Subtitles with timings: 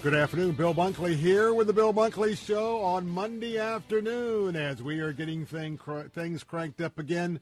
[0.00, 0.52] Good afternoon.
[0.52, 5.44] Bill Bunkley here with the Bill Bunkley Show on Monday afternoon as we are getting
[5.44, 7.40] thing, cr- things cranked up again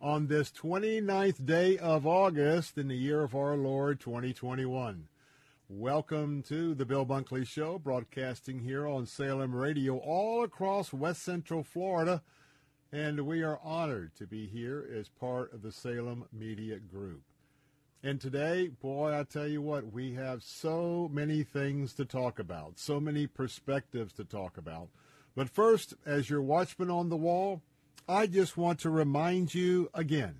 [0.00, 5.06] on this 29th day of August in the year of our Lord 2021.
[5.68, 11.62] Welcome to the Bill Bunkley Show, broadcasting here on Salem Radio all across West Central
[11.62, 12.22] Florida.
[12.90, 17.27] And we are honored to be here as part of the Salem Media Group.
[18.02, 22.78] And today, boy, I tell you what, we have so many things to talk about,
[22.78, 24.88] so many perspectives to talk about.
[25.34, 27.60] But first, as your watchman on the wall,
[28.08, 30.36] I just want to remind you again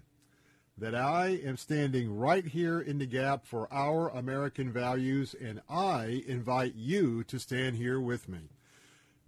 [0.77, 6.23] that I am standing right here in the gap for our American values, and I
[6.29, 8.51] invite you to stand here with me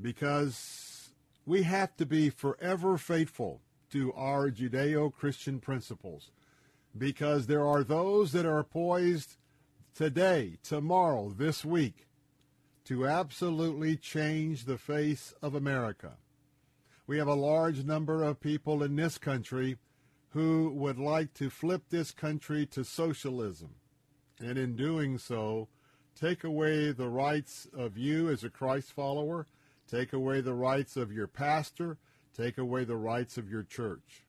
[0.01, 1.11] because
[1.45, 3.61] we have to be forever faithful
[3.91, 6.31] to our Judeo Christian principles
[6.97, 9.37] because there are those that are poised
[9.95, 12.07] today, tomorrow, this week
[12.85, 16.13] to absolutely change the face of America.
[17.07, 19.77] We have a large number of people in this country
[20.31, 23.75] who would like to flip this country to socialism,
[24.41, 25.69] and in doing so,
[26.19, 29.47] take away the rights of you as a Christ follower,
[29.89, 31.99] take away the rights of your pastor,
[32.37, 34.25] take away the rights of your church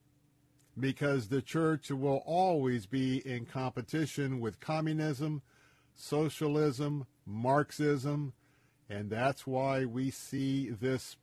[0.80, 5.42] because the church will always be in competition with communism,
[5.96, 8.34] socialism, Marxism,
[8.90, 11.16] and that's why we see this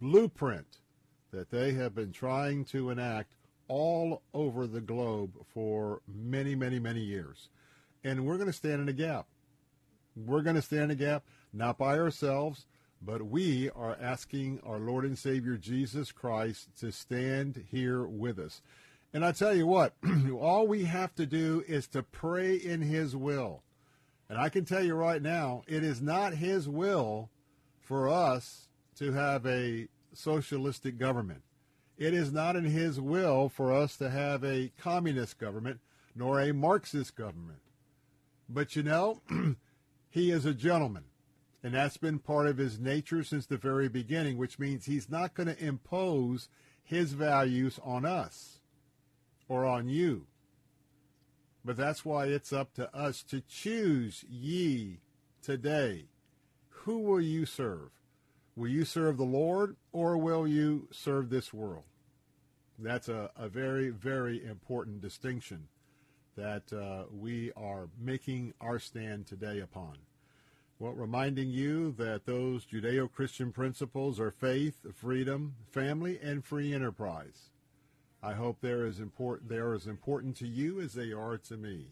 [0.00, 0.78] blueprint
[1.30, 3.34] that they have been trying to enact
[3.68, 7.48] all over the globe for many, many, many years.
[8.04, 9.26] And we're going to stand in a gap.
[10.16, 12.66] We're going to stand in a gap, not by ourselves,
[13.00, 18.62] but we are asking our Lord and Savior Jesus Christ to stand here with us.
[19.14, 19.94] And I tell you what,
[20.40, 23.62] all we have to do is to pray in His will.
[24.28, 27.28] And I can tell you right now, it is not His will
[27.80, 31.42] for us to have a socialistic government.
[31.98, 35.80] It is not in His will for us to have a communist government
[36.14, 37.60] nor a Marxist government.
[38.48, 39.20] But you know,
[40.08, 41.04] He is a gentleman.
[41.62, 45.34] And that's been part of His nature since the very beginning, which means He's not
[45.34, 46.48] going to impose
[46.82, 48.61] His values on us
[49.52, 50.24] or on you.
[51.62, 55.00] But that's why it's up to us to choose ye
[55.42, 56.06] today.
[56.70, 57.90] Who will you serve?
[58.56, 61.84] Will you serve the Lord or will you serve this world?
[62.78, 65.68] That's a, a very, very important distinction
[66.34, 69.98] that uh, we are making our stand today upon.
[70.78, 77.51] Well, reminding you that those Judeo Christian principles are faith, freedom, family, and free enterprise.
[78.22, 81.88] I hope they're as important they're as important to you as they are to me.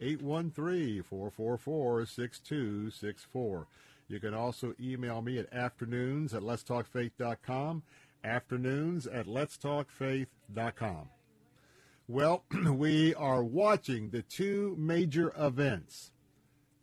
[0.00, 3.66] 813 444 6264.
[4.08, 7.82] You can also email me at afternoons at letstalkfaith.com,
[8.24, 11.08] afternoons at letstalkfaith.com.
[12.08, 16.10] Well, we are watching the two major events.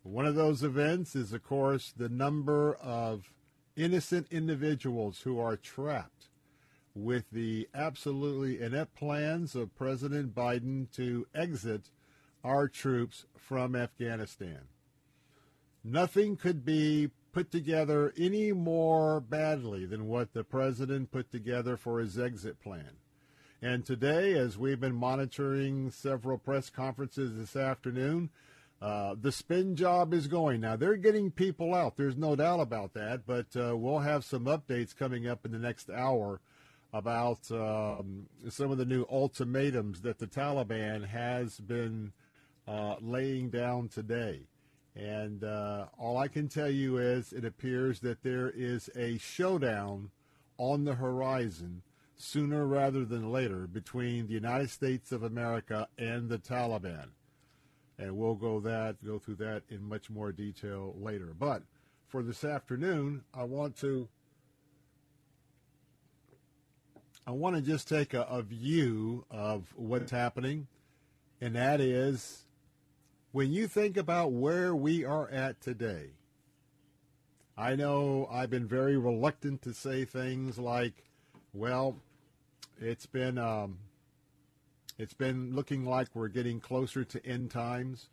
[0.04, 3.34] One of those events is, of course, the number of
[3.76, 6.30] innocent individuals who are trapped
[6.96, 11.90] with the absolutely inept plans of President Biden to exit
[12.48, 14.62] our troops from Afghanistan.
[15.84, 22.00] Nothing could be put together any more badly than what the president put together for
[22.00, 22.92] his exit plan.
[23.62, 28.30] And today, as we've been monitoring several press conferences this afternoon,
[28.82, 30.62] uh, the spin job is going.
[30.62, 31.98] Now, they're getting people out.
[31.98, 35.60] There's no doubt about that, but uh, we'll have some updates coming up in the
[35.60, 36.40] next hour
[36.94, 42.14] about um, some of the new ultimatums that the Taliban has been
[42.68, 44.42] uh, laying down today.
[44.96, 50.10] And uh, all I can tell you is it appears that there is a showdown
[50.58, 51.84] on the horizon
[52.16, 57.10] sooner rather than later between the United States of America and the Taliban.
[58.00, 61.34] And we'll go that go through that in much more detail later.
[61.38, 61.64] But
[62.08, 64.08] for this afternoon, I want to
[67.26, 70.68] I want to just take a, a view of what's happening,
[71.42, 72.46] and that is
[73.38, 76.10] when you think about where we are at today.
[77.56, 81.04] I know I've been very reluctant to say things like,
[81.54, 81.98] well,
[82.82, 83.78] it's been um,
[84.98, 88.10] it's been looking like we're getting closer to end times.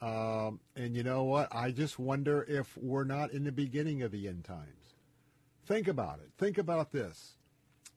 [0.00, 1.52] Um, and you know what?
[1.52, 4.94] I just wonder if we're not in the beginning of the end times.
[5.66, 6.30] Think about it.
[6.38, 7.38] Think about this.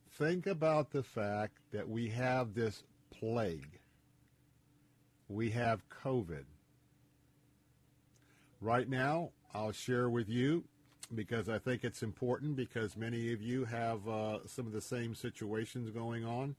[0.09, 2.81] Think about the fact that we have this
[3.11, 3.76] plague.
[5.29, 6.45] We have COVID.
[8.61, 10.63] Right now, I'll share with you
[11.13, 15.15] because I think it's important because many of you have uh, some of the same
[15.15, 16.55] situations going on.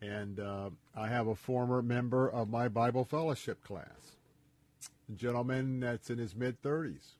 [0.00, 4.16] And uh, I have a former member of my Bible fellowship class,
[5.08, 7.14] a gentleman that's in his mid 30s.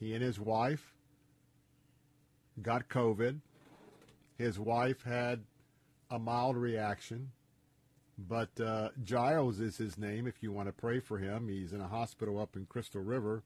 [0.00, 0.94] He and his wife
[2.62, 3.40] got COVID.
[4.36, 5.42] His wife had
[6.10, 7.32] a mild reaction,
[8.18, 11.48] but uh, Giles is his name if you want to pray for him.
[11.48, 13.42] He's in a hospital up in Crystal River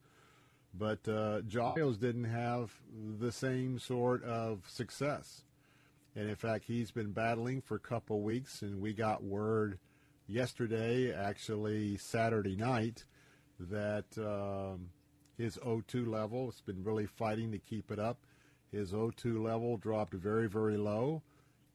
[0.75, 2.73] but uh, Giles didn't have
[3.19, 5.43] the same sort of success.
[6.15, 9.79] And in fact, he's been battling for a couple weeks, and we got word
[10.27, 13.05] yesterday, actually Saturday night,
[13.59, 14.91] that um,
[15.39, 18.19] his O2 level has been really fighting to keep it up.
[18.71, 21.23] His O2 level dropped very, very low,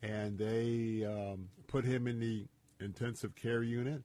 [0.01, 2.45] and they um, put him in the
[2.79, 4.03] intensive care unit.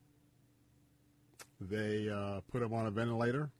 [1.61, 3.51] They uh, put him on a ventilator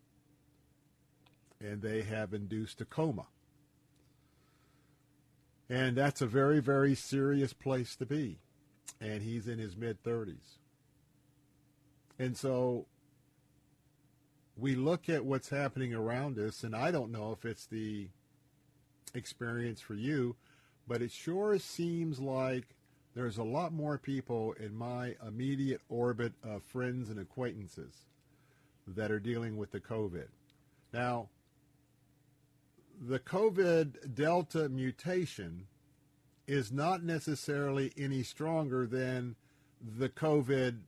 [1.61, 3.27] and they have induced a coma.
[5.71, 8.39] And that's a very, very serious place to be.
[9.01, 10.59] And he's in his mid 30s.
[12.19, 12.87] And so
[14.57, 18.09] we look at what's happening around us, and I don't know if it's the
[19.15, 20.37] experience for you,
[20.87, 22.77] but it sure seems like
[23.15, 27.95] there's a lot more people in my immediate orbit of friends and acquaintances
[28.87, 30.29] that are dealing with the COVID.
[30.93, 31.29] Now,
[33.01, 35.67] the COVID Delta mutation
[36.47, 39.37] is not necessarily any stronger than
[39.99, 40.79] the COVID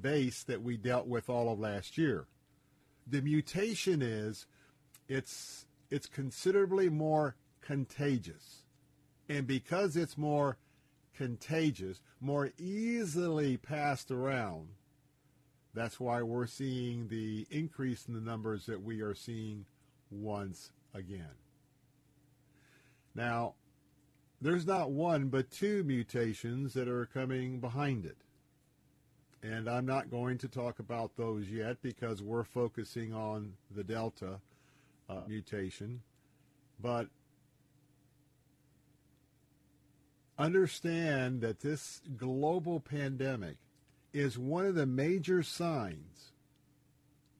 [0.00, 2.26] base that we dealt with all of last year.
[3.06, 4.46] The mutation is
[5.08, 8.62] it's it's considerably more contagious.
[9.28, 10.58] And because it's more
[11.16, 14.68] contagious, more easily passed around,
[15.74, 19.66] that's why we're seeing the increase in the numbers that we are seeing
[20.10, 21.34] once again.
[23.14, 23.54] Now,
[24.40, 28.16] there's not one but two mutations that are coming behind it.
[29.42, 34.40] And I'm not going to talk about those yet because we're focusing on the Delta
[35.08, 36.00] uh, mutation.
[36.80, 37.08] But
[40.38, 43.56] understand that this global pandemic
[44.12, 46.32] is one of the major signs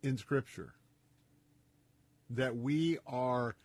[0.03, 0.75] in Scripture
[2.31, 3.57] that we are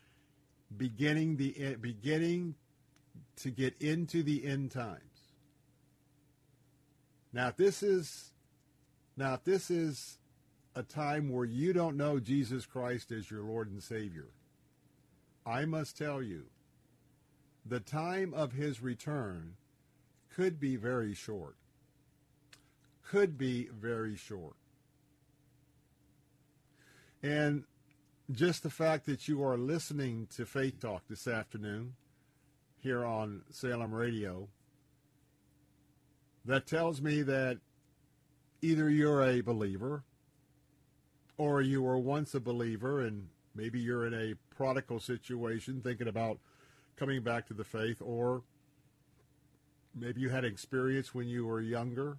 [0.75, 2.55] beginning the beginning
[3.37, 5.03] to get into the end times.
[7.33, 8.31] Now, if this is
[9.17, 10.17] now if this is
[10.75, 14.29] a time where you don't know Jesus Christ as your Lord and Savior,
[15.45, 16.45] I must tell you,
[17.69, 19.53] the time of his return
[20.35, 21.55] could be very short.
[23.07, 24.55] Could be very short.
[27.21, 27.65] And
[28.31, 31.93] just the fact that you are listening to Faith Talk this afternoon
[32.79, 34.47] here on Salem Radio,
[36.45, 37.59] that tells me that
[38.61, 40.03] either you're a believer
[41.37, 46.39] or you were once a believer and maybe you're in a prodigal situation thinking about
[46.99, 48.43] coming back to the faith or
[49.95, 52.17] maybe you had experience when you were younger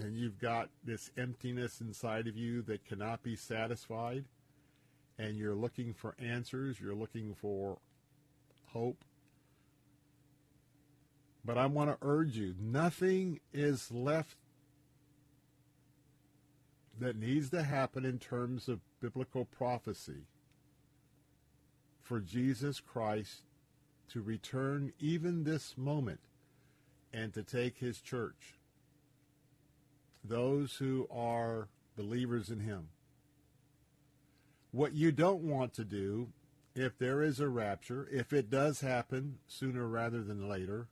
[0.00, 4.24] and you've got this emptiness inside of you that cannot be satisfied
[5.18, 7.78] and you're looking for answers, you're looking for
[8.72, 9.04] hope.
[11.44, 14.36] But I want to urge you, nothing is left
[16.98, 20.26] that needs to happen in terms of biblical prophecy
[22.04, 23.42] for Jesus Christ
[24.10, 26.20] to return even this moment
[27.12, 28.54] and to take his church
[30.24, 32.88] those who are believers in him.
[34.72, 36.28] What you don't want to do,
[36.74, 40.88] if there is a rapture, if it does happen sooner rather than later,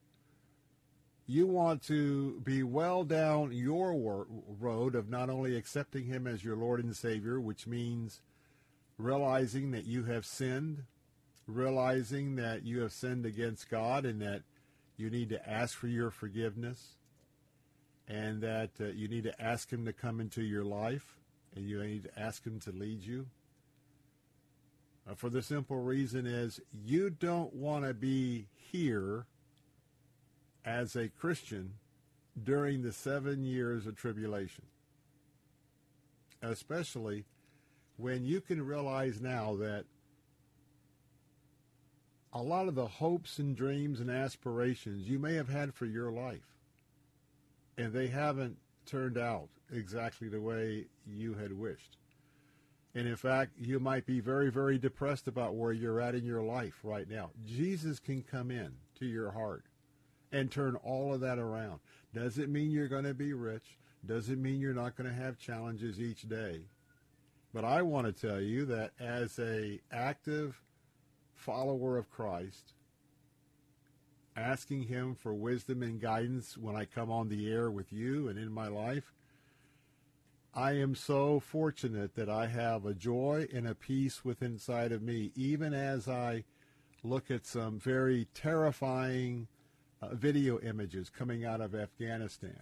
[1.26, 4.26] you want to be well down your
[4.60, 8.20] road of not only accepting him as your Lord and Savior, which means
[8.98, 10.84] realizing that you have sinned,
[11.46, 14.42] realizing that you have sinned against God and that
[14.96, 16.96] you need to ask for your forgiveness,
[18.08, 21.16] and that uh, you need to ask Him to come into your life,
[21.56, 23.26] and you need to ask Him to lead you.
[25.08, 29.26] Uh, for the simple reason is you don't want to be here
[30.64, 31.74] as a Christian
[32.44, 34.64] during the seven years of tribulation,
[36.40, 37.24] especially
[37.96, 39.84] when you can realize now that
[42.32, 46.10] a lot of the hopes and dreams and aspirations you may have had for your
[46.10, 46.52] life
[47.76, 51.96] and they haven't turned out exactly the way you had wished.
[52.94, 56.42] And in fact, you might be very, very depressed about where you're at in your
[56.42, 57.30] life right now.
[57.46, 59.64] Jesus can come in to your heart
[60.30, 61.80] and turn all of that around.
[62.14, 63.78] Does it mean you're going to be rich?
[64.04, 66.60] Does it mean you're not going to have challenges each day?
[67.54, 70.60] But I want to tell you that as a active
[71.42, 72.72] follower of Christ,
[74.36, 78.38] asking him for wisdom and guidance when I come on the air with you and
[78.38, 79.12] in my life.
[80.54, 85.02] I am so fortunate that I have a joy and a peace within inside of
[85.02, 86.44] me, even as I
[87.02, 89.48] look at some very terrifying
[90.00, 92.60] uh, video images coming out of Afghanistan,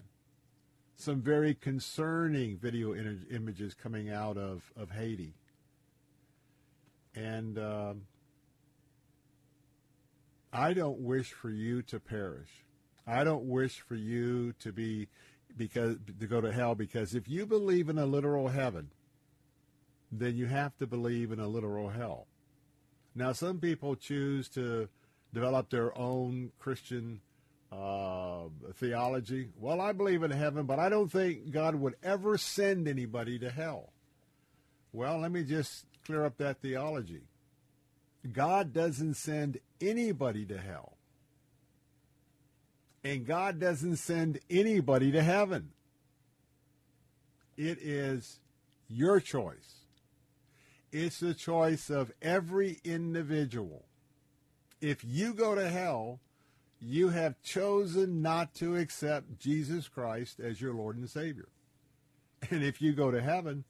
[0.97, 5.35] some very concerning video in- images coming out of, of Haiti.
[7.15, 8.03] And um,
[10.53, 12.51] I don't wish for you to perish.
[13.07, 15.09] I don't wish for you to be
[15.57, 18.91] because to go to hell because if you believe in a literal heaven,
[20.13, 22.27] then you have to believe in a literal hell.
[23.15, 24.89] Now, some people choose to
[25.33, 27.21] develop their own Christian
[27.73, 29.51] uh, theology.
[29.59, 33.51] Well, I believe in heaven, but I don't think God would ever send anybody to
[33.51, 33.93] hell.
[34.93, 37.23] Well, let me just clear up that theology.
[38.33, 40.97] God doesn't send anybody to hell.
[43.03, 45.71] And God doesn't send anybody to heaven.
[47.57, 48.41] It is
[48.89, 49.87] your choice.
[50.93, 53.85] It's the choice of every individual.
[54.81, 56.21] If you go to hell,
[56.81, 61.49] you have chosen not to accept Jesus Christ as your Lord and Savior.
[62.51, 63.65] And if you go to heaven,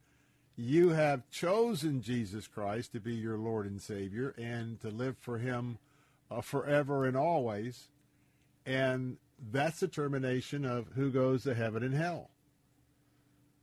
[0.61, 5.39] you have chosen Jesus Christ to be your Lord and Savior and to live for
[5.39, 5.79] Him
[6.31, 7.89] uh, forever and always.
[8.67, 9.17] And
[9.51, 12.29] that's the termination of who goes to heaven and hell.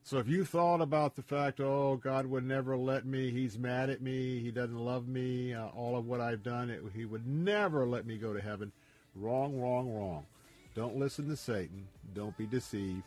[0.03, 3.91] So if you thought about the fact, oh, God would never let me, He's mad
[3.91, 7.27] at me, He doesn't love me, uh, all of what I've done, it, He would
[7.27, 8.71] never let me go to heaven.
[9.15, 10.25] Wrong, wrong, wrong.
[10.73, 11.87] Don't listen to Satan.
[12.15, 13.03] Don't be deceived.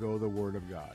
[0.00, 0.94] Go the Word of God.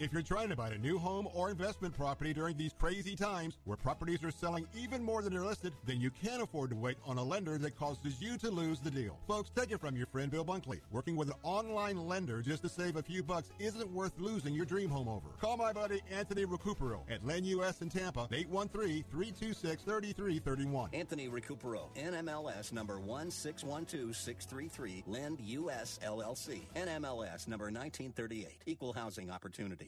[0.00, 3.58] If you're trying to buy a new home or investment property during these crazy times
[3.64, 6.98] where properties are selling even more than they're listed, then you can't afford to wait
[7.04, 9.18] on a lender that causes you to lose the deal.
[9.26, 10.78] Folks, take it from your friend Bill Bunkley.
[10.92, 14.66] Working with an online lender just to save a few bucks isn't worth losing your
[14.66, 15.30] dream home over.
[15.40, 20.90] Call my buddy Anthony Recupero at Lend US in Tampa, 813-326-3331.
[20.92, 29.87] Anthony Recupero, NMLS number 1612633, Lend US LLC, NMLS number 1938, Equal Housing Opportunity.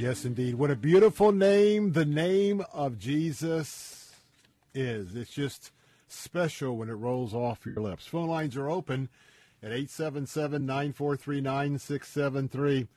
[0.00, 0.54] Yes, indeed.
[0.54, 4.14] What a beautiful name the name of Jesus
[4.72, 5.14] is.
[5.14, 5.72] It's just
[6.08, 8.06] special when it rolls off your lips.
[8.06, 9.10] Phone lines are open
[9.62, 12.88] at 877 943 9673.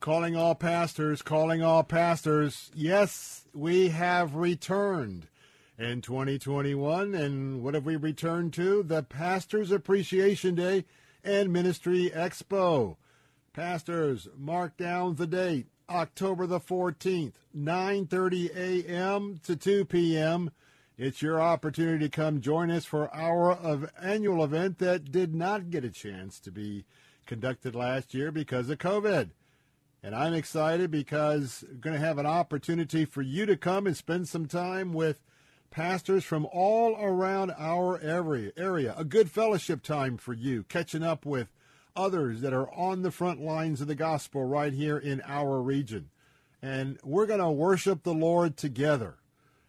[0.00, 2.70] Calling all pastors, calling all pastors.
[2.74, 5.28] Yes, we have returned
[5.78, 7.14] in 2021.
[7.14, 8.82] And what have we returned to?
[8.82, 10.84] The Pastors Appreciation Day
[11.24, 12.96] and Ministry Expo.
[13.54, 15.66] Pastors, mark down the date.
[15.90, 19.40] October the 14th, 9:30 a.m.
[19.42, 20.50] to 2 p.m.
[20.96, 25.70] It's your opportunity to come join us for our of annual event that did not
[25.70, 26.84] get a chance to be
[27.26, 29.30] conducted last year because of COVID.
[30.02, 33.96] And I'm excited because we're going to have an opportunity for you to come and
[33.96, 35.20] spend some time with
[35.70, 38.94] pastors from all around our area.
[38.96, 41.52] A good fellowship time for you, catching up with
[42.00, 46.08] others that are on the front lines of the gospel right here in our region.
[46.62, 49.16] And we're going to worship the Lord together.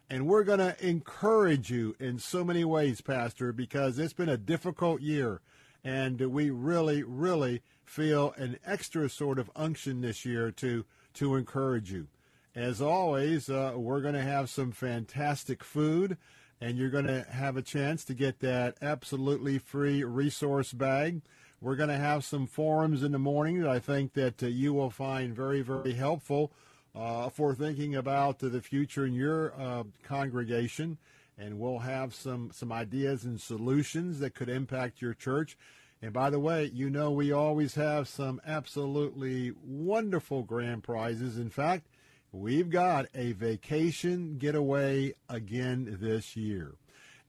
[0.08, 4.36] And we're going to encourage you in so many ways, Pastor, because it's been a
[4.36, 5.40] difficult year.
[5.84, 11.92] And we really, really feel an extra sort of unction this year to, to encourage
[11.92, 12.08] you.
[12.54, 16.18] As always, uh, we're going to have some fantastic food,
[16.60, 21.22] and you're going to have a chance to get that absolutely free resource bag.
[21.62, 24.74] We're going to have some forums in the morning that I think that uh, you
[24.74, 26.50] will find very, very helpful
[26.92, 30.98] uh, for thinking about the future in your uh, congregation.
[31.38, 35.56] And we'll have some, some ideas and solutions that could impact your church.
[36.02, 41.38] And by the way, you know we always have some absolutely wonderful grand prizes.
[41.38, 41.86] In fact,
[42.32, 46.72] we've got a vacation getaway again this year.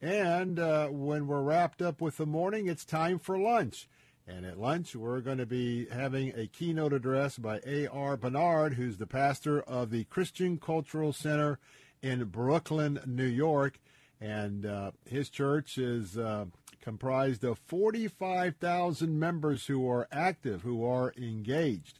[0.01, 3.87] And uh, when we're wrapped up with the morning, it's time for lunch.
[4.25, 8.15] And at lunch, we're going to be having a keynote address by A.R.
[8.15, 11.59] Bernard, who's the pastor of the Christian Cultural Center
[12.01, 13.79] in Brooklyn, New York.
[14.21, 16.45] And uh, his church is uh,
[16.81, 21.99] comprised of 45,000 members who are active, who are engaged.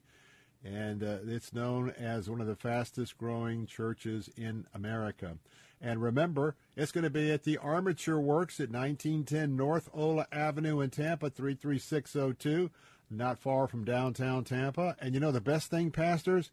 [0.64, 5.38] And uh, it's known as one of the fastest growing churches in America.
[5.84, 10.80] And remember, it's going to be at the Armature Works at 1910 North Ola Avenue
[10.80, 12.72] in Tampa, 33602,
[13.12, 14.96] not far from downtown Tampa.
[15.02, 16.52] And you know the best thing, pastors?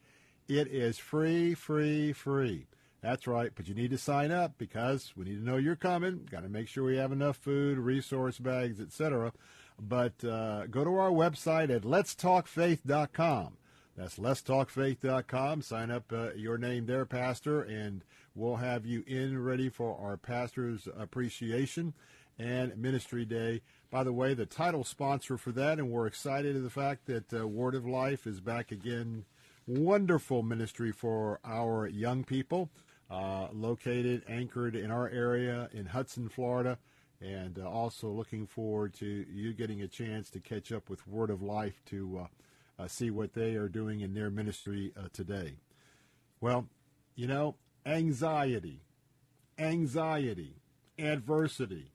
[0.49, 2.67] It is free, free, free.
[3.03, 6.29] That's right, but you need to sign up because we need to know you're coming.
[6.29, 9.33] Got to make sure we have enough food, resource bags, etc.
[9.81, 13.57] But uh, go to our website at letstalkfaith.com.
[13.97, 15.63] That's letstalkfaith.com.
[15.63, 18.03] Sign up uh, your name there, Pastor, and
[18.41, 21.93] we'll have you in ready for our Pastor's Appreciation
[22.39, 23.61] and Ministry Day.
[23.91, 27.35] By the way, the title sponsor for that, and we're excited of the fact that
[27.35, 29.27] uh, Word of Life is back again.
[29.67, 32.71] Wonderful ministry for our young people,
[33.11, 36.79] uh, located, anchored in our area in Hudson, Florida,
[37.21, 41.29] and uh, also looking forward to you getting a chance to catch up with Word
[41.29, 42.23] of Life to
[42.79, 45.57] uh, uh, see what they are doing in their ministry uh, today.
[46.41, 46.69] Well,
[47.15, 48.83] you know, anxiety,
[49.59, 50.57] anxiety,
[50.99, 51.93] adversity,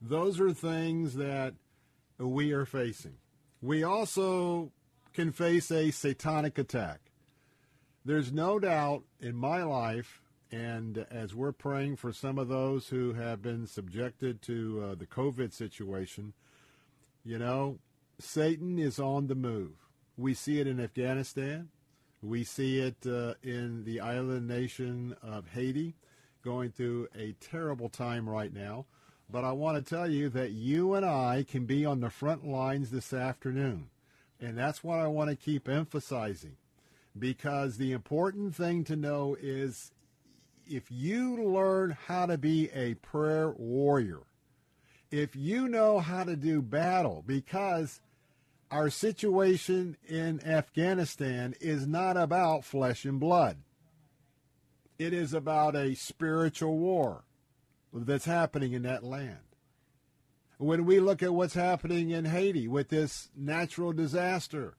[0.00, 1.54] those are things that
[2.18, 3.16] we are facing.
[3.62, 4.72] We also
[5.12, 7.00] can face a satanic attack.
[8.04, 13.12] There's no doubt in my life, and as we're praying for some of those who
[13.12, 16.32] have been subjected to uh, the COVID situation,
[17.24, 17.78] you know,
[18.18, 19.72] Satan is on the move.
[20.16, 21.68] We see it in Afghanistan.
[22.22, 25.94] We see it uh, in the island nation of Haiti,
[26.44, 28.86] going through a terrible time right now.
[29.32, 32.46] But I want to tell you that you and I can be on the front
[32.46, 33.88] lines this afternoon.
[34.40, 36.56] And that's what I want to keep emphasizing.
[37.18, 39.92] Because the important thing to know is
[40.66, 44.20] if you learn how to be a prayer warrior,
[45.10, 48.00] if you know how to do battle, because
[48.70, 53.58] our situation in Afghanistan is not about flesh and blood.
[54.98, 57.24] It is about a spiritual war
[57.92, 59.38] that's happening in that land.
[60.58, 64.76] When we look at what's happening in Haiti with this natural disaster,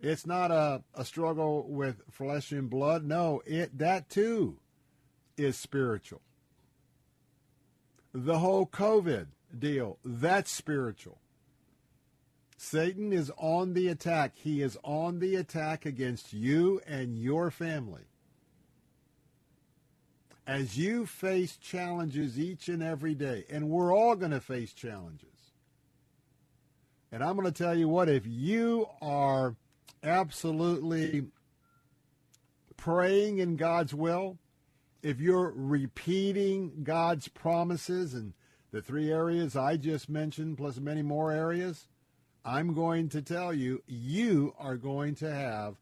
[0.00, 3.04] it's not a, a struggle with flesh and blood.
[3.04, 4.58] No, it that too
[5.36, 6.22] is spiritual.
[8.14, 9.26] The whole COVID
[9.58, 11.18] deal, that's spiritual.
[12.56, 14.32] Satan is on the attack.
[14.36, 18.06] He is on the attack against you and your family
[20.46, 25.28] as you face challenges each and every day, and we're all going to face challenges.
[27.10, 29.56] And I'm going to tell you what, if you are
[30.02, 31.26] absolutely
[32.76, 34.38] praying in God's will,
[35.02, 38.32] if you're repeating God's promises and
[38.70, 41.88] the three areas I just mentioned, plus many more areas,
[42.46, 45.76] I'm going to tell you, you are going to have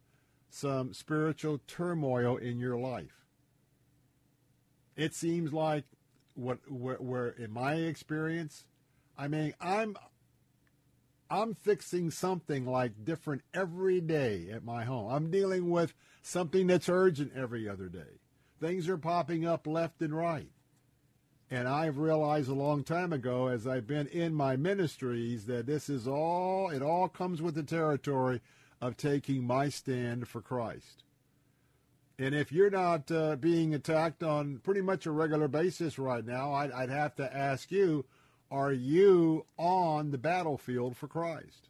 [0.49, 3.25] some spiritual turmoil in your life
[4.97, 5.85] it seems like
[6.35, 8.65] what where, where in my experience,
[9.17, 9.97] I mean, I'm
[11.31, 15.11] I'm fixing something like different every day at my home.
[15.11, 18.21] I'm dealing with something that's urgent every other day.
[18.61, 20.51] Things are popping up left and right.
[21.55, 25.89] And I've realized a long time ago as I've been in my ministries that this
[25.89, 28.41] is all, it all comes with the territory
[28.81, 31.05] of taking my stand for Christ.
[32.19, 36.53] And if you're not uh, being attacked on pretty much a regular basis right now,
[36.55, 38.05] I'd, I'd have to ask you,
[38.51, 41.69] are you on the battlefield for Christ?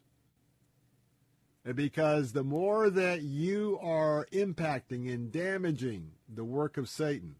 [1.74, 7.36] Because the more that you are impacting and damaging the work of Satan,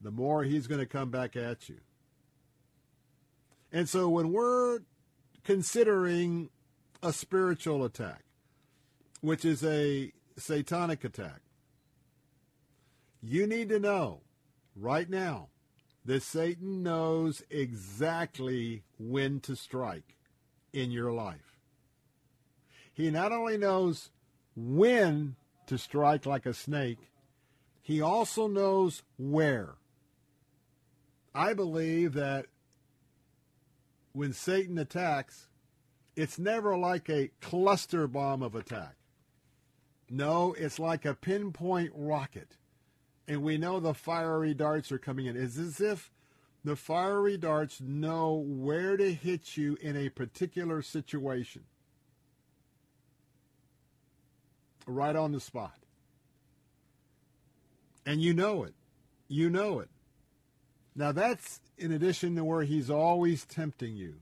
[0.00, 1.80] the more he's going to come back at you.
[3.72, 4.80] And so when we're
[5.44, 6.50] considering
[7.02, 8.24] a spiritual attack,
[9.20, 11.40] which is a satanic attack,
[13.22, 14.20] you need to know
[14.74, 15.48] right now
[16.04, 20.16] that Satan knows exactly when to strike
[20.72, 21.58] in your life.
[22.92, 24.10] He not only knows
[24.54, 27.10] when to strike like a snake,
[27.82, 29.74] he also knows where.
[31.36, 32.46] I believe that
[34.12, 35.48] when Satan attacks,
[36.16, 38.94] it's never like a cluster bomb of attack.
[40.08, 42.56] No, it's like a pinpoint rocket
[43.28, 45.36] and we know the fiery darts are coming in.
[45.36, 46.10] It's as if
[46.64, 51.62] the fiery darts know where to hit you in a particular situation.
[54.86, 55.78] Right on the spot.
[58.04, 58.74] And you know it.
[59.26, 59.88] you know it.
[60.96, 64.16] Now, that's in addition to where he's always tempting you.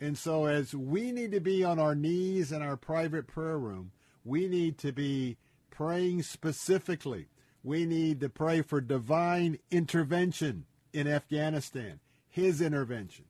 [0.00, 3.90] And so, as we need to be on our knees in our private prayer room,
[4.24, 5.36] we need to be
[5.70, 7.26] praying specifically.
[7.64, 13.24] We need to pray for divine intervention in Afghanistan, his intervention.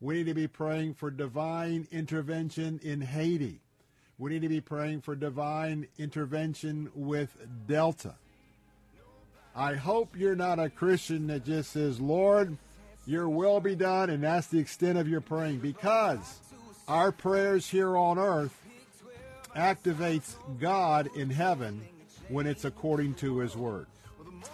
[0.00, 3.60] We need to be praying for divine intervention in Haiti.
[4.16, 8.14] We need to be praying for divine intervention with Delta.
[9.56, 12.58] I hope you're not a Christian that just says, Lord,
[13.06, 16.40] your will be done, and that's the extent of your praying, because
[16.88, 18.60] our prayers here on earth
[19.54, 21.80] activates God in heaven
[22.28, 23.86] when it's according to his word.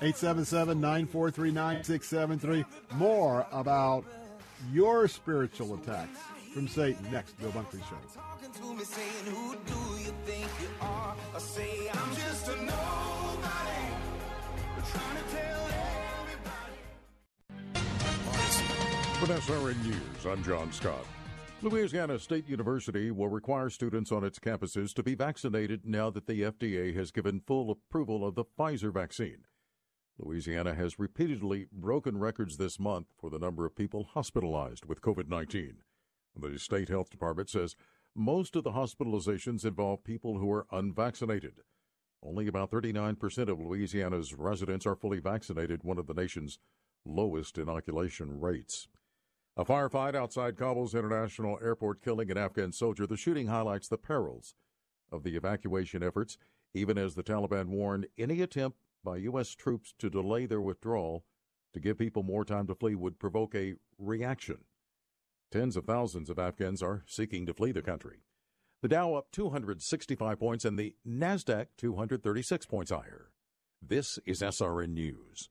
[0.02, 2.64] 877-943-9673.
[2.92, 4.04] More about
[4.72, 6.20] your spiritual attacks
[6.52, 7.40] from Satan next.
[7.40, 7.96] Bill Bunkley Show.
[19.20, 21.04] With SRN News, I'm John Scott.
[21.62, 26.40] Louisiana State University will require students on its campuses to be vaccinated now that the
[26.40, 29.44] FDA has given full approval of the Pfizer vaccine.
[30.18, 35.28] Louisiana has repeatedly broken records this month for the number of people hospitalized with COVID
[35.28, 35.82] 19.
[36.34, 37.76] The state health department says
[38.14, 41.60] most of the hospitalizations involve people who are unvaccinated.
[42.22, 46.58] Only about 39% of Louisiana's residents are fully vaccinated, one of the nation's
[47.04, 48.88] lowest inoculation rates.
[49.56, 53.06] A firefight outside Kabul's International Airport killing an Afghan soldier.
[53.06, 54.54] The shooting highlights the perils
[55.10, 56.36] of the evacuation efforts,
[56.74, 59.54] even as the Taliban warned any attempt by U.S.
[59.54, 61.24] troops to delay their withdrawal
[61.72, 64.58] to give people more time to flee would provoke a reaction.
[65.50, 68.22] Tens of thousands of Afghans are seeking to flee the country.
[68.82, 73.30] The Dow up 265 points and the NASDAQ 236 points higher.
[73.86, 75.50] This is SRN News.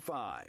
[0.00, 0.48] 855.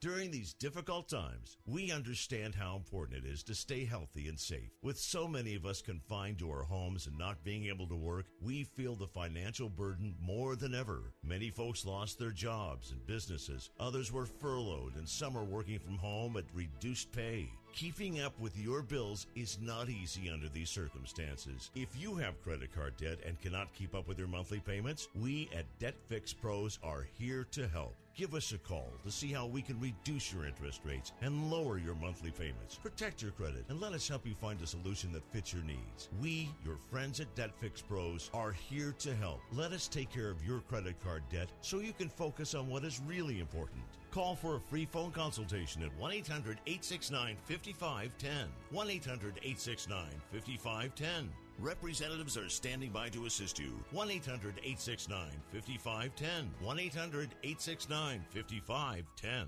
[0.00, 4.70] During these difficult times, we understand how important it is to stay healthy and safe.
[4.82, 8.24] With so many of us confined to our homes and not being able to work,
[8.40, 11.12] we feel the financial burden more than ever.
[11.22, 13.68] Many folks lost their jobs and businesses.
[13.78, 17.50] Others were furloughed and some are working from home at reduced pay.
[17.72, 21.70] Keeping up with your bills is not easy under these circumstances.
[21.74, 25.48] If you have credit card debt and cannot keep up with your monthly payments, we
[25.56, 27.94] at Debt Fix Pros are here to help.
[28.16, 31.78] Give us a call to see how we can reduce your interest rates and lower
[31.78, 32.74] your monthly payments.
[32.74, 36.08] Protect your credit and let us help you find a solution that fits your needs.
[36.20, 39.40] We, your friends at Debt Fix Pros, are here to help.
[39.52, 42.84] Let us take care of your credit card debt so you can focus on what
[42.84, 43.84] is really important.
[44.10, 48.48] Call for a free phone consultation at 1 800 869 5510.
[48.70, 51.30] 1 800 869 5510.
[51.60, 53.78] Representatives are standing by to assist you.
[53.92, 56.50] 1 800 869 5510.
[56.60, 59.46] 1 800 869 5510.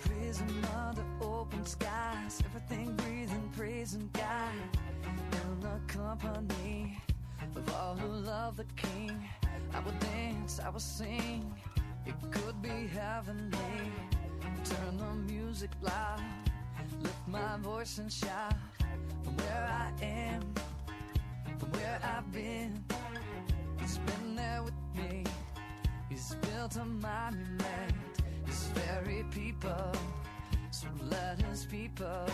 [0.00, 3.29] Prison under open skies, everything breathing,
[3.80, 4.78] praising God.
[5.32, 6.98] In the company
[7.56, 9.10] of all who love the King,
[9.72, 11.50] I will dance, I will sing.
[12.04, 13.80] It could be heavenly.
[14.64, 16.20] Turn the music loud,
[17.00, 18.52] lift my voice and shout.
[19.24, 20.42] From where I am,
[21.58, 22.84] from where I've been,
[23.80, 25.24] He's been there with me.
[26.10, 27.94] He's built a monument.
[28.44, 29.92] His very people.
[30.70, 32.26] So let his people.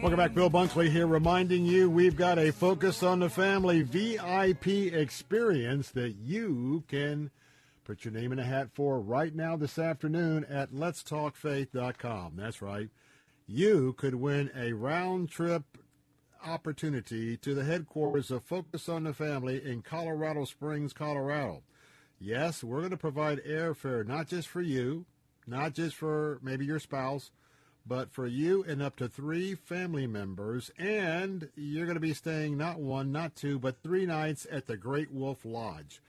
[0.00, 4.66] Welcome back, Bill Bunkley here, reminding you we've got a Focus on the Family VIP
[4.94, 7.32] experience that you can
[7.84, 12.34] put your name in a hat for right now this afternoon at letstalkfaith.com.
[12.36, 12.90] That's right.
[13.46, 15.64] You could win a round trip
[16.46, 21.62] opportunity to the headquarters of Focus on the Family in Colorado Springs, Colorado.
[22.20, 25.06] Yes, we're going to provide airfare not just for you,
[25.48, 27.30] not just for maybe your spouse,
[27.86, 30.70] but for you and up to three family members.
[30.78, 34.76] And you're going to be staying not one, not two, but three nights at the
[34.76, 36.02] Great Wolf Lodge.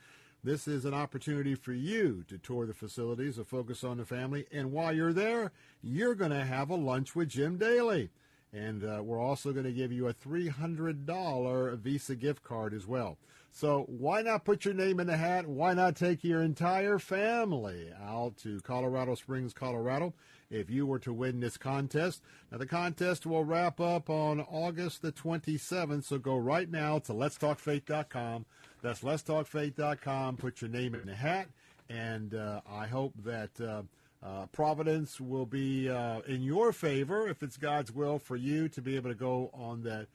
[0.44, 4.46] This is an opportunity for you to tour the facilities of Focus on the Family.
[4.52, 8.10] And while you're there, you're going to have a lunch with Jim Daly.
[8.54, 13.18] And uh, we're also going to give you a $300 Visa gift card as well.
[13.52, 15.48] So why not put your name in the hat?
[15.48, 20.14] Why not take your entire family out to Colorado Springs, Colorado,
[20.50, 22.22] if you were to win this contest?
[22.52, 27.14] Now, the contest will wrap up on August the 27th, so go right now to
[27.14, 28.46] letstalkfaith.com.
[28.82, 30.38] That's letstalkfaith.com.
[30.38, 31.48] Put your name in the hat,
[31.90, 33.82] and uh, I hope that uh,
[34.26, 38.82] uh, Providence will be uh, in your favor, if it's God's will, for you to
[38.82, 40.08] be able to go on that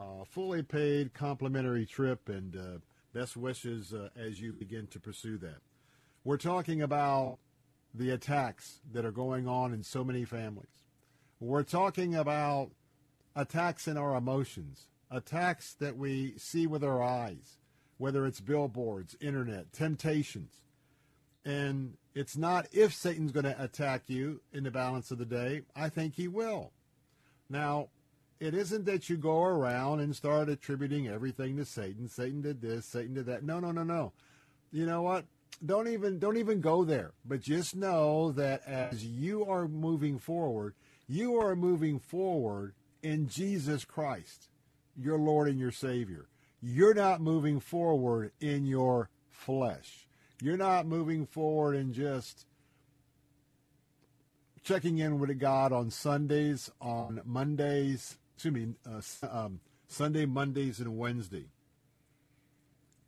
[0.00, 2.78] uh, fully paid complimentary trip, and uh,
[3.12, 5.58] best wishes uh, as you begin to pursue that.
[6.24, 7.38] We're talking about
[7.94, 10.84] the attacks that are going on in so many families.
[11.38, 12.70] We're talking about
[13.34, 17.58] attacks in our emotions, attacks that we see with our eyes,
[17.98, 20.60] whether it's billboards, internet, temptations.
[21.44, 25.62] And it's not if Satan's going to attack you in the balance of the day.
[25.74, 26.72] I think he will.
[27.48, 27.88] Now,
[28.40, 32.08] it isn't that you go around and start attributing everything to Satan.
[32.08, 33.44] Satan did this, Satan did that.
[33.44, 34.12] No, no, no, no.
[34.72, 35.26] You know what?
[35.64, 37.12] Don't even don't even go there.
[37.24, 40.74] But just know that as you are moving forward,
[41.06, 42.72] you are moving forward
[43.02, 44.48] in Jesus Christ,
[44.96, 46.26] your Lord and your Savior.
[46.62, 50.06] You're not moving forward in your flesh.
[50.40, 52.46] You're not moving forward in just
[54.62, 60.96] checking in with God on Sundays, on Mondays, excuse me, uh, um, Sunday, Mondays, and
[60.96, 61.44] Wednesday.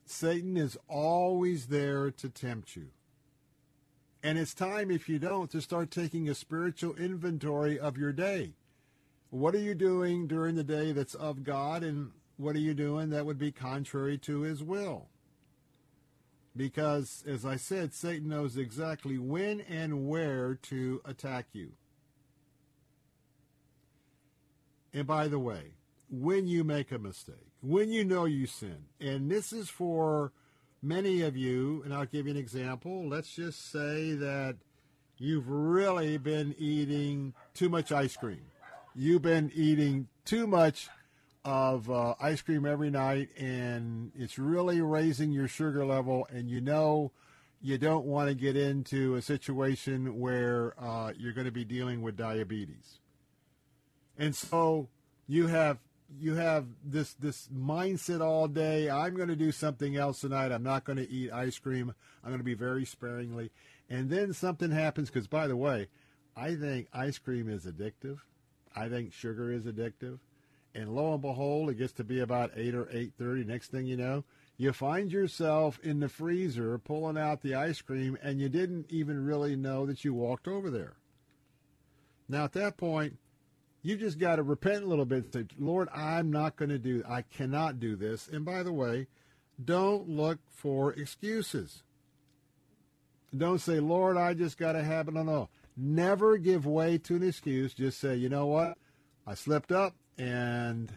[0.05, 2.89] Satan is always there to tempt you.
[4.23, 8.53] And it's time, if you don't, to start taking a spiritual inventory of your day.
[9.31, 13.09] What are you doing during the day that's of God, and what are you doing
[13.09, 15.07] that would be contrary to his will?
[16.55, 21.73] Because, as I said, Satan knows exactly when and where to attack you.
[24.93, 25.73] And by the way,
[26.11, 30.33] when you make a mistake, when you know you sin, and this is for
[30.83, 33.09] many of you, and I'll give you an example.
[33.09, 34.57] Let's just say that
[35.17, 38.43] you've really been eating too much ice cream.
[38.95, 40.89] You've been eating too much
[41.45, 46.61] of uh, ice cream every night, and it's really raising your sugar level, and you
[46.61, 47.13] know
[47.61, 52.03] you don't want to get into a situation where uh, you're going to be dealing
[52.03, 52.99] with diabetes.
[54.19, 54.89] And so
[55.27, 55.79] you have
[56.19, 58.91] you have this this mindset all day.
[58.91, 60.53] I'm going to do something else tonight.
[60.53, 61.95] I'm not going to eat ice cream.
[62.23, 63.51] I'm going to be very sparingly.
[63.89, 65.89] And then something happens because, by the way,
[66.37, 68.19] I think ice cream is addictive.
[68.75, 70.19] I think sugar is addictive.
[70.75, 73.45] And lo and behold, it gets to be about eight or eight thirty.
[73.45, 74.25] Next thing you know,
[74.57, 79.27] you find yourself in the freezer pulling out the ice cream, and you didn't even
[79.27, 80.97] really know that you walked over there.
[82.29, 83.19] Now, at that point,
[83.83, 86.79] you just got to repent a little bit and say, Lord, I'm not going to
[86.79, 88.29] do, I cannot do this.
[88.29, 89.09] And by the way,
[89.63, 91.83] don't look for excuses.
[93.37, 95.15] Don't say, Lord, I just got to have it.
[95.15, 95.49] No, no.
[95.77, 97.73] Never give way to an excuse.
[97.75, 98.77] Just say, you know what?
[99.27, 100.93] I slipped up and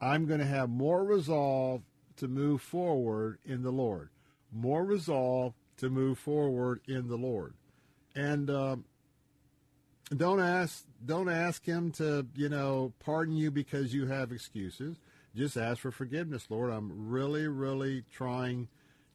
[0.00, 1.82] I'm going to have more resolve
[2.16, 4.10] to move forward in the Lord.
[4.52, 7.54] more resolve to move forward in the Lord.
[8.14, 8.84] And um,
[10.16, 14.98] don't ask don't ask him to, you know, pardon you because you have excuses.
[15.34, 16.70] Just ask for forgiveness, Lord.
[16.70, 18.68] I'm really, really trying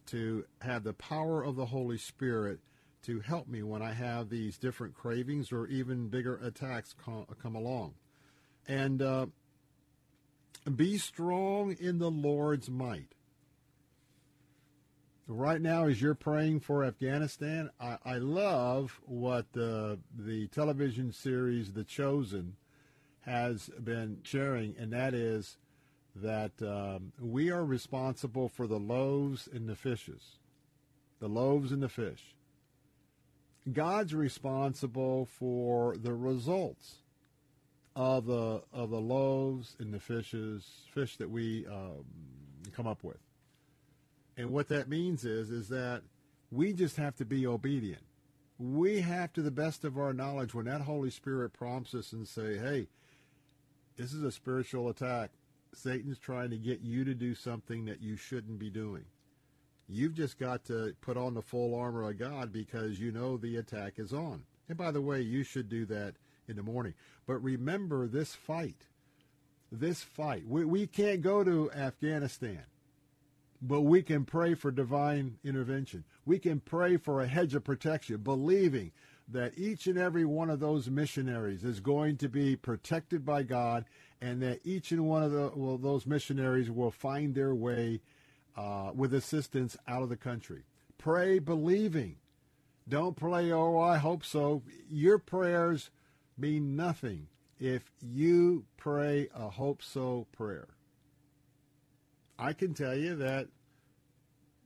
[0.08, 2.60] to have the power of the Holy Spirit
[3.04, 7.94] to help me when I have these different cravings or even bigger attacks come, along.
[8.68, 9.28] And uh,
[10.76, 13.14] be strong in the Lord's might.
[15.30, 21.74] Right now, as you're praying for Afghanistan, I, I love what the, the television series
[21.74, 22.56] The Chosen
[23.22, 25.58] has been sharing, and that is
[26.16, 30.38] that um, we are responsible for the loaves and the fishes,
[31.20, 32.34] the loaves and the fish.
[33.74, 37.00] God's responsible for the results
[37.98, 42.06] of the of the loaves and the fishes, fish that we um,
[42.72, 43.18] come up with.
[44.38, 46.04] And what that means is is that
[46.52, 48.04] we just have to be obedient.
[48.60, 52.28] We have to the best of our knowledge when that Holy Spirit prompts us and
[52.28, 52.88] say, "Hey,
[53.98, 55.32] this is a spiritual attack.
[55.74, 59.06] Satan's trying to get you to do something that you shouldn't be doing."
[59.90, 63.56] You've just got to put on the full armor of God because you know the
[63.56, 64.44] attack is on.
[64.68, 66.16] And by the way, you should do that
[66.48, 66.94] in the morning.
[67.26, 68.88] But remember this fight.
[69.72, 70.46] This fight.
[70.48, 72.64] We, we can't go to Afghanistan,
[73.62, 76.04] but we can pray for divine intervention.
[76.26, 78.92] We can pray for a hedge of protection, believing
[79.30, 83.86] that each and every one of those missionaries is going to be protected by God
[84.22, 88.02] and that each and one of the, well, those missionaries will find their way
[88.56, 90.64] uh, with assistance out of the country.
[90.98, 92.18] Pray believing.
[92.88, 94.64] Don't pray, oh, I hope so.
[94.90, 95.90] Your prayers
[96.38, 97.28] mean nothing
[97.60, 100.68] if you pray a hope so prayer.
[102.40, 103.48] I can tell you that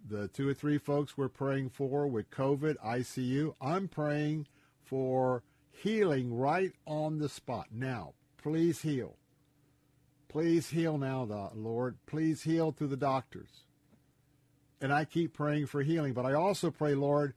[0.07, 4.47] the two or three folks we're praying for with COVID, ICU, I'm praying
[4.83, 7.67] for healing right on the spot.
[7.71, 9.15] Now, please heal.
[10.27, 11.97] Please heal now, Lord.
[12.05, 13.65] Please heal through the doctors
[14.81, 16.13] and I keep praying for healing.
[16.13, 17.35] But I also pray, Lord,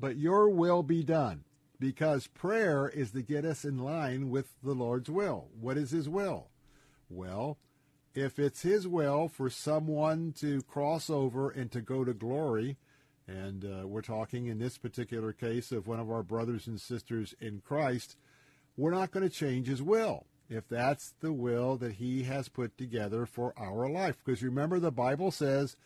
[0.00, 1.44] but your will be done
[1.78, 5.48] because prayer is to get us in line with the Lord's will.
[5.60, 6.48] What is his will?
[7.10, 7.58] Well,
[8.18, 12.76] if it's his will for someone to cross over and to go to glory,
[13.26, 17.34] and uh, we're talking in this particular case of one of our brothers and sisters
[17.40, 18.16] in Christ,
[18.76, 22.76] we're not going to change his will if that's the will that he has put
[22.78, 24.16] together for our life.
[24.24, 25.76] Because remember, the Bible says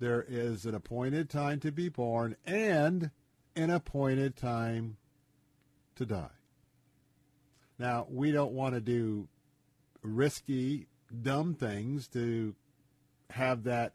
[0.00, 3.10] there is an appointed time to be born and
[3.54, 4.96] an appointed time
[5.96, 6.28] to die.
[7.78, 9.28] Now, we don't want to do
[10.02, 10.88] risky,
[11.22, 12.54] dumb things to
[13.30, 13.92] have that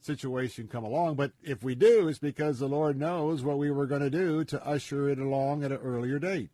[0.00, 1.16] situation come along.
[1.16, 4.44] But if we do, it's because the Lord knows what we were going to do
[4.44, 6.50] to usher it along at an earlier date.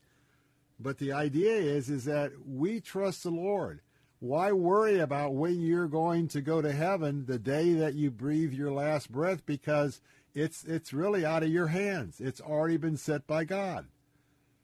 [0.80, 3.80] But the idea is, is that we trust the Lord
[4.24, 8.54] why worry about when you're going to go to heaven the day that you breathe
[8.54, 10.00] your last breath because
[10.34, 12.20] it's it's really out of your hands.
[12.20, 13.86] It's already been set by God.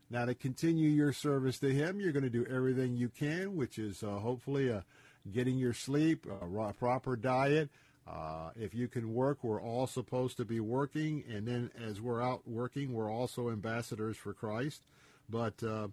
[0.09, 3.79] Now to continue your service to him, you're going to do everything you can, which
[3.79, 4.81] is uh, hopefully uh,
[5.31, 7.71] getting your sleep, a proper diet.
[8.07, 12.23] Uh, if you can work, we're all supposed to be working, and then as we're
[12.23, 14.87] out working, we're also ambassadors for Christ.
[15.29, 15.89] But uh,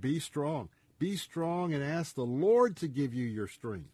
[0.00, 0.68] be strong.
[0.98, 3.90] Be strong and ask the Lord to give you your strength.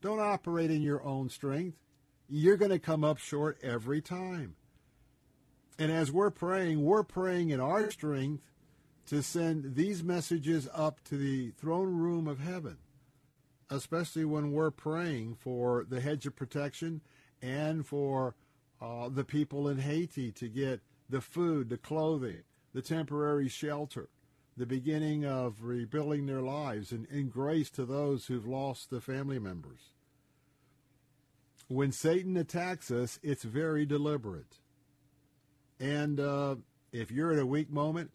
[0.00, 1.76] Don't operate in your own strength.
[2.28, 4.56] You're going to come up short every time.
[5.78, 8.44] And as we're praying, we're praying in our strength
[9.06, 12.78] to send these messages up to the throne room of heaven,
[13.70, 17.00] especially when we're praying for the hedge of protection
[17.42, 18.34] and for
[18.80, 22.42] uh, the people in Haiti to get the food, the clothing,
[22.72, 24.08] the temporary shelter
[24.56, 29.38] the beginning of rebuilding their lives and, and grace to those who've lost the family
[29.38, 29.92] members.
[31.68, 34.60] When Satan attacks us, it's very deliberate.
[35.78, 36.56] And uh,
[36.92, 38.12] if you're at a weak moment,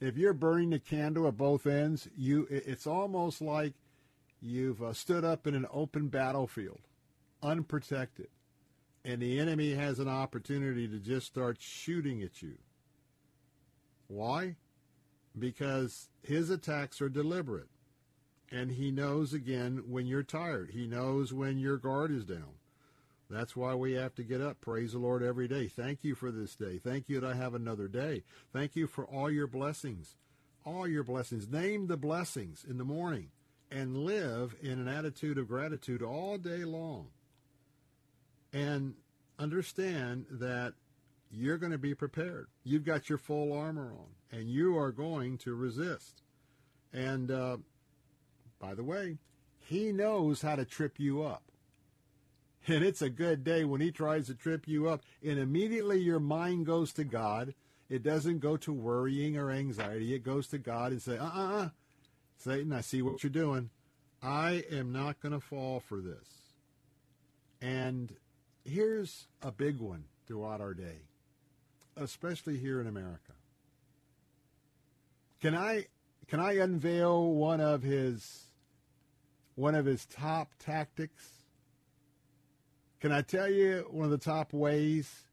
[0.00, 3.72] if you're burning the candle at both ends, you it's almost like
[4.40, 6.80] you've uh, stood up in an open battlefield,
[7.42, 8.28] unprotected,
[9.04, 12.58] and the enemy has an opportunity to just start shooting at you.
[14.08, 14.56] Why?
[15.38, 17.68] because his attacks are deliberate.
[18.50, 20.70] And he knows again when you're tired.
[20.72, 22.54] He knows when your guard is down.
[23.28, 24.60] That's why we have to get up.
[24.60, 25.66] Praise the Lord every day.
[25.66, 26.78] Thank you for this day.
[26.78, 28.22] Thank you that I have another day.
[28.52, 30.14] Thank you for all your blessings.
[30.64, 31.48] All your blessings.
[31.48, 33.30] Name the blessings in the morning
[33.76, 37.08] and live in an attitude of gratitude all day long.
[38.52, 38.94] And
[39.38, 40.72] understand that
[41.30, 42.46] you're going to be prepared.
[42.64, 46.22] You've got your full armor on, and you are going to resist.
[46.94, 47.58] And uh,
[48.58, 49.18] by the way,
[49.58, 51.42] he knows how to trip you up.
[52.66, 56.18] And it's a good day when he tries to trip you up, and immediately your
[56.18, 57.54] mind goes to God.
[57.90, 60.14] It doesn't go to worrying or anxiety.
[60.14, 61.68] It goes to God and say, uh uh uh.
[62.46, 63.70] Satan, I see what you're doing.
[64.22, 66.28] I am not going to fall for this.
[67.60, 68.14] And
[68.64, 71.00] here's a big one throughout our day,
[71.96, 73.32] especially here in America.
[75.40, 75.86] Can I
[76.28, 78.44] can I unveil one of his
[79.56, 81.28] one of his top tactics?
[83.00, 85.24] Can I tell you one of the top ways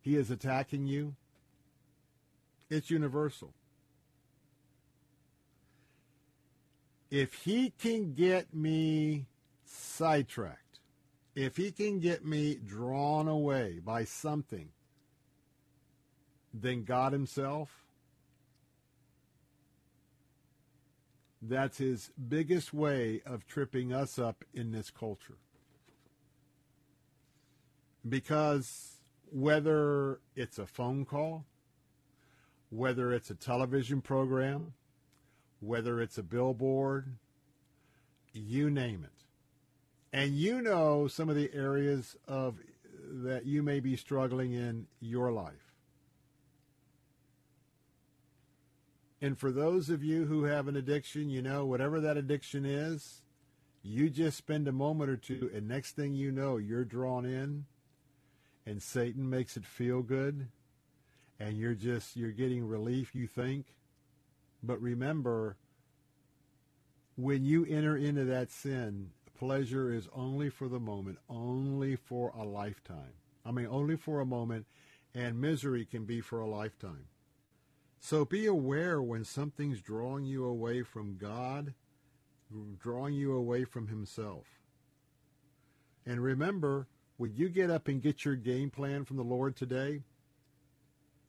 [0.00, 1.16] he is attacking you?
[2.70, 3.52] It's universal.
[7.10, 9.26] If he can get me
[9.64, 10.80] sidetracked,
[11.34, 14.70] if he can get me drawn away by something
[16.52, 17.70] then God himself,
[21.42, 25.38] that's his biggest way of tripping us up in this culture.
[28.08, 29.00] Because
[29.30, 31.44] whether it's a phone call,
[32.70, 34.74] whether it's a television program,
[35.60, 37.16] whether it's a billboard,
[38.32, 39.24] you name it.
[40.12, 42.56] And you know some of the areas of
[43.10, 45.74] that you may be struggling in your life.
[49.22, 53.20] And for those of you who have an addiction, you know, whatever that addiction is,
[53.82, 57.66] you just spend a moment or two, and next thing you know, you're drawn in,
[58.66, 60.48] and Satan makes it feel good,
[61.38, 63.66] and you're just, you're getting relief, you think.
[64.62, 65.56] But remember,
[67.16, 72.44] when you enter into that sin, pleasure is only for the moment, only for a
[72.44, 73.14] lifetime.
[73.44, 74.66] I mean, only for a moment,
[75.14, 77.06] and misery can be for a lifetime.
[78.00, 81.74] So be aware when something's drawing you away from God,
[82.78, 84.46] drawing you away from Himself.
[86.06, 86.86] And remember,
[87.18, 90.02] when you get up and get your game plan from the Lord today,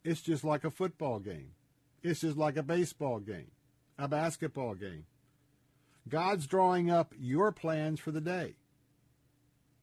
[0.03, 1.51] it's just like a football game.
[2.03, 3.51] It's just like a baseball game,
[3.97, 5.05] a basketball game.
[6.09, 8.55] God's drawing up your plans for the day.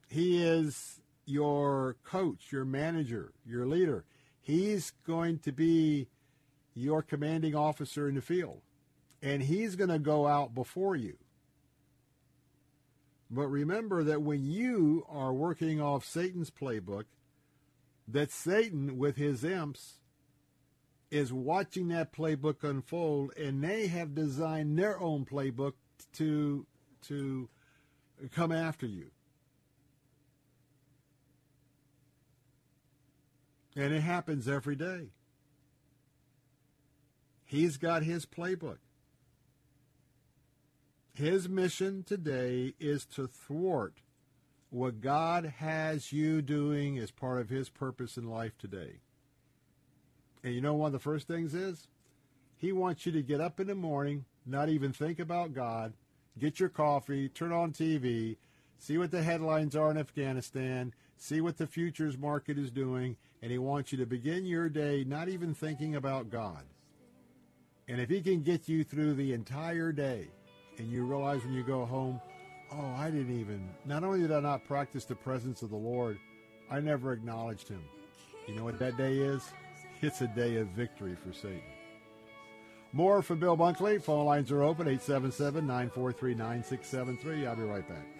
[0.08, 4.04] He is your coach, your manager, your leader.
[4.40, 6.08] He's going to be
[6.74, 8.62] your commanding officer in the field,
[9.22, 11.18] and he's going to go out before you.
[13.30, 17.04] But remember that when you are working off Satan's playbook,
[18.06, 19.97] that Satan with his imps
[21.10, 25.72] is watching that playbook unfold, and they have designed their own playbook
[26.14, 26.66] to
[27.06, 27.48] to
[28.32, 29.10] come after you.
[33.76, 35.10] And it happens every day.
[37.44, 38.78] He's got his playbook.
[41.14, 44.02] His mission today is to thwart
[44.70, 49.00] what God has you doing as part of his purpose in life today.
[50.48, 51.88] And you know one of the first things is?
[52.56, 55.92] He wants you to get up in the morning, not even think about God,
[56.38, 58.38] get your coffee, turn on TV,
[58.78, 63.52] see what the headlines are in Afghanistan, see what the futures market is doing, and
[63.52, 66.64] he wants you to begin your day not even thinking about God.
[67.86, 70.28] And if he can get you through the entire day
[70.78, 72.22] and you realize when you go home,
[72.72, 76.18] oh, I didn't even, not only did I not practice the presence of the Lord,
[76.70, 77.84] I never acknowledged him.
[78.46, 79.42] You know what that day is?
[80.00, 81.60] It's a day of victory for Satan.
[82.92, 84.00] More from Bill Bunkley.
[84.00, 87.46] Phone lines are open 877 943 9673.
[87.46, 88.17] I'll be right back.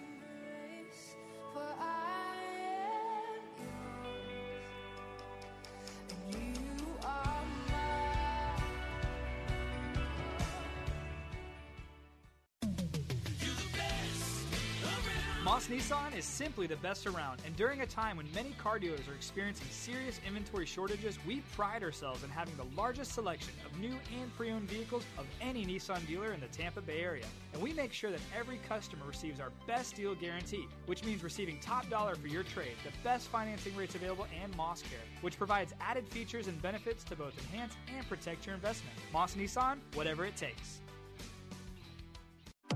[15.89, 19.15] Nissan is simply the best around, and during a time when many car dealers are
[19.15, 24.37] experiencing serious inventory shortages, we pride ourselves in having the largest selection of new and
[24.37, 27.25] pre owned vehicles of any Nissan dealer in the Tampa Bay area.
[27.55, 31.59] And we make sure that every customer receives our best deal guarantee, which means receiving
[31.59, 35.73] top dollar for your trade, the best financing rates available, and Moss Care, which provides
[35.81, 38.95] added features and benefits to both enhance and protect your investment.
[39.11, 40.81] Moss Nissan, whatever it takes.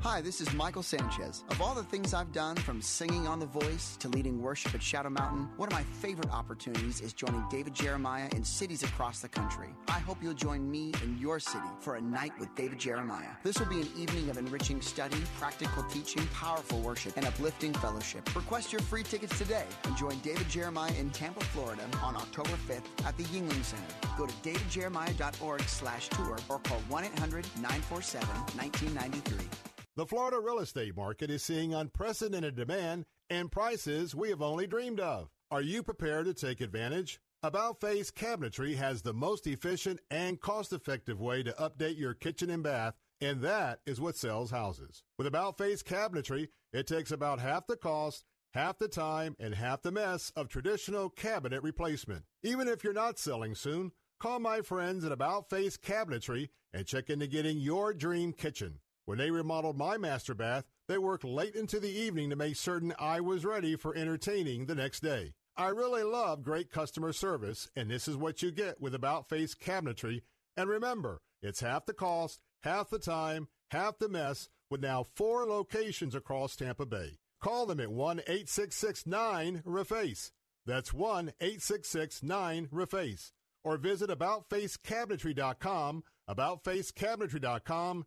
[0.02, 1.44] Hi, this is Michael Sanchez.
[1.48, 4.82] Of all the things I've done, from singing on The Voice to leading worship at
[4.82, 9.28] Shadow Mountain, one of my favorite opportunities is joining David Jeremiah in cities across the
[9.28, 9.68] country.
[9.86, 13.28] I hope you'll join me in your city for a night with David Jeremiah.
[13.44, 18.28] This will be an evening of enriching study, practical teaching, powerful worship, and uplifting fellowship.
[18.34, 23.06] Request your free tickets today and join David Jeremiah in Tampa, Florida on October 5th
[23.06, 23.84] at the Yuengling Center.
[24.18, 29.71] Go to davidjeremiah.org slash tour or call 1-800-947-1993.
[29.94, 35.00] The Florida real estate market is seeing unprecedented demand and prices we have only dreamed
[35.00, 35.28] of.
[35.50, 37.20] Are you prepared to take advantage?
[37.42, 42.48] About Face Cabinetry has the most efficient and cost effective way to update your kitchen
[42.48, 45.02] and bath, and that is what sells houses.
[45.18, 48.24] With About Face Cabinetry, it takes about half the cost,
[48.54, 52.24] half the time, and half the mess of traditional cabinet replacement.
[52.42, 57.10] Even if you're not selling soon, call my friends at About Face Cabinetry and check
[57.10, 58.78] into getting your dream kitchen.
[59.04, 62.94] When they remodeled my master bath, they worked late into the evening to make certain
[62.98, 65.32] I was ready for entertaining the next day.
[65.56, 69.54] I really love great customer service, and this is what you get with About Face
[69.54, 70.22] Cabinetry.
[70.56, 75.46] And remember, it's half the cost, half the time, half the mess, with now four
[75.46, 77.18] locations across Tampa Bay.
[77.42, 80.30] Call them at 1 866 9 REFACE.
[80.64, 83.32] That's 1 866 9 REFACE.
[83.64, 88.06] Or visit AboutFaceCabinetry.com, AboutFaceCabinetry.com,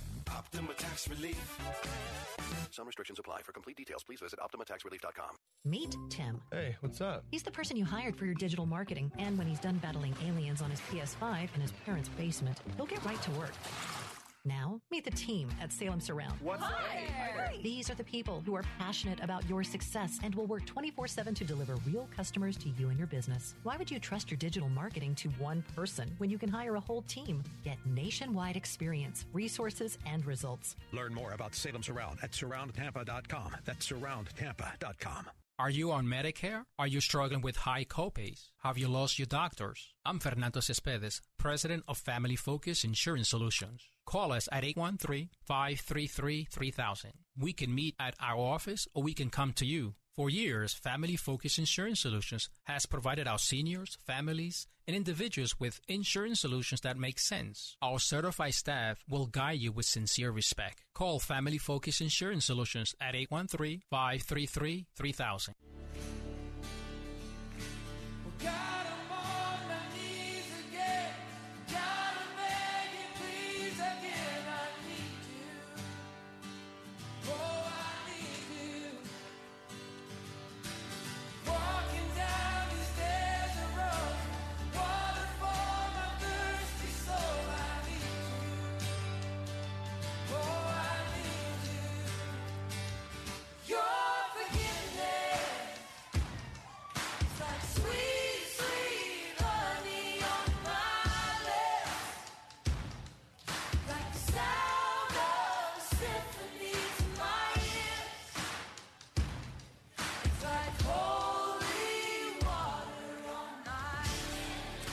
[0.37, 1.57] Optima Tax Relief.
[2.71, 3.41] Some restrictions apply.
[3.41, 5.35] For complete details, please visit OptimaTaxRelief.com.
[5.65, 6.41] Meet Tim.
[6.51, 7.25] Hey, what's up?
[7.29, 10.61] He's the person you hired for your digital marketing, and when he's done battling aliens
[10.61, 13.51] on his PS5 in his parents' basement, he'll get right to work.
[14.43, 16.33] Now, meet the team at Salem Surround.
[16.41, 16.71] What's up?
[17.61, 21.35] These are the people who are passionate about your success and will work 24 7
[21.35, 23.53] to deliver real customers to you and your business.
[23.63, 26.79] Why would you trust your digital marketing to one person when you can hire a
[26.79, 27.43] whole team?
[27.63, 30.75] Get nationwide experience, resources, and results.
[30.91, 33.57] Learn more about Salem Surround at surroundtampa.com.
[33.63, 35.29] That's surroundtampa.com.
[35.59, 36.63] Are you on Medicare?
[36.79, 38.47] Are you struggling with high copays?
[38.63, 39.93] Have you lost your doctors?
[40.03, 43.90] I'm Fernando Cespedes, president of Family Focus Insurance Solutions.
[44.11, 47.05] Call us at 813-533-3000.
[47.39, 49.93] We can meet at our office or we can come to you.
[50.17, 56.41] For years, Family Focus Insurance Solutions has provided our seniors, families, and individuals with insurance
[56.41, 57.77] solutions that make sense.
[57.81, 60.83] Our certified staff will guide you with sincere respect.
[60.93, 65.53] Call Family Focus Insurance Solutions at 813-533-3000.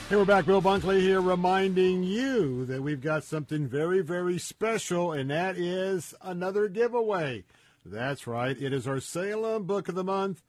[0.09, 0.47] Hey, we're back.
[0.47, 6.15] Bill Bunkley here reminding you that we've got something very, very special, and that is
[6.23, 7.43] another giveaway.
[7.85, 8.59] That's right.
[8.59, 10.41] It is our Salem Book of the Month.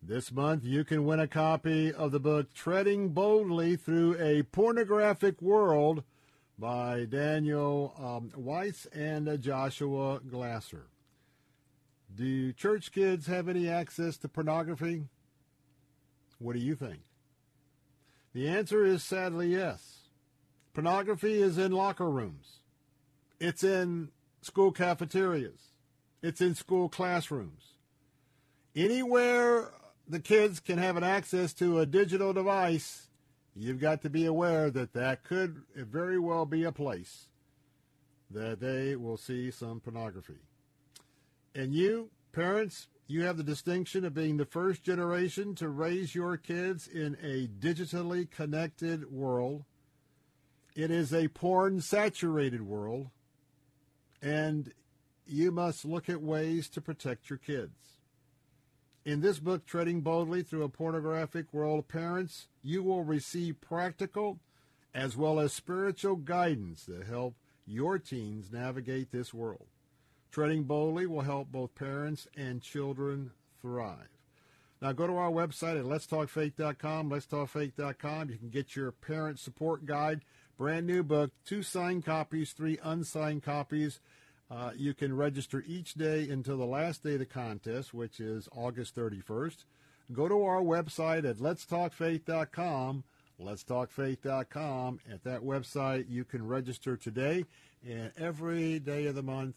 [0.00, 5.42] This month, you can win a copy of the book Treading Boldly Through a Pornographic
[5.42, 6.04] World
[6.56, 10.86] by Daniel um, Weiss and uh, Joshua Glasser.
[12.14, 15.02] Do church kids have any access to pornography?
[16.38, 17.00] What do you think?
[18.32, 20.00] The answer is sadly yes.
[20.72, 22.60] Pornography is in locker rooms.
[23.40, 24.10] It's in
[24.42, 25.60] school cafeterias.
[26.22, 27.74] It's in school classrooms.
[28.76, 29.72] Anywhere
[30.08, 33.08] the kids can have an access to a digital device,
[33.56, 37.26] you've got to be aware that that could very well be a place
[38.30, 40.38] that they will see some pornography.
[41.54, 46.36] And you, parents, you have the distinction of being the first generation to raise your
[46.36, 49.64] kids in a digitally connected world.
[50.76, 53.08] It is a porn saturated world,
[54.22, 54.72] and
[55.26, 57.98] you must look at ways to protect your kids.
[59.04, 64.38] In this book, Treading Boldly Through a Pornographic World, of parents, you will receive practical
[64.94, 67.34] as well as spiritual guidance to help
[67.66, 69.66] your teens navigate this world.
[70.30, 74.08] Treading Boldly will help both parents and children thrive.
[74.80, 78.30] Now go to our website at letstalkfaith.com, letstalkfaith.com.
[78.30, 80.22] You can get your parent support guide,
[80.56, 84.00] brand new book, two signed copies, three unsigned copies.
[84.50, 88.48] Uh, you can register each day until the last day of the contest, which is
[88.56, 89.64] August 31st.
[90.12, 93.04] Go to our website at letstalkfaith.com,
[93.40, 95.00] letstalkfaith.com.
[95.12, 97.44] At that website, you can register today
[97.86, 99.54] and every day of the month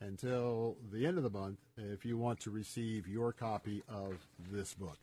[0.00, 4.74] until the end of the month if you want to receive your copy of this
[4.74, 4.98] book.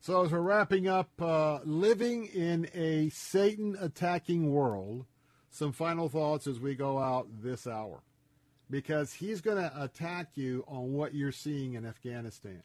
[0.00, 5.06] So, as we're wrapping up, uh, living in a Satan attacking world,
[5.50, 8.02] some final thoughts as we go out this hour.
[8.68, 12.62] Because he's going to attack you on what you're seeing in Afghanistan.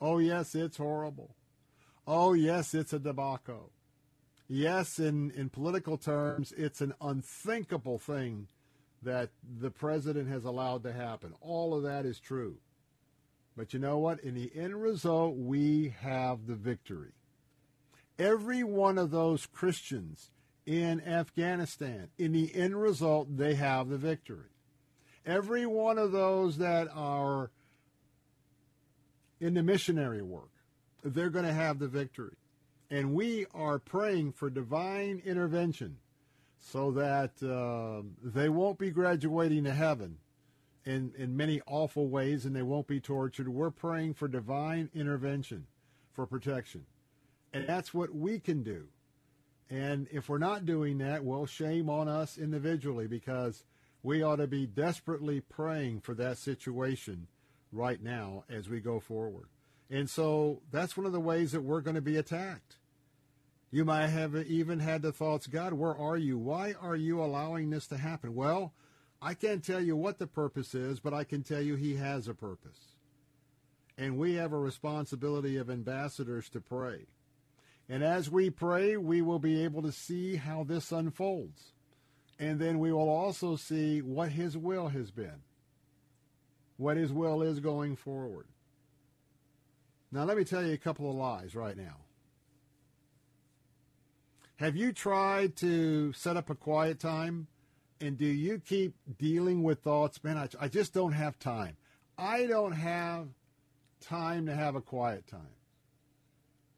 [0.00, 1.34] Oh, yes, it's horrible.
[2.06, 3.70] Oh, yes, it's a debacle.
[4.48, 8.48] Yes, in, in political terms, it's an unthinkable thing
[9.02, 9.30] that
[9.60, 11.34] the president has allowed to happen.
[11.40, 12.56] All of that is true.
[13.56, 14.20] But you know what?
[14.20, 17.12] In the end result, we have the victory.
[18.18, 20.30] Every one of those Christians
[20.66, 24.50] in Afghanistan, in the end result, they have the victory.
[25.26, 27.50] Every one of those that are
[29.40, 30.50] in the missionary work,
[31.02, 32.36] they're going to have the victory.
[32.90, 35.96] And we are praying for divine intervention
[36.60, 40.18] so that uh, they won't be graduating to heaven
[40.84, 43.48] in, in many awful ways and they won't be tortured.
[43.48, 45.66] We're praying for divine intervention
[46.12, 46.84] for protection.
[47.52, 48.86] And that's what we can do.
[49.68, 53.64] And if we're not doing that, well, shame on us individually because
[54.02, 57.28] we ought to be desperately praying for that situation
[57.72, 59.46] right now as we go forward.
[59.88, 62.76] And so that's one of the ways that we're going to be attacked.
[63.70, 66.38] You might have even had the thoughts, God, where are you?
[66.38, 68.34] Why are you allowing this to happen?
[68.34, 68.72] Well,
[69.22, 72.26] I can't tell you what the purpose is, but I can tell you he has
[72.26, 72.96] a purpose.
[73.96, 77.06] And we have a responsibility of ambassadors to pray.
[77.88, 81.72] And as we pray, we will be able to see how this unfolds.
[82.38, 85.42] And then we will also see what his will has been,
[86.76, 88.46] what his will is going forward.
[90.10, 91.96] Now, let me tell you a couple of lies right now.
[94.60, 97.46] Have you tried to set up a quiet time?
[97.98, 100.22] And do you keep dealing with thoughts?
[100.22, 101.78] Man, I, I just don't have time.
[102.18, 103.28] I don't have
[104.02, 105.56] time to have a quiet time.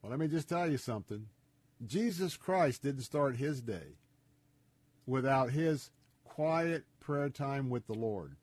[0.00, 1.26] Well, let me just tell you something.
[1.84, 3.96] Jesus Christ didn't start his day
[5.04, 5.90] without his
[6.22, 8.36] quiet prayer time with the Lord.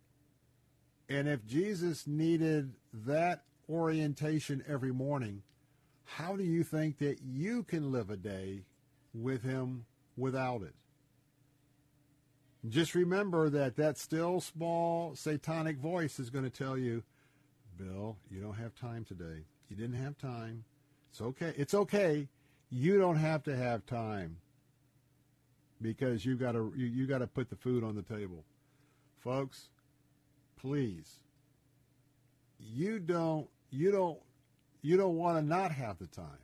[1.07, 5.43] And if Jesus needed that orientation every morning,
[6.03, 8.63] how do you think that you can live a day
[9.13, 9.85] with him
[10.17, 10.73] without it.
[12.67, 17.03] Just remember that that still small satanic voice is going to tell you,
[17.77, 19.45] Bill, you don't have time today.
[19.69, 20.65] You didn't have time.
[21.09, 21.53] It's okay.
[21.55, 22.27] It's okay.
[22.69, 24.37] You don't have to have time
[25.81, 28.43] because you got to you, you got to put the food on the table.
[29.19, 29.69] Folks,
[30.59, 31.23] please.
[32.59, 34.19] You don't you don't
[34.81, 36.39] you don't want to not have the time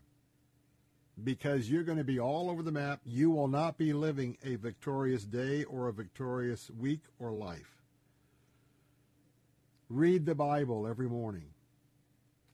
[1.24, 3.00] because you're going to be all over the map.
[3.06, 7.84] You will not be living a victorious day or a victorious week or life.
[9.90, 11.50] Read the Bible every morning.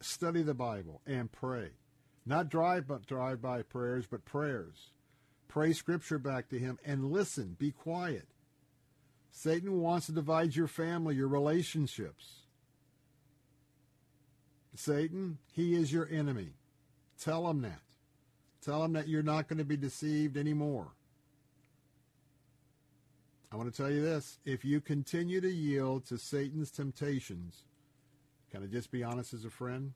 [0.02, 1.70] Study the Bible and pray.
[2.26, 4.92] Not drive but drive by prayers, but prayers.
[5.48, 7.56] Pray scripture back to him and listen.
[7.58, 8.28] Be quiet.
[9.32, 12.42] Satan wants to divide your family, your relationships.
[14.76, 16.54] Satan, he is your enemy.
[17.20, 17.82] Tell him that.
[18.64, 20.88] Tell them that you're not going to be deceived anymore.
[23.52, 24.40] I want to tell you this.
[24.46, 27.64] If you continue to yield to Satan's temptations,
[28.52, 29.94] can I just be honest as a friend?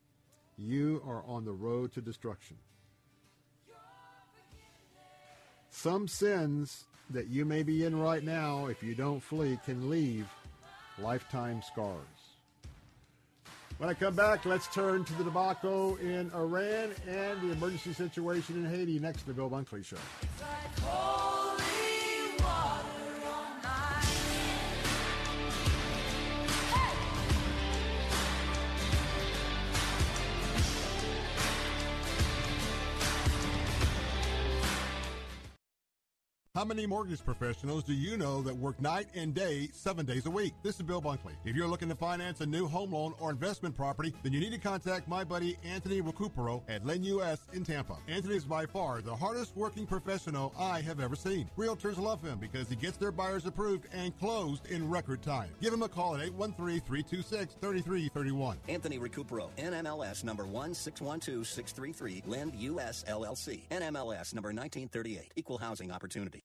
[0.57, 2.57] You are on the road to destruction.
[5.69, 10.27] Some sins that you may be in right now, if you don't flee, can leave
[10.97, 12.14] lifetime scars.
[13.77, 18.55] When I come back, let's turn to the debacle in Iran and the emergency situation
[18.55, 19.97] in Haiti next to the Bill Bunkley Show.
[36.55, 40.29] How many mortgage professionals do you know that work night and day, seven days a
[40.29, 40.53] week?
[40.63, 41.33] This is Bill Bunkley.
[41.43, 44.53] If you're looking to finance a new home loan or investment property, then you need
[44.53, 47.97] to contact my buddy Anthony Recupero at Lend US in Tampa.
[48.07, 51.49] Anthony is by far the hardest working professional I have ever seen.
[51.57, 55.49] Realtors love him because he gets their buyers approved and closed in record time.
[55.59, 58.55] Give him a call at 813-326-3331.
[58.69, 66.44] Anthony Recupero, NMLS number 1612633, Lend US LLC, NMLS number 1938, Equal Housing Opportunity.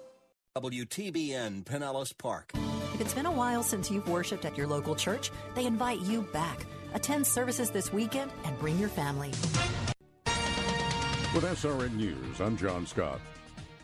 [0.57, 2.51] WTBN Pinellas Park.
[2.93, 6.23] If it's been a while since you've worshiped at your local church, they invite you
[6.33, 6.65] back.
[6.93, 9.29] Attend services this weekend and bring your family.
[11.33, 13.21] With SRN News, I'm John Scott.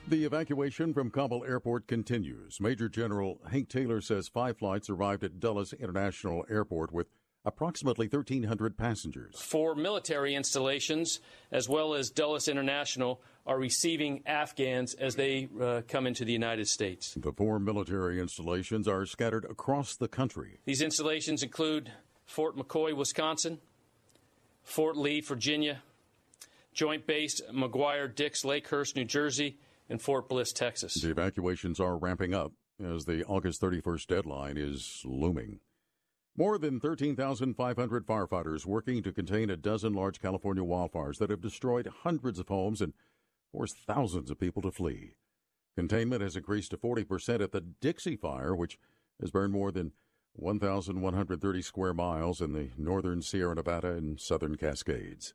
[0.10, 2.60] The evacuation from Kabul airport continues.
[2.60, 7.08] Major General Hank Taylor says five flights arrived at Dulles International Airport with
[7.46, 9.40] approximately 1,300 passengers.
[9.40, 16.06] Four military installations, as well as Dulles International, are receiving Afghans as they uh, come
[16.06, 17.14] into the United States.
[17.16, 20.60] The four military installations are scattered across the country.
[20.66, 21.94] These installations include
[22.26, 23.60] Fort McCoy, Wisconsin,
[24.64, 25.82] Fort Lee, Virginia,
[26.74, 29.58] Joint Base McGuire Dix Lakehurst, New Jersey,
[29.90, 30.94] and Fort Bliss, Texas.
[31.02, 32.52] The evacuations are ramping up
[32.84, 35.62] as the August 31st deadline is looming.
[36.36, 41.90] More than 13,500 firefighters working to contain a dozen large California wildfires that have destroyed
[42.04, 42.94] hundreds of homes and
[43.52, 45.16] forced thousands of people to flee.
[45.76, 48.80] Containment has increased to 40% at the Dixie Fire, which
[49.22, 49.92] has burned more than
[50.34, 55.34] 1,130 square miles in the northern Sierra Nevada and southern Cascades.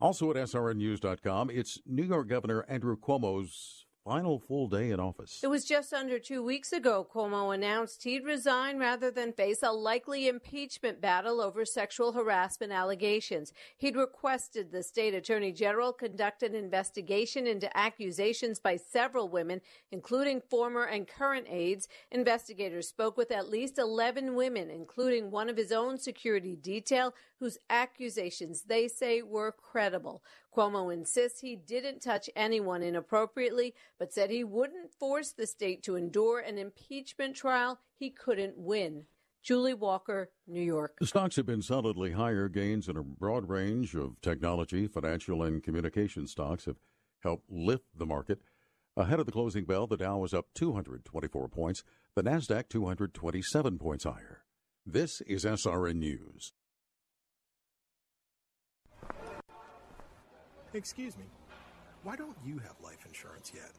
[0.00, 5.40] Also at SRNNews.com, it's New York Governor Andrew Cuomo's final full day in office.
[5.42, 9.72] It was just under two weeks ago Cuomo announced he'd resign rather than face a
[9.72, 13.52] likely impeachment battle over sexual harassment allegations.
[13.76, 19.60] He'd requested the state attorney general conduct an investigation into accusations by several women,
[19.92, 21.88] including former and current aides.
[22.10, 27.58] Investigators spoke with at least 11 women, including one of his own security detail, whose
[27.70, 30.22] accusations they say were credible.
[30.54, 35.96] Cuomo insists he didn't touch anyone inappropriately, but said he wouldn't force the state to
[35.96, 39.04] endure an impeachment trial he couldn't win.
[39.42, 40.96] Julie Walker, New York.
[41.00, 42.46] The stocks have been solidly higher.
[42.48, 46.76] Gains in a broad range of technology, financial, and communication stocks have
[47.22, 48.40] helped lift the market.
[48.98, 51.82] Ahead of the closing bell, the Dow was up 224 points,
[52.14, 54.42] the Nasdaq 227 points higher.
[54.84, 56.52] This is SRN News.
[60.72, 61.24] Excuse me,
[62.04, 63.72] why don't you have life insurance yet?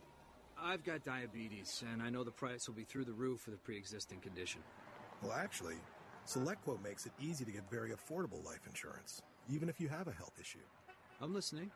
[0.61, 3.57] I've got diabetes, and I know the price will be through the roof for the
[3.57, 4.61] pre existing condition.
[5.23, 5.75] Well, actually,
[6.27, 10.11] SelectQuote makes it easy to get very affordable life insurance, even if you have a
[10.11, 10.59] health issue.
[11.21, 11.71] I'm listening.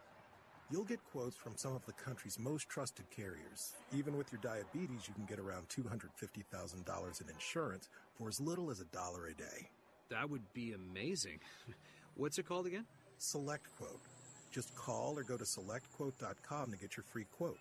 [0.70, 3.76] You'll get quotes from some of the country's most trusted carriers.
[3.96, 8.82] Even with your diabetes, you can get around $250,000 in insurance for as little as
[8.82, 9.70] a dollar a day.
[10.10, 11.40] That would be amazing.
[12.16, 12.86] What's it called again?
[13.20, 14.15] SelectQuote.
[14.52, 17.60] Just call or go to selectquote.com to get your free quote.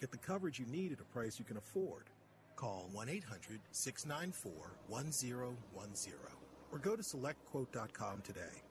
[0.00, 2.04] Get the coverage you need at a price you can afford.
[2.56, 4.52] Call 1 800 694
[4.88, 6.16] 1010
[6.72, 8.62] or go to selectquote.com today.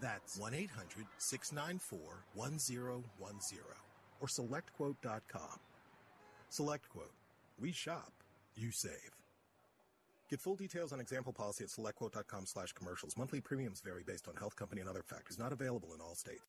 [0.00, 3.04] That's 1 800 694 1010
[4.20, 5.58] or selectquote.com.
[6.50, 7.16] SelectQuote.
[7.58, 8.12] We shop,
[8.56, 9.16] you save.
[10.28, 13.16] Get full details on example policy at selectquote.com slash commercials.
[13.16, 15.38] Monthly premiums vary based on health company and other factors.
[15.38, 16.42] Not available in all states.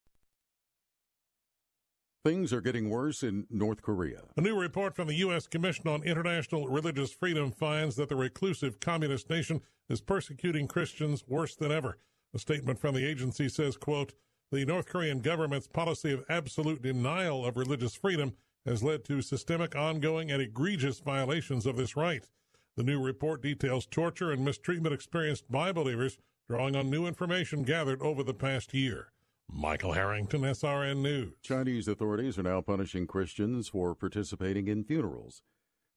[2.24, 4.22] Things are getting worse in North Korea.
[4.38, 5.46] A new report from the U.S.
[5.46, 9.60] Commission on International Religious Freedom finds that the reclusive communist nation
[9.90, 11.98] is persecuting Christians worse than ever.
[12.34, 14.14] A statement from the agency says, quote,
[14.54, 18.34] the North Korean government's policy of absolute denial of religious freedom
[18.66, 22.30] has led to systemic, ongoing, and egregious violations of this right.
[22.78, 26.18] The new report details torture and mistreatment experienced by believers
[26.48, 29.12] drawing on new information gathered over the past year.
[29.52, 31.34] Michael Harrington, SRN News.
[31.41, 35.41] Chinese authorities are now punishing Christians for participating in funerals.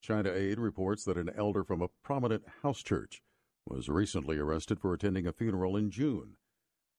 [0.01, 3.23] China Aid reports that an elder from a prominent house church
[3.67, 6.37] was recently arrested for attending a funeral in June.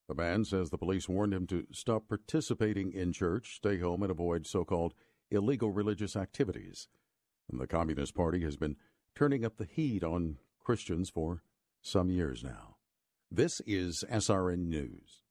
[0.08, 4.10] The man says the police warned him to stop participating in church, stay home, and
[4.10, 4.94] avoid so called
[5.30, 6.88] illegal religious activities.
[7.50, 8.76] And the Communist Party has been
[9.14, 11.42] turning up the heat on Christians for
[11.80, 12.76] some years now.
[13.30, 15.22] This is SRN News.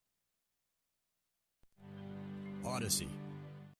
[2.68, 3.10] Odyssey.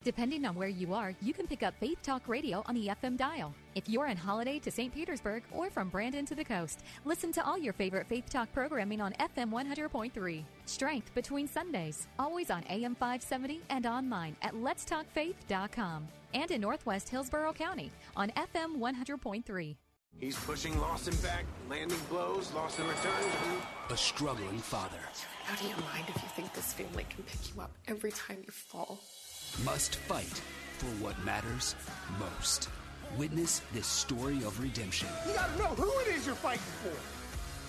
[0.04, 3.18] Depending on where you are, you can pick up Faith Talk Radio on the FM
[3.18, 3.54] dial.
[3.76, 4.94] If you're on holiday to St.
[4.94, 9.02] Petersburg or from Brandon to the coast, listen to all your favorite Faith Talk programming
[9.02, 10.44] on FM 100.3.
[10.66, 16.08] Strength between Sundays, always on AM 570 and online at letstalkfaith.com.
[16.34, 19.76] And in Northwest Hillsborough County on FM 100.3.
[20.20, 23.34] He's pushing Lawson back, landing blows, Lawson returns.
[23.92, 24.98] A struggling father.
[25.52, 28.38] Out of your mind if you think this family can pick you up every time
[28.44, 29.00] you fall.
[29.64, 30.42] Must fight
[30.80, 31.76] for what matters
[32.20, 32.70] most.
[33.16, 35.08] Witness this story of redemption.
[35.28, 37.17] You gotta know who it is you're fighting for.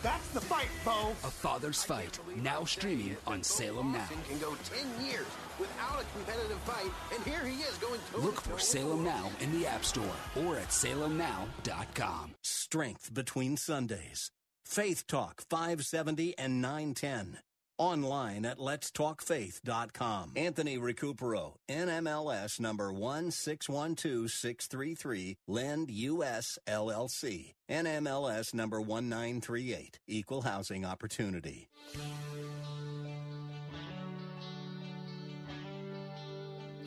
[0.02, 1.10] That's the fight, Bo.
[1.10, 4.06] A Father's Fight, now streaming on Salem Now.
[4.28, 4.54] Can go
[4.98, 5.26] 10 years
[5.58, 9.52] without a competitive fight, and here he is going to Look for Salem Now in
[9.58, 10.04] the App Store
[10.36, 12.34] or at salemnow.com.
[12.42, 14.30] Strength between Sundays.
[14.64, 17.38] Faith Talk 570 and 910.
[17.78, 20.32] Online at letstalkfaith.com.
[20.34, 27.54] Anthony Recupero, NMLS number 1612633, Lend US LLC.
[27.70, 31.68] NMLS number 1938, Equal Housing Opportunity.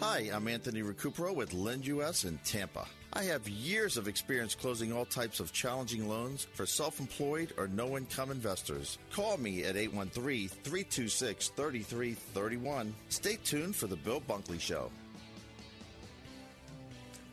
[0.01, 2.87] Hi, I'm Anthony Recupero with Lend US in Tampa.
[3.14, 7.68] I have years of experience closing all types of challenging loans for self employed or
[7.68, 8.97] no income investors.
[9.12, 12.95] Call me at 813 326 3331.
[13.09, 14.89] Stay tuned for The Bill Bunkley Show.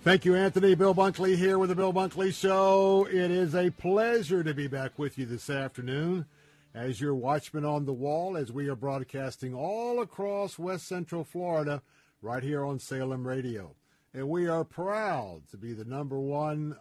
[0.02, 0.74] Thank you, Anthony.
[0.74, 3.06] Bill Bunkley here with the Bill Bunkley Show.
[3.08, 6.26] It is a pleasure to be back with you this afternoon
[6.74, 11.82] as your watchman on the wall as we are broadcasting all across West Central Florida
[12.20, 13.74] right here on Salem Radio.
[14.18, 16.74] And we are proud to be the number one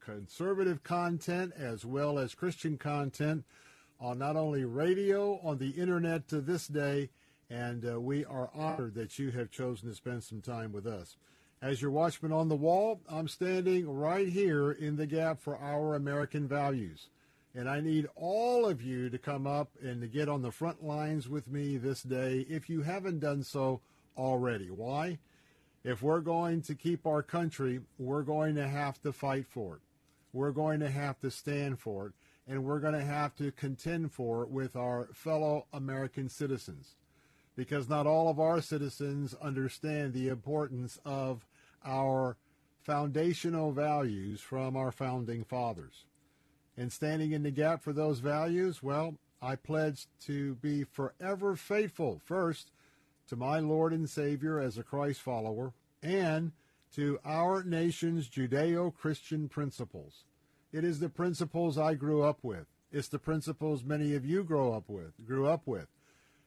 [0.00, 3.44] conservative content as well as Christian content
[4.00, 7.10] on not only radio, on the internet to this day.
[7.48, 11.16] And uh, we are honored that you have chosen to spend some time with us.
[11.62, 15.94] As your watchman on the wall, I'm standing right here in the gap for our
[15.94, 17.10] American values.
[17.54, 20.82] And I need all of you to come up and to get on the front
[20.82, 23.82] lines with me this day if you haven't done so
[24.16, 24.66] already.
[24.66, 25.18] Why?
[25.86, 29.82] If we're going to keep our country, we're going to have to fight for it.
[30.32, 32.12] We're going to have to stand for it.
[32.48, 36.96] And we're going to have to contend for it with our fellow American citizens.
[37.54, 41.46] Because not all of our citizens understand the importance of
[41.84, 42.36] our
[42.82, 46.04] foundational values from our founding fathers.
[46.76, 52.20] And standing in the gap for those values, well, I pledge to be forever faithful,
[52.24, 52.72] first,
[53.28, 55.72] to my Lord and Savior as a Christ follower,
[56.02, 56.52] and
[56.94, 60.24] to our nation's Judeo Christian principles.
[60.72, 62.66] It is the principles I grew up with.
[62.92, 65.88] It's the principles many of you grow up with, grew up with.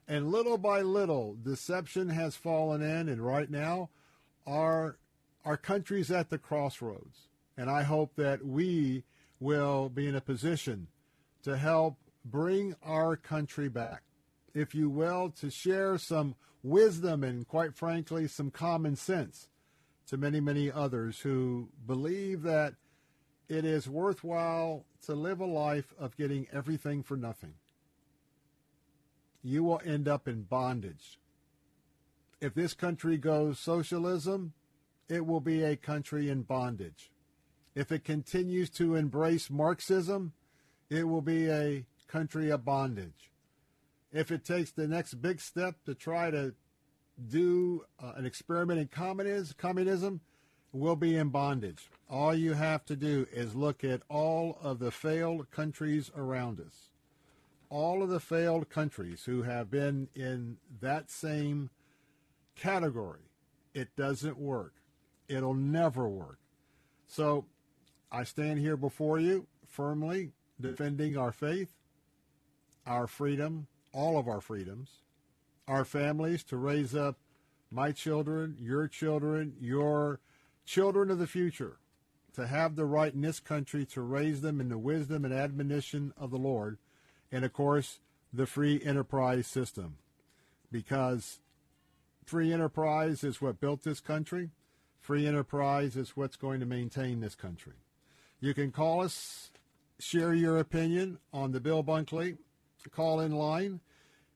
[0.08, 3.90] And little by little, deception has fallen in, and right now,
[4.48, 4.98] our
[5.46, 7.28] our country's at the crossroads.
[7.56, 9.04] And I hope that we
[9.40, 10.88] will be in a position
[11.44, 14.04] to help bring our country back,
[14.54, 19.50] if you will, to share some wisdom and, quite frankly, some common sense
[20.08, 22.74] to many, many others who believe that
[23.48, 27.54] it is worthwhile to live a life of getting everything for nothing.
[29.42, 31.20] You will end up in bondage.
[32.42, 34.54] If this country goes socialism,
[35.08, 37.12] it will be a country in bondage.
[37.76, 40.34] If it continues to embrace Marxism,
[40.90, 43.29] it will be a country of bondage.
[44.12, 46.54] If it takes the next big step to try to
[47.28, 50.22] do uh, an experiment in communism, communism,
[50.72, 51.90] we'll be in bondage.
[52.10, 56.90] All you have to do is look at all of the failed countries around us.
[57.70, 61.70] All of the failed countries who have been in that same
[62.56, 63.32] category.
[63.74, 64.74] It doesn't work.
[65.28, 66.40] It'll never work.
[67.06, 67.46] So
[68.12, 71.70] I stand here before you firmly defending our faith,
[72.88, 74.90] our freedom, all of our freedoms,
[75.68, 77.18] our families to raise up
[77.72, 80.20] my children, your children, your
[80.66, 81.78] children of the future,
[82.34, 86.14] to have the right in this country to raise them in the wisdom and admonition
[86.18, 86.78] of the Lord.
[87.32, 88.00] And of course,
[88.32, 89.98] the free enterprise system
[90.72, 91.40] because
[92.26, 94.52] free enterprise is what built this country.
[95.00, 97.74] Free enterprise is what's going to maintain this country.
[98.40, 99.50] You can call us,
[100.00, 102.38] share your opinion on the Bill Bunkley
[102.88, 103.82] call in line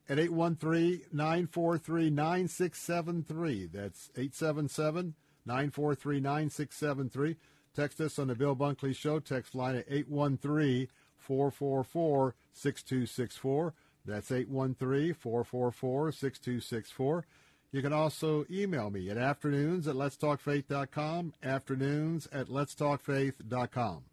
[0.10, 3.68] at 813 943 9673.
[3.68, 5.14] That's 877
[5.46, 7.38] 943 9673.
[7.76, 9.20] Text us on the Bill Bunkley Show.
[9.20, 10.88] Text line at 813
[11.18, 13.74] 444 6264.
[14.06, 17.26] That's 813 444 6264.
[17.72, 24.04] You can also email me at afternoons at letstalkfaith.com, afternoons at letstalkfaith.com.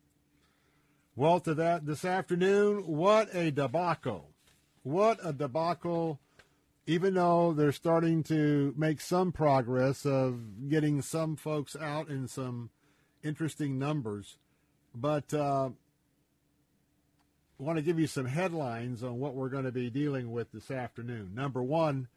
[1.17, 4.31] Well, to that this afternoon, what a debacle.
[4.83, 6.21] What a debacle.
[6.87, 12.71] Even though they're starting to make some progress of getting some folks out in some
[13.23, 14.39] interesting numbers.
[14.95, 15.71] But uh,
[17.61, 20.51] I want to give you some headlines on what we're going to be dealing with
[20.53, 21.33] this afternoon.
[21.35, 22.09] Number one,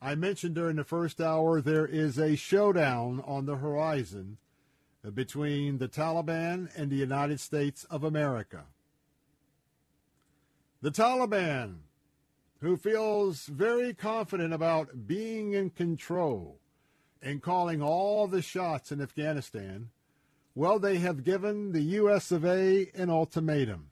[0.00, 4.38] I mentioned during the first hour there is a showdown on the horizon
[5.14, 8.64] between the Taliban and the United States of America.
[10.82, 11.78] The Taliban,
[12.60, 16.58] who feels very confident about being in control
[17.22, 19.90] and calling all the shots in Afghanistan,
[20.54, 22.32] well, they have given the U.S.
[22.32, 22.90] of A.
[22.94, 23.90] an ultimatum.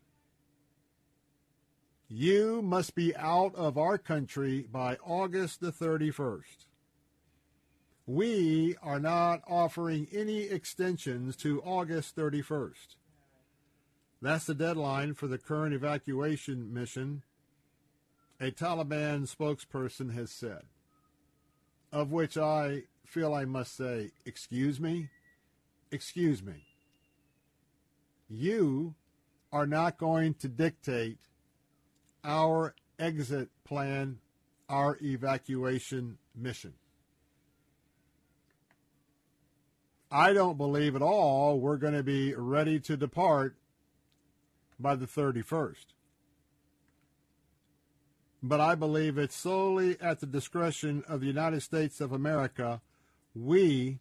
[2.08, 6.65] You must be out of our country by August the 31st
[8.06, 12.94] we are not offering any extensions to August 31st.
[14.22, 17.22] That's the deadline for the current evacuation mission,
[18.40, 20.62] a Taliban spokesperson has said.
[21.92, 25.08] Of which I feel I must say, excuse me?
[25.90, 26.64] Excuse me.
[28.28, 28.94] You
[29.52, 31.18] are not going to dictate
[32.24, 34.18] our exit plan,
[34.68, 36.74] our evacuation mission.
[40.10, 43.56] I don't believe at all we're going to be ready to depart
[44.78, 45.86] by the 31st.
[48.42, 52.80] But I believe it's solely at the discretion of the United States of America.
[53.34, 53.98] We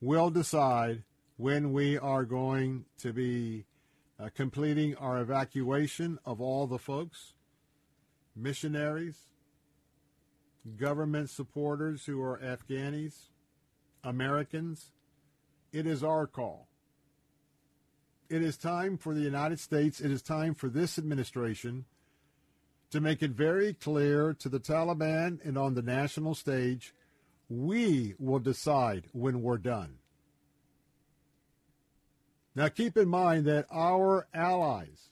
[0.00, 1.04] will decide
[1.38, 3.64] when we are going to be
[4.18, 7.32] uh, completing our evacuation of all the folks,
[8.36, 9.30] missionaries,
[10.76, 13.28] government supporters who are Afghanis,
[14.04, 14.90] Americans,
[15.72, 16.68] it is our call.
[18.28, 21.84] It is time for the United States, it is time for this administration
[22.90, 26.94] to make it very clear to the Taliban and on the national stage
[27.48, 29.98] we will decide when we're done.
[32.54, 35.10] Now, keep in mind that our allies,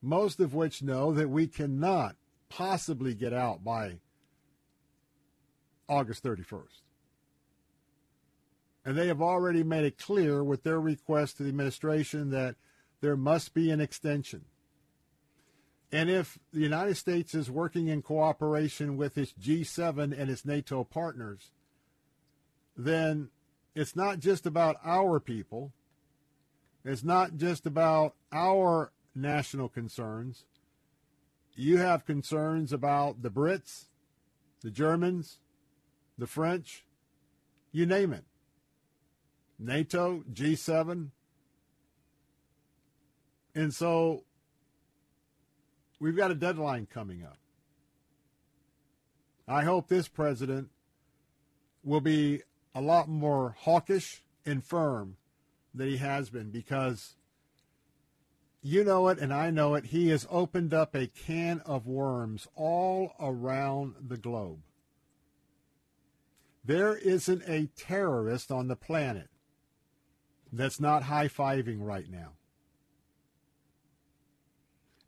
[0.00, 2.16] most of which know that we cannot
[2.48, 4.00] possibly get out by
[5.88, 6.80] August 31st.
[8.84, 12.56] And they have already made it clear with their request to the administration that
[13.00, 14.44] there must be an extension.
[15.92, 20.84] And if the United States is working in cooperation with its G7 and its NATO
[20.84, 21.50] partners,
[22.76, 23.28] then
[23.74, 25.72] it's not just about our people.
[26.84, 30.44] It's not just about our national concerns.
[31.54, 33.86] You have concerns about the Brits,
[34.62, 35.38] the Germans,
[36.16, 36.86] the French,
[37.70, 38.24] you name it.
[39.62, 41.10] NATO, G7.
[43.54, 44.24] And so
[46.00, 47.38] we've got a deadline coming up.
[49.46, 50.70] I hope this president
[51.84, 52.42] will be
[52.74, 55.16] a lot more hawkish and firm
[55.74, 57.16] than he has been because
[58.62, 59.86] you know it and I know it.
[59.86, 64.60] He has opened up a can of worms all around the globe.
[66.64, 69.28] There isn't a terrorist on the planet
[70.52, 72.32] that's not high fiving right now.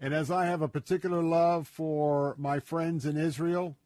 [0.01, 3.76] And as I have a particular love for my friends in Israel,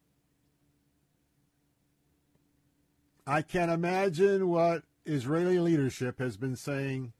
[3.26, 7.12] I can imagine what Israeli leadership has been saying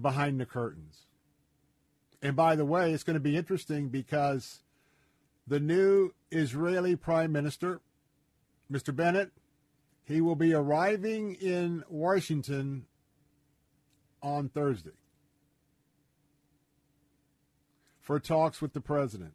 [0.00, 1.06] behind the curtains.
[2.22, 4.60] And by the way, it's going to be interesting because
[5.46, 7.80] the new Israeli Prime Minister,
[8.70, 8.94] Mr.
[8.94, 9.32] Bennett,
[10.04, 12.86] he will be arriving in Washington
[14.22, 14.90] on Thursday
[18.00, 19.34] for talks with the president.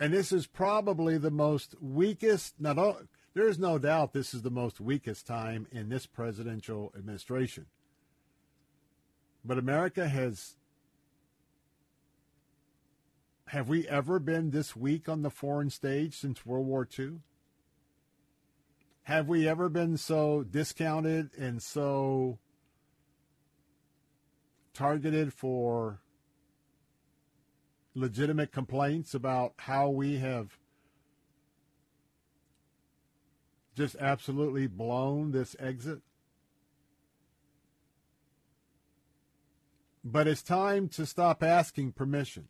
[0.00, 2.96] And this is probably the most weakest, now
[3.34, 7.66] there is no doubt this is the most weakest time in this presidential administration.
[9.44, 10.56] But America has
[13.52, 17.18] Have we ever been this weak on the foreign stage since World War II?
[19.04, 22.38] Have we ever been so discounted and so
[24.72, 26.00] targeted for
[27.94, 30.56] legitimate complaints about how we have
[33.74, 36.00] just absolutely blown this exit?
[40.04, 42.46] But it's time to stop asking permission.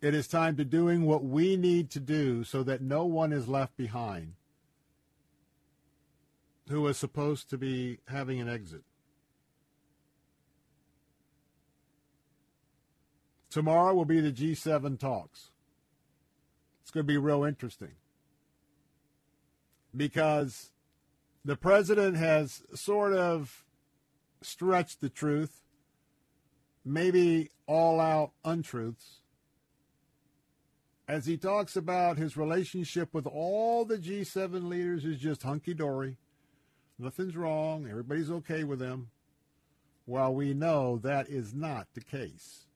[0.00, 3.48] It is time to doing what we need to do so that no one is
[3.48, 4.34] left behind
[6.68, 8.82] who is supposed to be having an exit.
[13.50, 15.50] Tomorrow will be the G7 talks.
[16.82, 17.92] It's going to be real interesting
[19.96, 20.72] because
[21.44, 23.64] the president has sort of
[24.42, 25.62] stretched the truth,
[26.84, 29.20] maybe all out untruths,
[31.08, 36.16] as he talks about his relationship with all the G7 leaders is just hunky dory.
[36.98, 37.86] Nothing's wrong.
[37.88, 39.10] Everybody's okay with them.
[40.04, 42.66] While we know that is not the case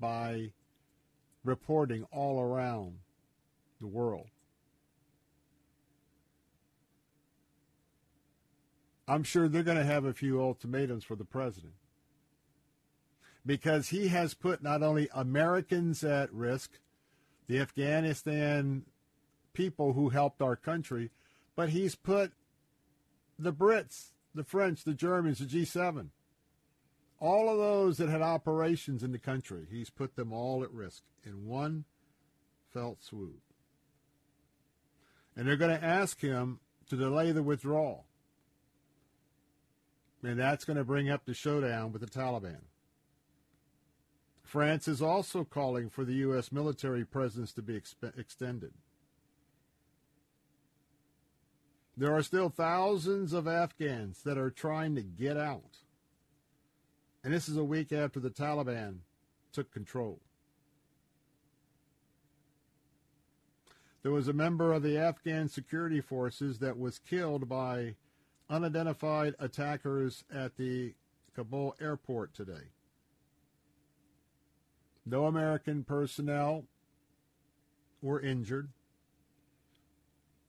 [0.00, 0.52] by
[1.44, 2.98] reporting all around
[3.80, 4.28] the world.
[9.08, 11.74] I'm sure they're going to have a few ultimatums for the president
[13.44, 16.72] because he has put not only Americans at risk,
[17.46, 18.84] the Afghanistan
[19.52, 21.10] people who helped our country,
[21.54, 22.32] but he's put
[23.38, 26.08] the Brits, the French, the Germans, the G7,
[27.18, 31.02] all of those that had operations in the country, he's put them all at risk
[31.24, 31.84] in one
[32.72, 33.40] felt swoop.
[35.34, 38.06] And they're going to ask him to delay the withdrawal.
[40.22, 42.62] And that's going to bring up the showdown with the Taliban.
[44.46, 46.52] France is also calling for the U.S.
[46.52, 48.72] military presence to be exp- extended.
[51.96, 55.78] There are still thousands of Afghans that are trying to get out.
[57.24, 58.98] And this is a week after the Taliban
[59.52, 60.20] took control.
[64.04, 67.96] There was a member of the Afghan security forces that was killed by
[68.48, 70.94] unidentified attackers at the
[71.34, 72.75] Kabul airport today.
[75.06, 76.64] No American personnel
[78.02, 78.68] were injured.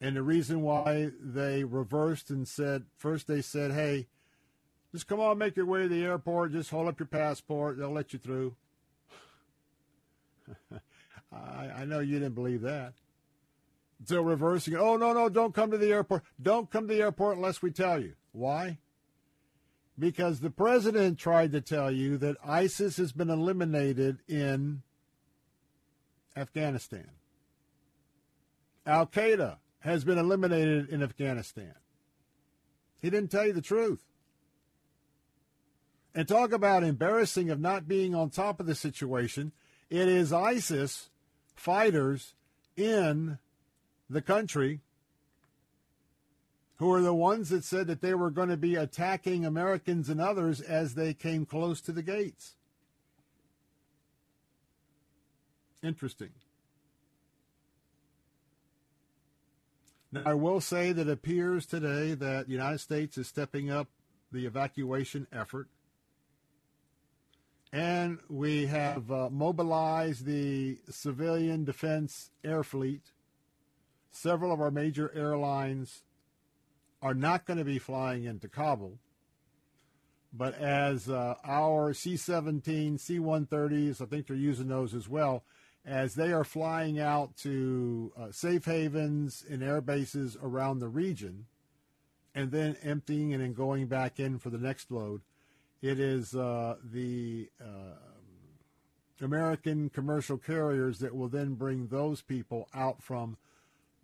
[0.02, 4.08] And the reason why they reversed and said, first they said, hey,
[4.92, 7.92] just come on, make your way to the airport, just hold up your passport, they'll
[7.92, 8.56] let you through.
[11.32, 12.94] I, I know you didn't believe that.
[14.06, 14.76] So reversing.
[14.76, 16.24] Oh, no, no, don't come to the airport.
[16.42, 18.14] Don't come to the airport unless we tell you.
[18.32, 18.78] Why?
[20.00, 24.84] Because the president tried to tell you that ISIS has been eliminated in
[26.36, 27.10] Afghanistan.
[28.86, 31.74] Al Qaeda has been eliminated in Afghanistan.
[33.02, 34.04] He didn't tell you the truth.
[36.14, 39.52] And talk about embarrassing of not being on top of the situation.
[39.90, 41.10] It is ISIS
[41.56, 42.34] fighters
[42.76, 43.40] in
[44.10, 44.82] the country
[46.78, 50.22] who are the ones that said that they were going to be attacking Americans and
[50.22, 52.56] others as they came close to the gates.
[55.84, 56.30] Interesting.
[60.12, 63.88] Now, I will say that it appears today that the United States is stepping up
[64.32, 65.68] the evacuation effort.
[67.74, 73.02] And we have uh, mobilized the civilian defense air fleet.
[74.12, 76.04] Several of our major airlines
[77.02, 79.00] are not going to be flying into Kabul.
[80.34, 85.44] But as uh, our C 17, C 130s, I think they're using those as well,
[85.86, 91.46] as they are flying out to uh, safe havens and air bases around the region
[92.36, 95.22] and then emptying and then going back in for the next load.
[95.82, 97.96] It is uh, the uh,
[99.22, 103.38] American commercial carriers that will then bring those people out from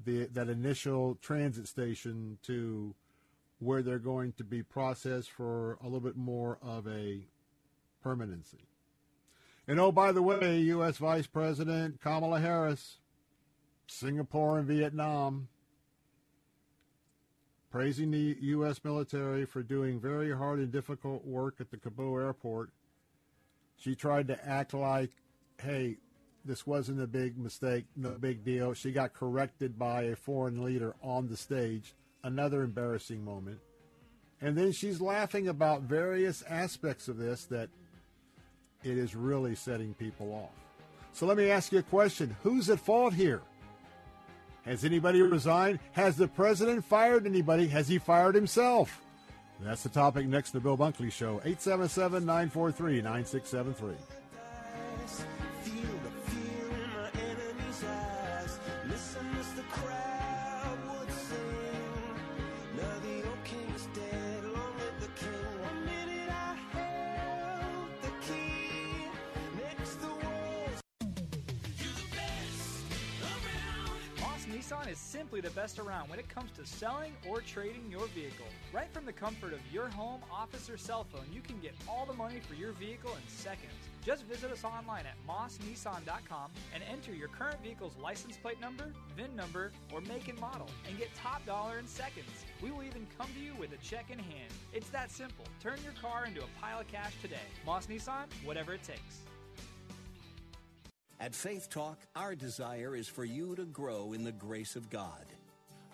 [0.04, 2.96] the that initial transit station to
[3.60, 7.26] where they're going to be processed for a little bit more of a
[8.02, 8.68] permanency.
[9.68, 10.98] And oh, by the way, U.S.
[10.98, 12.98] Vice President Kamala Harris,
[13.88, 15.48] Singapore and Vietnam,
[17.72, 18.82] praising the U.S.
[18.84, 22.72] military for doing very hard and difficult work at the Kabul airport.
[23.78, 25.12] She tried to act like,
[25.62, 25.98] hey,
[26.46, 28.74] this wasn't a big mistake, no big deal.
[28.74, 31.94] She got corrected by a foreign leader on the stage.
[32.24, 33.60] Another embarrassing moment.
[34.42, 37.70] And then she's laughing about various aspects of this that
[38.84, 40.52] it is really setting people off.
[41.14, 43.42] So let me ask you a question Who's at fault here?
[44.66, 45.80] Has anybody resigned?
[45.92, 47.68] Has the president fired anybody?
[47.68, 49.02] Has he fired himself?
[49.62, 51.42] That's the topic next to the Bill Bunkley Show.
[51.46, 54.23] 877 943 9673.
[74.74, 78.46] Nissan is simply the best around when it comes to selling or trading your vehicle.
[78.72, 82.06] Right from the comfort of your home, office, or cell phone, you can get all
[82.06, 83.74] the money for your vehicle in seconds.
[84.04, 89.36] Just visit us online at mossnissan.com and enter your current vehicle's license plate number, VIN
[89.36, 92.46] number, or make and model, and get top dollar in seconds.
[92.62, 94.52] We will even come to you with a check in hand.
[94.74, 95.46] It's that simple.
[95.62, 97.36] Turn your car into a pile of cash today.
[97.66, 99.22] Moss Nissan, whatever it takes.
[101.24, 105.26] At Faith Talk, our desire is for you to grow in the grace of God.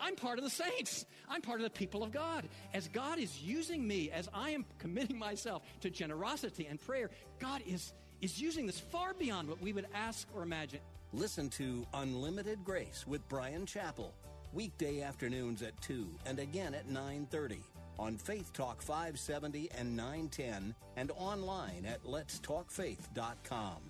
[0.01, 1.05] I'm part of the saints.
[1.29, 2.49] I'm part of the people of God.
[2.73, 7.61] As God is using me, as I am committing myself to generosity and prayer, God
[7.67, 10.79] is, is using this far beyond what we would ask or imagine.
[11.13, 14.13] Listen to Unlimited Grace with Bryan Chapell,
[14.51, 17.59] weekday afternoons at 2 and again at 9:30
[17.99, 23.88] on Faith Talk 570 and 910 and online at letstalkfaith.com.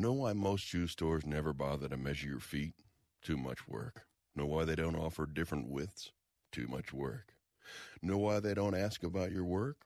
[0.00, 2.72] Know why most shoe stores never bother to measure your feet?
[3.20, 4.06] Too much work.
[4.34, 6.10] Know why they don't offer different widths?
[6.50, 7.34] Too much work.
[8.00, 9.76] Know why they don't ask about your work?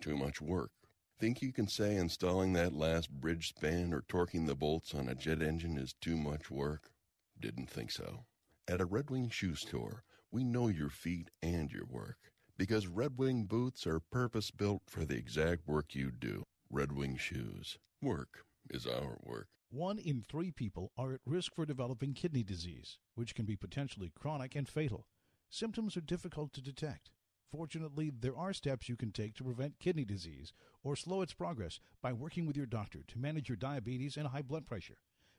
[0.00, 0.70] Too much work.
[1.18, 5.16] Think you can say installing that last bridge span or torquing the bolts on a
[5.16, 6.92] jet engine is too much work?
[7.36, 8.26] Didn't think so.
[8.68, 13.18] At a Red Wing shoe store, we know your feet and your work because Red
[13.18, 16.44] Wing boots are purpose built for the exact work you do.
[16.70, 17.78] Red Wing shoes.
[18.00, 19.48] Work is our work.
[19.70, 24.12] One in three people are at risk for developing kidney disease, which can be potentially
[24.14, 25.08] chronic and fatal.
[25.50, 27.10] Symptoms are difficult to detect.
[27.50, 30.52] Fortunately, there are steps you can take to prevent kidney disease
[30.84, 34.42] or slow its progress by working with your doctor to manage your diabetes and high
[34.42, 34.98] blood pressure.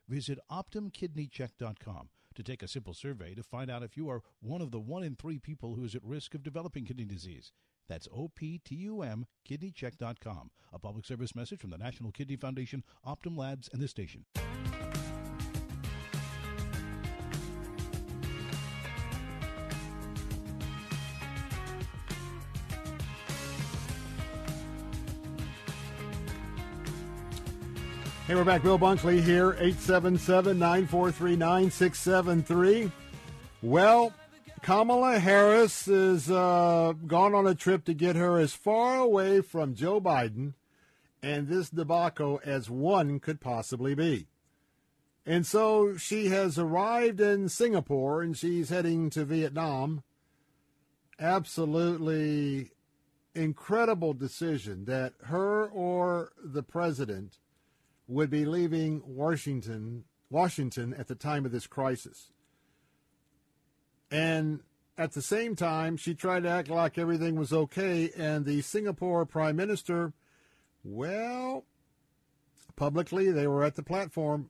[0.09, 4.71] Visit OptumKidneyCheck.com to take a simple survey to find out if you are one of
[4.71, 7.53] the one in three people who is at risk of developing kidney disease.
[7.89, 10.51] That's OPTUM kidneycheck.com.
[10.73, 14.25] A public service message from the National Kidney Foundation, Optum Labs, and this station.
[28.27, 28.61] Hey, we're back.
[28.61, 32.91] Bill Bunkley here, 877 943 9673.
[33.61, 34.11] Well,
[34.67, 39.75] Kamala Harris has uh, gone on a trip to get her as far away from
[39.75, 40.55] Joe Biden
[41.23, 44.27] and this debacle as one could possibly be.
[45.25, 50.03] And so she has arrived in Singapore and she's heading to Vietnam.
[51.17, 52.71] Absolutely
[53.33, 57.37] incredible decision that her or the president
[58.05, 62.33] would be leaving Washington Washington at the time of this crisis.
[64.11, 64.61] And
[64.97, 68.11] at the same time, she tried to act like everything was okay.
[68.17, 70.13] And the Singapore prime minister,
[70.83, 71.65] well,
[72.75, 74.49] publicly, they were at the platform.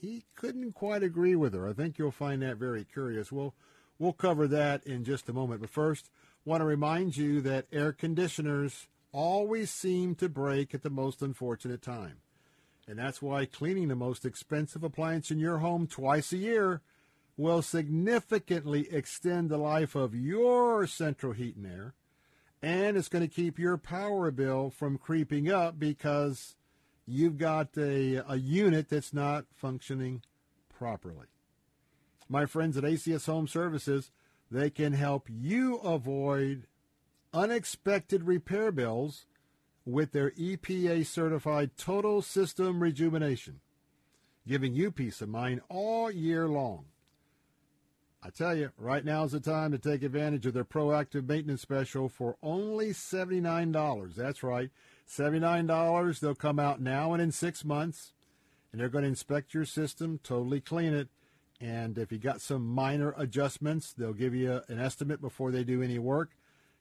[0.00, 1.68] He couldn't quite agree with her.
[1.68, 3.30] I think you'll find that very curious.
[3.30, 3.54] We'll,
[3.98, 5.60] we'll cover that in just a moment.
[5.60, 6.10] But first,
[6.44, 11.82] want to remind you that air conditioners always seem to break at the most unfortunate
[11.82, 12.18] time.
[12.88, 16.80] And that's why cleaning the most expensive appliance in your home twice a year
[17.36, 21.94] will significantly extend the life of your central heat and air,
[22.62, 26.56] and it's going to keep your power bill from creeping up because
[27.06, 30.22] you've got a, a unit that's not functioning
[30.68, 31.26] properly.
[32.28, 34.10] My friends at ACS Home Services,
[34.50, 36.66] they can help you avoid
[37.32, 39.26] unexpected repair bills
[39.84, 43.60] with their EPA certified total system rejuvenation,
[44.46, 46.86] giving you peace of mind all year long.
[48.22, 51.62] I tell you, right now is the time to take advantage of their proactive maintenance
[51.62, 54.14] special for only $79.
[54.14, 54.70] That's right,
[55.08, 56.20] $79.
[56.20, 58.12] They'll come out now and in six months,
[58.70, 61.08] and they're going to inspect your system, totally clean it.
[61.62, 65.82] And if you got some minor adjustments, they'll give you an estimate before they do
[65.82, 66.30] any work.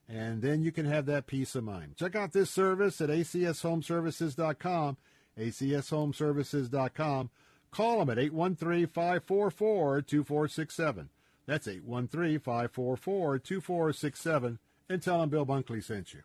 [0.07, 1.95] And then you can have that peace of mind.
[1.95, 4.97] Check out this service at acshomeservices.com,
[5.37, 7.29] acshomeservices.com.
[7.71, 11.09] Call them at 813 544 2467.
[11.49, 16.21] That's 813 544 2467 and tell them Bill Bunkley sent you.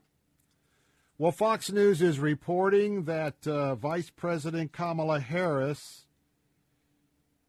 [1.16, 6.04] Well, Fox News is reporting that uh, Vice President Kamala Harris,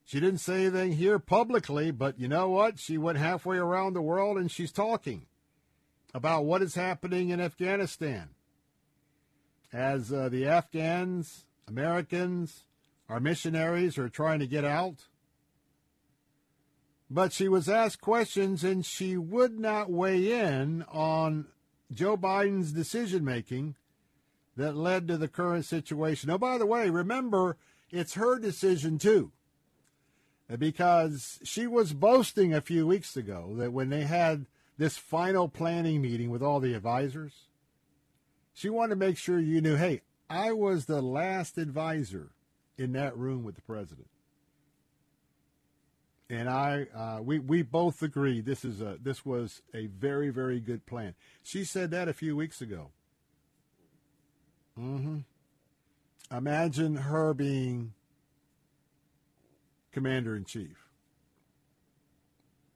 [0.06, 2.80] she didn't say anything here publicly, but you know what?
[2.80, 5.26] She went halfway around the world and she's talking
[6.14, 8.30] about what is happening in Afghanistan.
[9.74, 12.64] As uh, the Afghans, Americans,
[13.10, 15.08] our missionaries are trying to get out.
[17.10, 21.48] But she was asked questions and she would not weigh in on
[21.94, 23.76] Joe Biden's decision making
[24.58, 26.30] that led to the current situation.
[26.30, 27.58] Oh, by the way, remember,
[27.92, 29.32] it's her decision too.
[30.58, 34.46] Because she was boasting a few weeks ago that when they had
[34.78, 37.34] this final planning meeting with all the advisors,
[38.54, 42.32] she wanted to make sure you knew hey, I was the last advisor
[42.78, 44.08] in that room with the president.
[46.30, 50.60] And I, uh, we, we both agree this is a, this was a very, very
[50.60, 51.14] good plan.
[51.44, 52.90] She said that a few weeks ago.
[54.80, 55.20] Mm-hmm.
[56.36, 57.94] Imagine her being
[59.92, 60.90] commander in chief.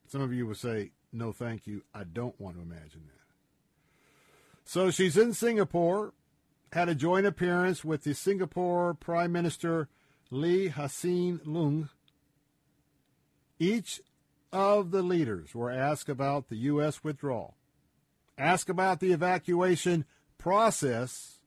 [0.07, 1.83] Some of you will say, no, thank you.
[1.93, 3.19] I don't want to imagine that.
[4.63, 6.13] So she's in Singapore,
[6.71, 9.89] had a joint appearance with the Singapore Prime Minister
[10.29, 11.89] Lee Hsien Loong
[13.59, 14.01] each
[14.51, 17.03] of the leaders were asked about the U.S.
[17.03, 17.55] withdrawal,
[18.37, 20.05] asked about the evacuation
[20.37, 21.39] process,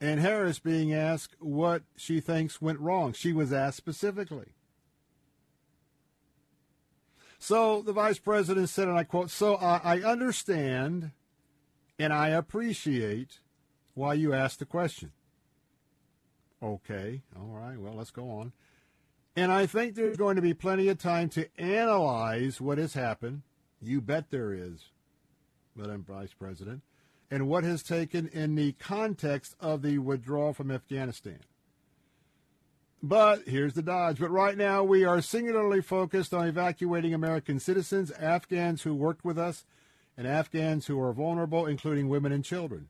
[0.00, 3.12] and Harris being asked what she thinks went wrong.
[3.12, 4.54] She was asked specifically.
[7.38, 11.12] So the vice president said, and I quote, So I, understand
[11.98, 13.40] and I appreciate
[13.94, 15.12] why you asked the question.
[16.62, 18.52] Okay, all right, well, let's go on.
[19.38, 23.42] And I think there's going to be plenty of time to analyze what has happened.
[23.80, 24.86] You bet there is,
[25.76, 26.82] Madam Vice President,
[27.30, 31.38] and what has taken in the context of the withdrawal from Afghanistan.
[33.00, 34.18] But here's the dodge.
[34.18, 39.38] But right now, we are singularly focused on evacuating American citizens, Afghans who worked with
[39.38, 39.64] us,
[40.16, 42.88] and Afghans who are vulnerable, including women and children.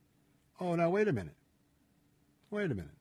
[0.59, 1.37] Oh, now wait a minute.
[2.51, 2.97] Wait a minute.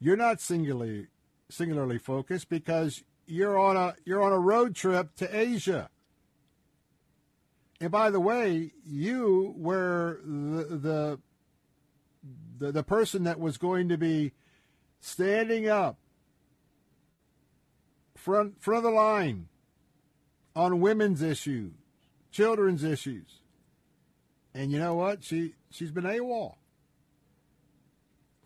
[0.00, 1.08] You're not singularly
[1.50, 5.90] singularly focused because you're on a you're on a road trip to Asia.
[7.80, 11.18] And by the way, you were the the
[12.58, 14.32] the, the person that was going to be
[15.00, 15.98] standing up
[18.16, 19.48] front front of the line
[20.56, 21.72] on women's issues,
[22.32, 23.40] children's issues.
[24.54, 25.22] And you know what?
[25.22, 26.56] She she's been AWOL.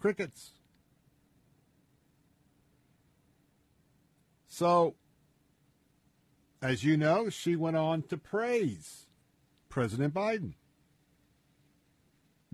[0.01, 0.51] Crickets.
[4.55, 4.97] So,
[6.61, 9.07] as you know, she went on to praise
[9.71, 10.53] President Biden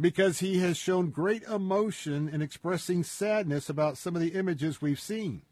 [0.00, 5.00] because he has shown great emotion in expressing sadness about some of the images we've
[5.00, 5.42] seen.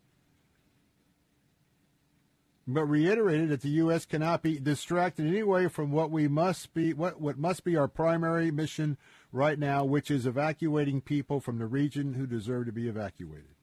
[2.65, 4.05] But reiterated that the U.S.
[4.05, 7.77] cannot be distracted in any way from what we must be, what, what must be
[7.77, 8.99] our primary mission
[9.33, 13.56] right now, which is evacuating people from the region who deserve to be evacuated.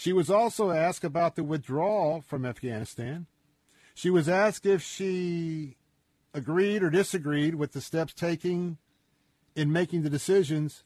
[0.00, 3.26] She was also asked about the withdrawal from Afghanistan.
[3.94, 5.76] She was asked if she
[6.32, 8.78] agreed or disagreed with the steps taken
[9.54, 10.84] in making the decisions.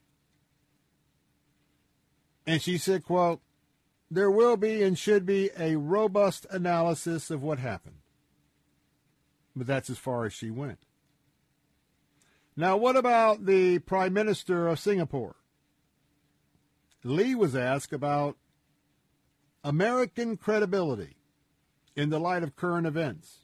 [2.44, 3.40] And she said, quote,
[4.10, 7.98] there will be and should be a robust analysis of what happened.
[9.54, 10.80] But that's as far as she went.
[12.56, 15.36] Now, what about the Prime Minister of Singapore?
[17.04, 18.38] Lee was asked about
[19.64, 21.16] American credibility
[21.96, 23.38] in the light of current events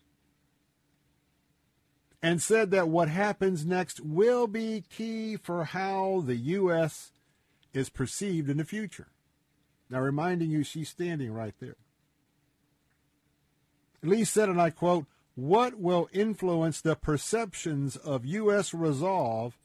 [2.22, 7.12] and said that what happens next will be key for how the U.S.
[7.72, 9.08] is perceived in the future.
[9.88, 11.76] Now, reminding you, she's standing right there.
[14.02, 18.74] Lee said, and I quote, what will influence the perceptions of U.S.
[18.74, 19.56] resolve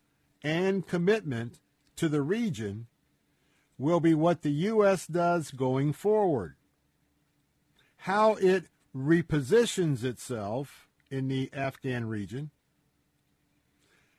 [0.41, 1.59] and commitment
[1.97, 2.87] to the region
[3.77, 5.05] will be what the U.S.
[5.07, 6.55] does going forward.
[7.97, 8.65] How it
[8.95, 12.51] repositions itself in the Afghan region,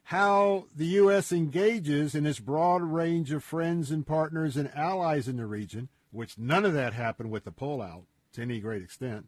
[0.05, 1.33] how the U.S.
[1.33, 6.39] engages in its broad range of friends and partners and allies in the region, which
[6.39, 9.27] none of that happened with the pullout to any great extent,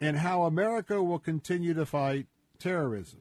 [0.00, 2.26] and how America will continue to fight
[2.58, 3.20] terrorism.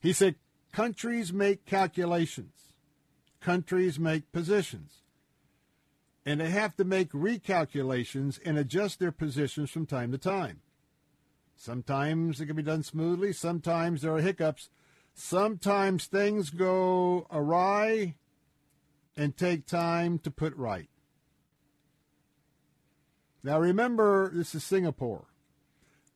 [0.00, 0.34] He said,
[0.74, 2.74] Countries make calculations,
[3.40, 5.02] countries make positions.
[6.26, 10.60] and they have to make recalculations and adjust their positions from time to time.
[11.56, 14.70] Sometimes it can be done smoothly, sometimes there are hiccups,
[15.14, 18.14] sometimes things go awry
[19.16, 20.88] and take time to put right.
[23.42, 25.26] Now remember, this is Singapore.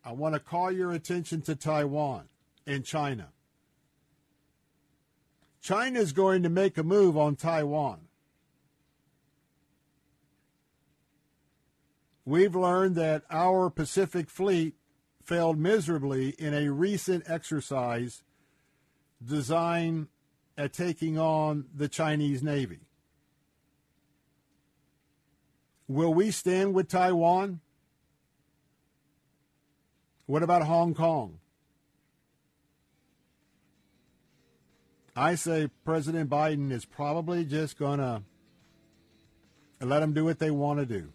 [0.05, 2.29] I want to call your attention to Taiwan
[2.67, 3.29] and China.
[5.61, 8.01] China is going to make a move on Taiwan.
[12.25, 14.75] We've learned that our Pacific Fleet
[15.25, 18.23] failed miserably in a recent exercise
[19.25, 20.09] designed
[20.57, 22.81] at taking on the Chinese Navy.
[25.87, 27.61] Will we stand with Taiwan?
[30.27, 31.39] What about Hong Kong?
[35.19, 38.23] I say President Biden is probably just going to
[39.81, 41.09] let them do what they want to do.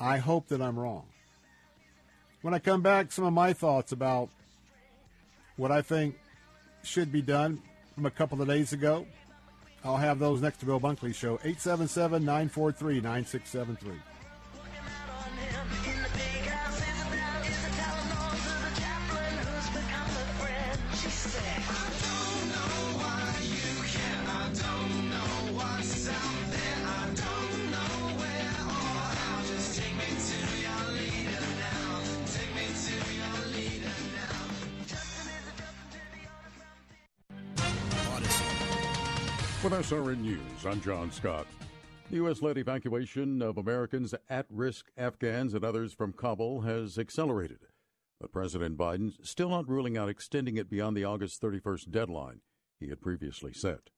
[0.00, 1.04] I hope that I'm wrong.
[2.40, 4.30] When I come back, some of my thoughts about
[5.58, 6.18] what I think
[6.82, 7.62] should be done
[7.94, 9.06] from a couple of days ago.
[9.84, 14.09] I'll have those next to Bill Bunkley Show, 877 943 9673.
[39.70, 41.46] With SRN News, I'm John Scott.
[42.10, 42.42] The U.S.
[42.42, 47.60] led evacuation of Americans at risk Afghans and others from Kabul has accelerated.
[48.20, 52.40] But President Biden still not ruling out extending it beyond the August 31st deadline
[52.80, 53.90] he had previously set.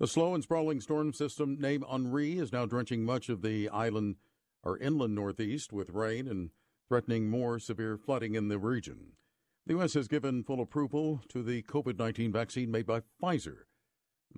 [0.00, 4.16] The slow and sprawling storm system named Henri is now drenching much of the island
[4.64, 6.50] or inland northeast with rain and
[6.88, 9.12] threatening more severe flooding in the region.
[9.64, 9.94] The U.S.
[9.94, 13.67] has given full approval to the COVID 19 vaccine made by Pfizer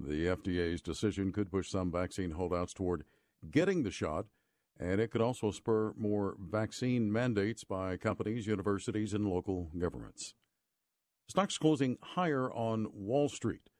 [0.00, 3.04] the FDA's decision could push some vaccine holdouts toward
[3.50, 4.26] getting the shot,
[4.78, 10.34] and it could also spur more vaccine mandates by companies, universities, and local governments.
[11.28, 13.70] Stocks closing higher on Wall Street.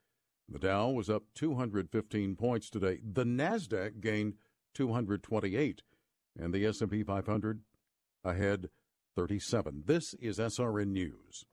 [0.49, 2.99] The Dow was up 215 points today.
[3.03, 4.35] The Nasdaq gained
[4.75, 5.83] 228,
[6.39, 7.61] and the S&P 500
[8.25, 8.69] ahead
[9.17, 9.85] 37.
[9.87, 11.45] This is SRN News.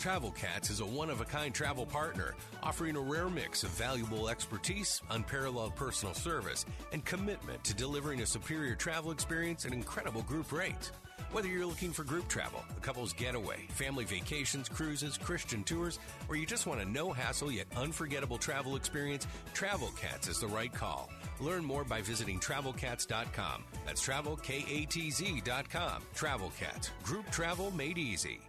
[0.00, 3.70] Travel Katz is a one of a kind travel partner, offering a rare mix of
[3.72, 6.64] valuable expertise, unparalleled personal service,
[6.94, 10.90] and commitment to delivering a superior travel experience at incredible group rates.
[11.32, 15.98] Whether you're looking for group travel, a couple's getaway, family vacations, cruises, Christian tours,
[16.30, 20.46] or you just want a no hassle yet unforgettable travel experience, Travel Katz is the
[20.46, 21.10] right call.
[21.40, 23.64] Learn more by visiting travelkatz.com.
[23.84, 26.02] That's travelkatz.com.
[26.14, 28.40] Travel Katz, group travel made easy.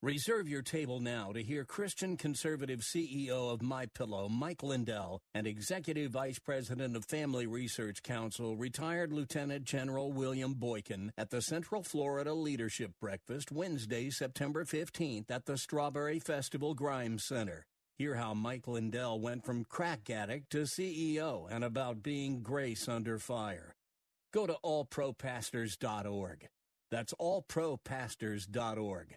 [0.00, 5.44] Reserve your table now to hear Christian conservative CEO of My Pillow, Mike Lindell, and
[5.44, 11.82] Executive Vice President of Family Research Council, retired Lieutenant General William Boykin, at the Central
[11.82, 17.66] Florida Leadership Breakfast Wednesday, September 15th at the Strawberry Festival Grimes Center.
[17.96, 23.18] Hear how Mike Lindell went from crack addict to CEO and about being grace under
[23.18, 23.74] fire.
[24.32, 26.46] Go to allpropastors.org.
[26.88, 29.16] That's allpropastors.org.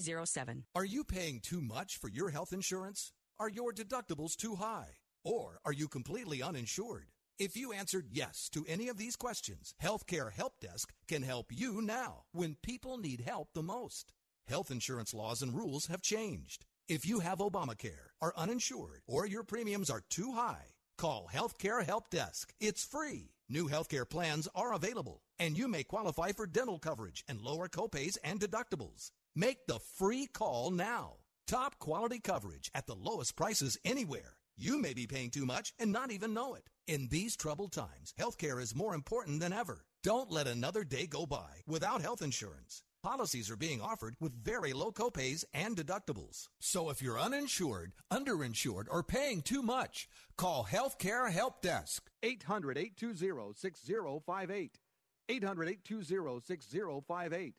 [0.00, 0.64] 307.
[0.74, 3.12] Are you paying too much for your health insurance?
[3.38, 4.98] Are your deductibles too high?
[5.24, 7.08] Or are you completely uninsured?
[7.38, 11.82] If you answered yes to any of these questions, Healthcare Help Desk can help you
[11.82, 14.12] now when people need help the most.
[14.46, 16.64] Health insurance laws and rules have changed.
[16.88, 22.10] If you have Obamacare, are uninsured, or your premiums are too high, call Healthcare Help
[22.10, 22.52] Desk.
[22.60, 23.34] It's free.
[23.48, 28.18] New healthcare plans are available, and you may qualify for dental coverage and lower copays
[28.24, 29.10] and deductibles.
[29.38, 31.18] Make the free call now.
[31.46, 34.32] Top quality coverage at the lowest prices anywhere.
[34.56, 36.64] You may be paying too much and not even know it.
[36.88, 39.84] In these troubled times, healthcare is more important than ever.
[40.02, 42.82] Don't let another day go by without health insurance.
[43.04, 46.48] Policies are being offered with very low copays and deductibles.
[46.58, 52.10] So if you're uninsured, underinsured, or paying too much, call Healthcare Help Desk.
[52.24, 54.80] 800 820 6058.
[55.28, 57.54] 800 820 6058.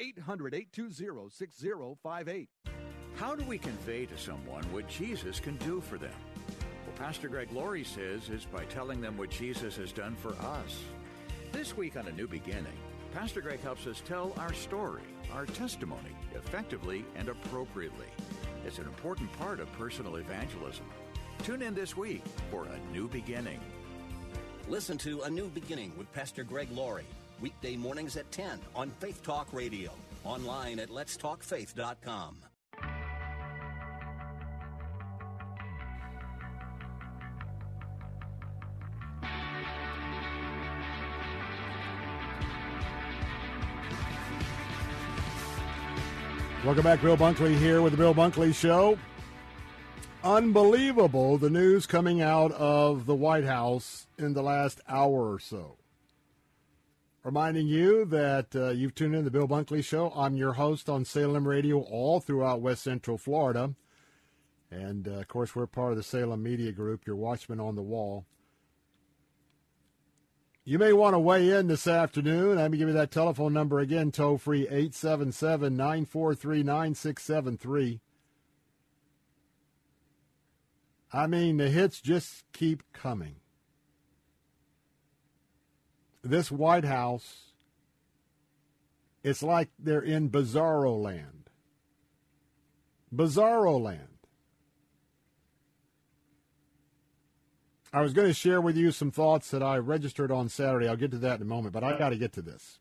[0.00, 2.48] 800 820 6058.
[3.16, 6.14] How do we convey to someone what Jesus can do for them?
[6.86, 10.78] Well, Pastor Greg Laurie says is by telling them what Jesus has done for us.
[11.50, 12.78] This week on A New Beginning,
[13.12, 15.02] Pastor Greg helps us tell our story,
[15.32, 18.06] our testimony, effectively and appropriately.
[18.64, 20.86] It's an important part of personal evangelism.
[21.42, 22.22] Tune in this week
[22.52, 23.58] for A New Beginning.
[24.68, 27.06] Listen to A New Beginning with Pastor Greg Laurie,
[27.40, 29.90] weekday mornings at 10 on Faith Talk Radio,
[30.24, 32.36] online at letstalkfaith.com.
[46.64, 48.98] Welcome back, Bill Bunkley here with the Bill Bunkley Show.
[50.22, 55.77] Unbelievable the news coming out of the White House in the last hour or so.
[57.24, 60.12] Reminding you that uh, you've tuned in to the Bill Bunkley Show.
[60.14, 63.74] I'm your host on Salem Radio all throughout West Central Florida.
[64.70, 67.82] And uh, of course, we're part of the Salem Media Group, your watchman on the
[67.82, 68.24] wall.
[70.64, 72.56] You may want to weigh in this afternoon.
[72.56, 78.00] Let me give you that telephone number again, toll free 877 943 9673.
[81.12, 83.36] I mean, the hits just keep coming.
[86.22, 87.52] This White House,
[89.22, 91.50] it's like they're in bizarro land.
[93.14, 94.08] Bizarro land.
[97.92, 100.88] I was going to share with you some thoughts that I registered on Saturday.
[100.88, 102.80] I'll get to that in a moment, but I got to get to this.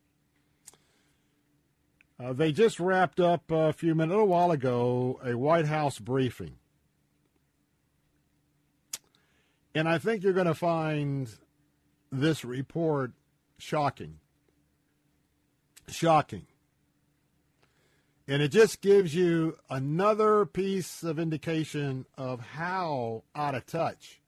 [2.20, 6.00] Uh, they just wrapped up a few minutes, a little while ago, a White House
[6.00, 6.56] briefing.
[9.74, 11.30] And I think you're going to find
[12.12, 13.12] this report
[13.58, 14.20] shocking.
[15.90, 16.46] Shocking.
[18.28, 24.20] And it just gives you another piece of indication of how out of touch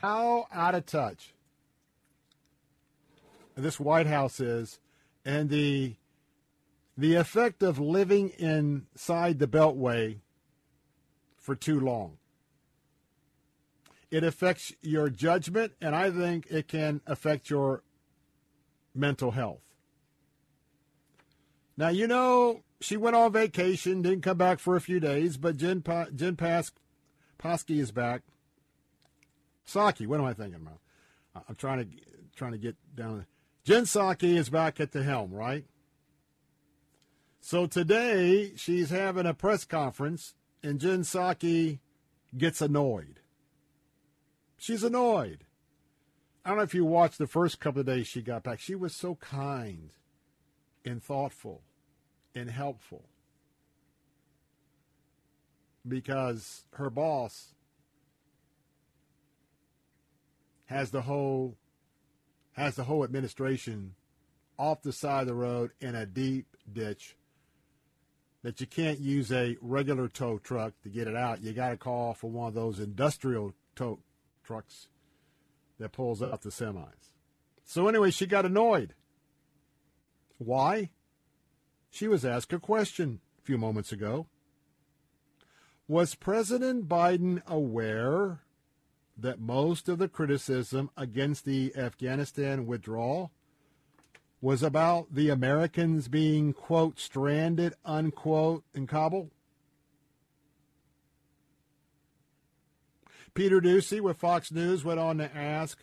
[0.00, 1.34] how out of touch
[3.56, 4.80] this White House is
[5.24, 5.94] and the
[6.96, 10.18] the effect of living inside the beltway
[11.36, 12.18] for too long.
[14.10, 17.82] It affects your judgment and I think it can affect your
[18.94, 19.62] mental health.
[21.76, 25.56] Now you know she went on vacation, didn't come back for a few days, but
[25.56, 26.72] Jen pa- Jen Pas-
[27.38, 28.22] Psaki is back
[29.66, 30.80] Psaki, what am I thinking about?
[31.48, 31.86] I'm trying to
[32.36, 33.26] trying to get down.
[33.64, 35.64] Jen Psaki is back at the helm, right?
[37.40, 41.80] So today she's having a press conference, and Jen Psaki
[42.36, 43.20] gets annoyed.
[44.58, 45.44] She's annoyed.
[46.44, 48.60] I don't know if you watched the first couple of days she got back.
[48.60, 49.90] She was so kind
[50.84, 51.62] and thoughtful
[52.34, 53.04] and helpful
[55.88, 57.54] because her boss
[60.66, 61.56] has the whole
[62.52, 63.94] has the whole administration
[64.58, 67.16] off the side of the road in a deep ditch
[68.42, 71.42] that you can't use a regular tow truck to get it out.
[71.42, 73.98] You got to call for one of those industrial tow
[74.44, 74.88] trucks
[75.78, 77.12] that pulls out the semis.
[77.64, 78.94] So anyway, she got annoyed.
[80.38, 80.90] Why?
[81.90, 84.26] She was asked a question a few moments ago.
[85.86, 88.40] Was President Biden aware
[89.16, 93.30] that most of the criticism against the Afghanistan withdrawal
[94.40, 99.30] was about the Americans being, quote, stranded, unquote, in Kabul?
[103.34, 105.82] Peter Doocy with Fox News went on to ask,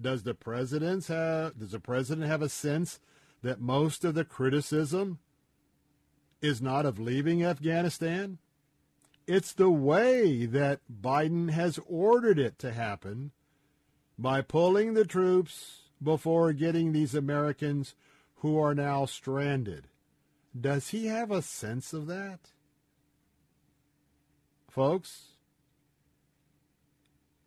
[0.00, 3.00] does the president have does the president have a sense
[3.42, 5.18] that most of the criticism
[6.40, 8.38] is not of leaving Afghanistan?
[9.26, 13.32] It's the way that Biden has ordered it to happen
[14.18, 17.94] by pulling the troops before getting these Americans
[18.36, 19.88] who are now stranded.
[20.58, 22.40] Does he have a sense of that?
[24.68, 25.31] Folks,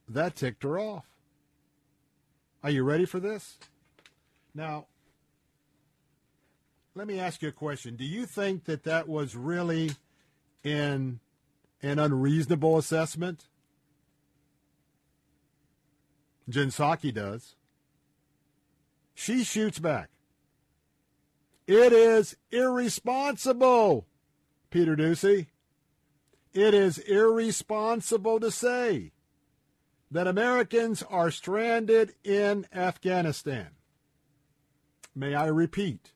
[0.07, 1.06] that ticked her off.
[2.64, 3.57] Are you ready for this?
[4.53, 4.88] Now,
[6.95, 7.95] let me ask you a question.
[7.95, 9.91] Do you think that that was really
[10.64, 11.19] in
[11.82, 13.48] an unreasonable assessment?
[16.48, 17.56] Jen Psaki does.
[19.14, 20.10] She shoots back.
[21.68, 24.06] It is irresponsible,
[24.69, 25.48] Peter Doocy.
[26.53, 29.11] It is irresponsible to say
[30.15, 33.67] that Americans are stranded in Afghanistan.
[35.13, 36.13] May I repeat?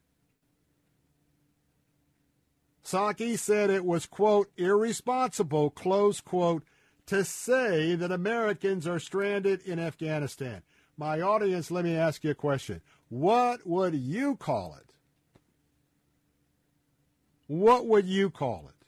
[2.82, 6.64] Psaki said it was, quote, irresponsible, close quote,
[7.08, 10.62] to say that Americans are stranded in Afghanistan.
[10.96, 12.80] My audience, let me ask you a question.
[13.10, 14.94] What would you call it?
[17.48, 18.86] What would you call it?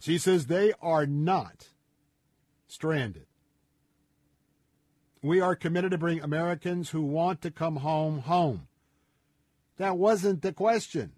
[0.00, 1.70] She says they are not
[2.70, 3.26] stranded.
[5.22, 8.68] We are committed to bring Americans who want to come home home.
[9.76, 11.12] That wasn't the question.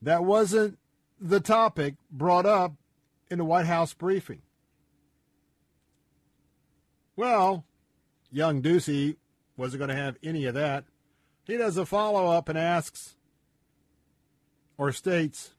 [0.00, 0.78] That wasn't
[1.20, 2.74] the topic brought up
[3.30, 4.42] in the White House briefing.
[7.16, 7.64] Well,
[8.30, 9.16] young Doocy
[9.56, 10.84] wasn't going to have any of that.
[11.44, 13.14] He does a follow up and asks
[14.78, 15.54] or states,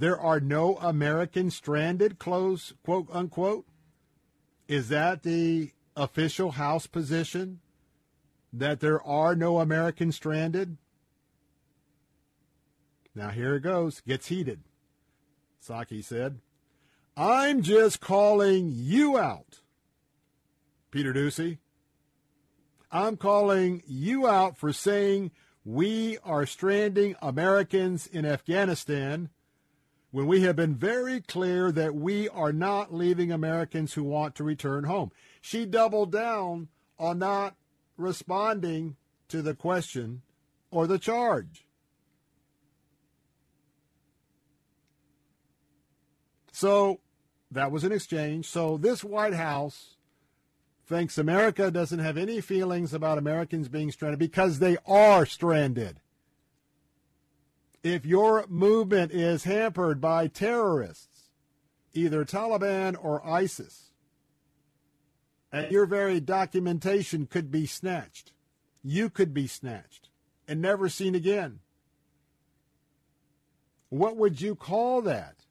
[0.00, 3.66] there are no Americans stranded, close quote unquote.
[4.66, 7.60] Is that the official House position?
[8.50, 10.78] That there are no Americans stranded?
[13.14, 14.00] Now here it goes.
[14.00, 14.62] Gets heated.
[15.62, 16.40] Psaki said,
[17.14, 19.60] I'm just calling you out,
[20.90, 21.58] Peter Doocy.
[22.90, 25.30] I'm calling you out for saying
[25.62, 29.28] we are stranding Americans in Afghanistan
[30.10, 34.44] when we have been very clear that we are not leaving Americans who want to
[34.44, 35.12] return home.
[35.40, 36.68] She doubled down
[36.98, 37.54] on not
[37.96, 38.96] responding
[39.28, 40.22] to the question
[40.70, 41.64] or the charge.
[46.52, 47.00] So
[47.50, 48.46] that was an exchange.
[48.46, 49.96] So this White House
[50.86, 56.00] thinks America doesn't have any feelings about Americans being stranded because they are stranded
[57.82, 61.30] if your movement is hampered by terrorists,
[61.94, 63.90] either Taliban or ISIS,
[65.52, 68.32] and your very documentation could be snatched,
[68.82, 70.08] you could be snatched
[70.46, 71.60] and never seen again.
[73.88, 75.46] What would you call that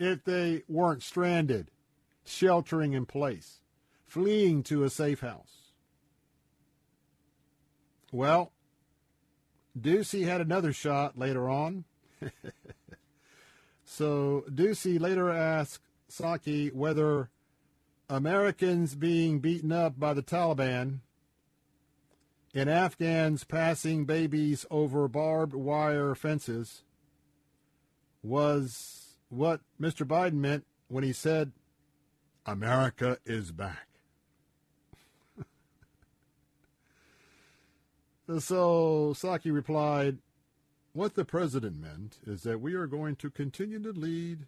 [0.00, 1.70] if they weren't stranded,
[2.24, 3.60] sheltering in place,
[4.06, 5.72] fleeing to a safe house?
[8.10, 8.52] Well,
[9.82, 11.84] Doocy had another shot later on.
[13.84, 17.30] so Doocy later asked Psaki whether
[18.08, 21.00] Americans being beaten up by the Taliban
[22.54, 26.82] and Afghans passing babies over barbed wire fences
[28.22, 30.06] was what Mr.
[30.06, 31.52] Biden meant when he said,
[32.46, 33.87] America is back.
[38.28, 40.18] So Psaki replied,
[40.92, 44.46] What the president meant is that we are going to continue to lead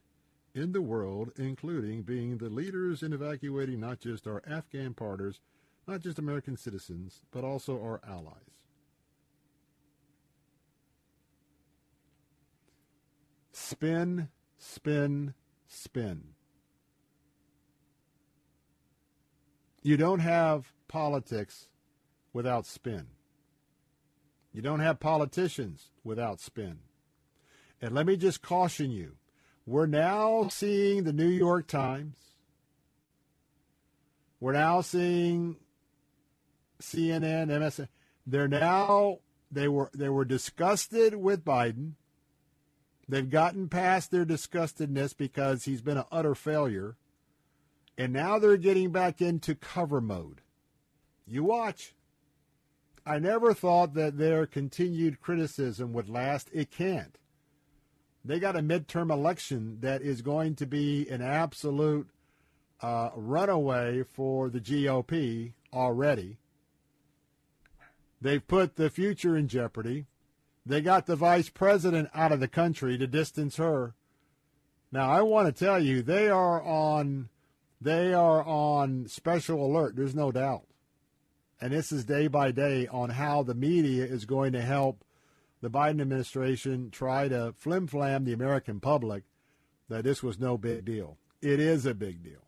[0.54, 5.40] in the world, including being the leaders in evacuating not just our Afghan partners,
[5.88, 8.34] not just American citizens, but also our allies.
[13.52, 14.28] Spin,
[14.58, 15.32] spin,
[15.66, 16.34] spin.
[19.82, 21.68] You don't have politics
[22.34, 23.06] without spin.
[24.52, 26.78] You don't have politicians without spin.
[27.80, 29.16] And let me just caution you
[29.66, 32.16] we're now seeing the New York Times.
[34.40, 35.56] We're now seeing
[36.82, 37.88] CNN, MSN.
[38.26, 39.18] They're now
[39.50, 41.92] they were they were disgusted with Biden.
[43.08, 46.96] They've gotten past their disgustedness because he's been an utter failure.
[47.98, 50.40] And now they're getting back into cover mode.
[51.26, 51.94] You watch.
[53.06, 56.50] I never thought that their continued criticism would last.
[56.52, 57.18] It can't.
[58.24, 62.08] They got a midterm election that is going to be an absolute
[62.82, 66.36] uh, runaway for the GOP already.
[68.20, 70.06] They've put the future in jeopardy.
[70.66, 73.94] They got the vice president out of the country to distance her.
[74.92, 77.30] Now I want to tell you they are on
[77.80, 79.96] they are on special alert.
[79.96, 80.64] There's no doubt
[81.60, 85.04] and this is day by day on how the media is going to help
[85.60, 89.24] the Biden administration try to flim flam the American public
[89.88, 91.18] that this was no big deal.
[91.42, 92.46] It is a big deal.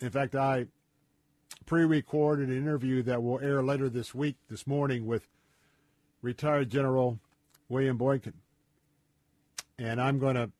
[0.00, 0.66] In fact, I
[1.64, 5.28] pre recorded an interview that will air later this week, this morning, with
[6.20, 7.18] retired General
[7.68, 8.34] William Boykin.
[9.78, 10.50] And I'm going to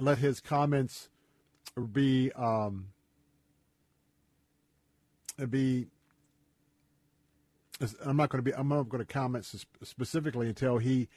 [0.00, 1.08] let his comments
[1.92, 2.88] be um,
[5.46, 5.86] be.
[8.04, 8.56] I'm not going to be.
[8.56, 9.46] I'm not going to comment
[9.82, 11.08] specifically until he,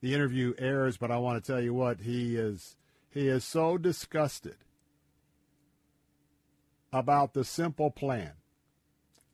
[0.00, 0.96] the interview airs.
[0.96, 2.76] But I want to tell you what he is.
[3.08, 4.56] He is so disgusted
[6.92, 8.32] about the simple plan.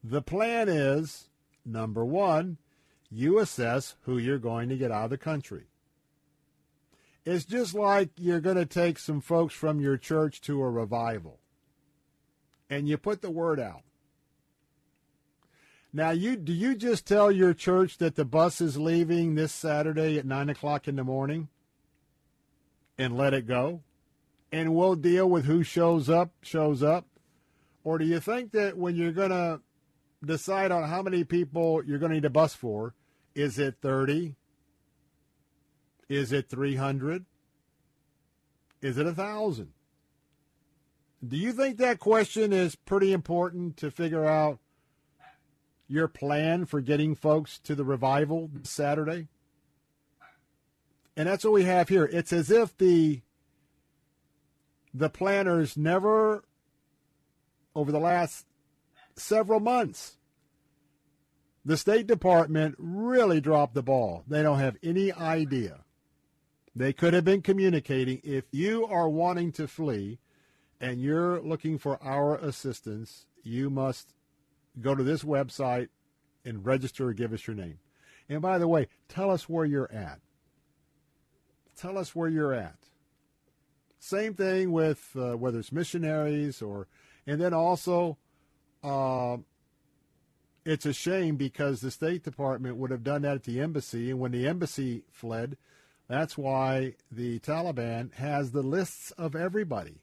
[0.02, 1.28] The plan is
[1.64, 2.59] number one,
[3.10, 5.64] you assess who you're going to get out of the country.
[7.24, 11.40] It's just like you're going to take some folks from your church to a revival
[12.70, 13.82] and you put the word out.
[15.97, 20.18] Now, you do you just tell your church that the bus is leaving this Saturday
[20.18, 21.48] at nine o'clock in the morning,
[22.98, 23.81] and let it go,
[24.52, 27.06] and we'll deal with who shows up shows up,
[27.82, 29.62] or do you think that when you're going to
[30.23, 32.93] decide on how many people you're going to need a bus for,
[33.35, 34.35] is it thirty?
[36.10, 37.24] Is it three hundred?
[38.82, 39.73] Is it a thousand?
[41.27, 44.59] Do you think that question is pretty important to figure out
[45.88, 49.28] your plan for getting folks to the revival Saturday?
[51.16, 52.04] And that's what we have here.
[52.04, 53.22] It's as if the
[54.92, 56.44] the planners never
[57.74, 58.46] over the last
[59.14, 60.16] several months
[61.66, 64.22] the State Department really dropped the ball.
[64.28, 65.80] They don't have any idea.
[66.76, 70.20] They could have been communicating if you are wanting to flee
[70.80, 74.14] and you're looking for our assistance, you must
[74.81, 75.89] go to this website
[76.44, 77.78] and register or give us your name.
[78.28, 80.20] And by the way, tell us where you're at.
[81.77, 82.77] Tell us where you're at.
[83.98, 86.86] Same thing with uh, whether it's missionaries or,
[87.27, 88.16] and then also,
[88.82, 89.39] uh,
[90.65, 94.19] it's a shame because the State Department would have done that at the embassy, and
[94.19, 95.57] when the embassy fled,
[96.09, 100.01] that's why the Taliban has the lists of everybody.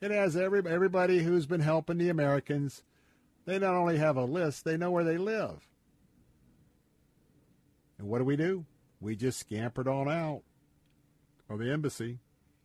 [0.00, 2.82] It has every, everybody who's been helping the Americans.
[3.44, 5.68] They not only have a list, they know where they live.
[7.98, 8.64] And what do we do?
[9.00, 10.42] We just scampered on out
[11.48, 12.18] of the embassy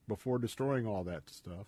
[0.07, 1.67] before destroying all that stuff.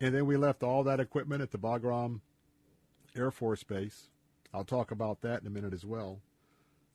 [0.00, 2.20] And then we left all that equipment at the Bagram
[3.16, 4.10] Air Force Base.
[4.52, 6.20] I'll talk about that in a minute as well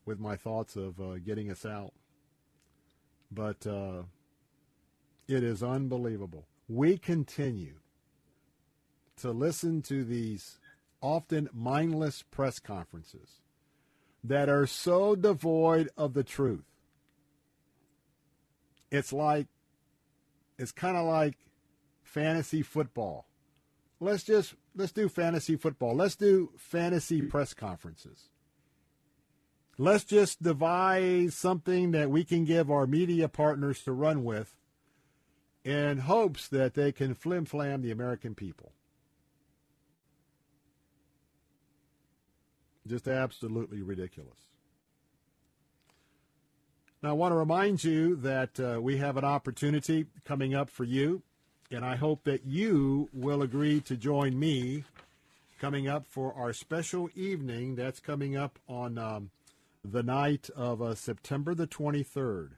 [0.06, 1.94] with my thoughts of uh, getting us out.
[3.32, 4.04] But uh,
[5.28, 7.81] it is unbelievable we continue
[9.22, 10.60] to listen to these
[11.02, 13.42] often mindless press conferences
[14.24, 16.66] that are so devoid of the truth.
[18.92, 19.48] It's like,
[20.60, 21.38] it's kind of like
[22.04, 23.26] fantasy football.
[24.00, 25.96] Let's just, let's do fantasy football.
[25.96, 28.30] Let's do fantasy press conferences.
[29.78, 34.54] Let's just devise something that we can give our media partners to run with
[35.64, 38.74] in hopes that they can flim flam the American people.
[42.92, 44.50] Just absolutely ridiculous.
[47.02, 50.84] Now, I want to remind you that uh, we have an opportunity coming up for
[50.84, 51.22] you,
[51.72, 54.84] and I hope that you will agree to join me
[55.58, 59.30] coming up for our special evening that's coming up on um,
[59.86, 62.50] the night of uh, September the 23rd.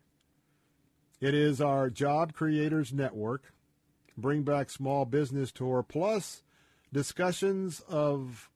[1.21, 3.53] It is our Job Creators Network,
[4.17, 6.41] Bring Back Small Business Tour, plus
[6.91, 8.49] discussions of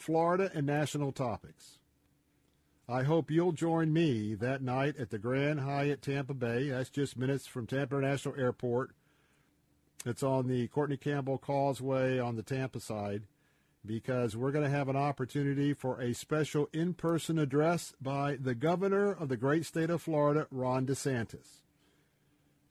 [0.00, 1.78] Florida and national topics.
[2.88, 6.70] I hope you'll join me that night at the Grand Hyatt Tampa Bay.
[6.70, 8.90] That's just minutes from Tampa International Airport.
[10.04, 13.24] It's on the Courtney Campbell Causeway on the Tampa side
[13.86, 18.54] because we're going to have an opportunity for a special in person address by the
[18.54, 21.60] governor of the great state of Florida, Ron DeSantis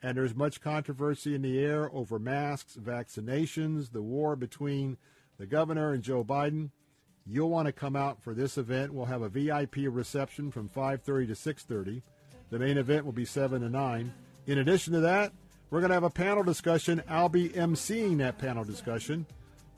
[0.02, 4.98] and there's much controversy in the air over masks, vaccinations, the war between
[5.38, 6.72] the governor and Joe Biden.
[7.30, 8.94] You'll want to come out for this event.
[8.94, 12.02] We'll have a VIP reception from 5:30 to 6:30.
[12.50, 14.14] The main event will be 7 to 9.
[14.48, 15.32] In addition to that,
[15.70, 17.04] we're going to have a panel discussion.
[17.08, 19.28] I'll be emceeing that panel discussion.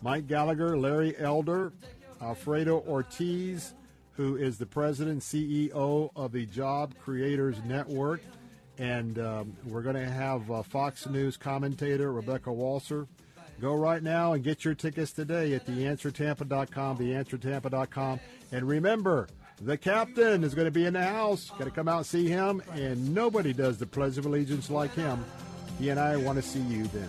[0.02, 1.73] Mike Gallagher, Larry Elder,
[2.22, 3.73] Alfredo Ortiz,
[4.14, 8.22] who is the president CEO of the Job Creators Network
[8.82, 13.07] and um, we're going to have uh, Fox News commentator Rebecca Walser.
[13.61, 18.19] Go right now and get your tickets today at theanswertampa.com, theanswertampa.com.
[18.51, 19.27] And remember,
[19.61, 21.51] the captain is going to be in the house.
[21.59, 24.95] Got to come out and see him, and nobody does the Pledge of Allegiance like
[24.95, 25.23] him.
[25.77, 27.07] He and I want to see you then.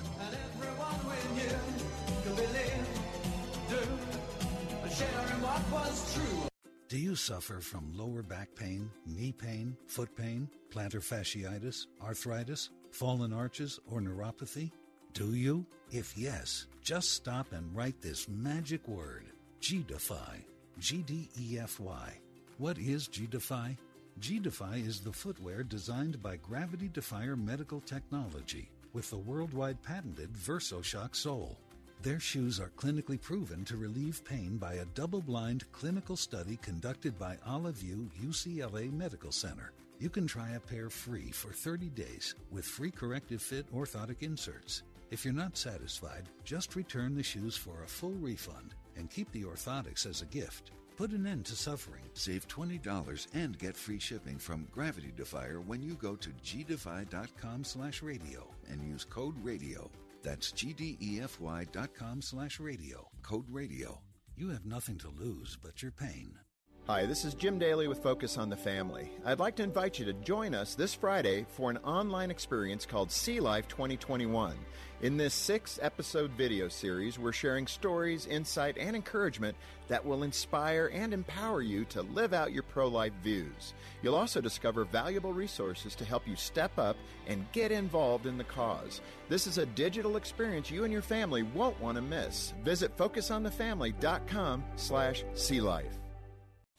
[6.88, 13.32] Do you suffer from lower back pain, knee pain, foot pain, plantar fasciitis, arthritis, fallen
[13.32, 14.70] arches, or neuropathy?
[15.14, 15.66] Do you?
[15.90, 19.26] If yes, just stop and write this magic word
[19.60, 20.44] G-Defy.
[20.78, 22.18] G-D-E-F-Y.
[22.56, 23.76] What is G-Defy?
[24.20, 31.14] G-Defy is the footwear designed by Gravity Defier Medical Technology with the worldwide patented VersoShock
[31.14, 31.58] sole.
[32.00, 37.36] Their shoes are clinically proven to relieve pain by a double-blind clinical study conducted by
[37.46, 39.72] Olive View UCLA Medical Center.
[39.98, 44.82] You can try a pair free for 30 days with free corrective fit orthotic inserts.
[45.12, 49.42] If you're not satisfied, just return the shoes for a full refund and keep the
[49.42, 50.70] orthotics as a gift.
[50.96, 52.04] Put an end to suffering.
[52.14, 58.02] Save $20 and get free shipping from Gravity Defier when you go to gdefy.com slash
[58.02, 59.90] radio and use code radio.
[60.22, 63.06] That's gdefy.com slash radio.
[63.20, 64.00] Code radio.
[64.34, 66.38] You have nothing to lose but your pain.
[66.88, 69.08] Hi, this is Jim Daly with Focus on the Family.
[69.24, 73.12] I'd like to invite you to join us this Friday for an online experience called
[73.12, 74.56] See Life 2021.
[75.02, 79.56] In this six episode video series, we're sharing stories, insight, and encouragement
[79.86, 83.74] that will inspire and empower you to live out your pro life views.
[84.02, 86.96] You'll also discover valuable resources to help you step up
[87.28, 89.00] and get involved in the cause.
[89.28, 92.54] This is a digital experience you and your family won't want to miss.
[92.64, 96.01] Visit focusonthefamily.com slash see life.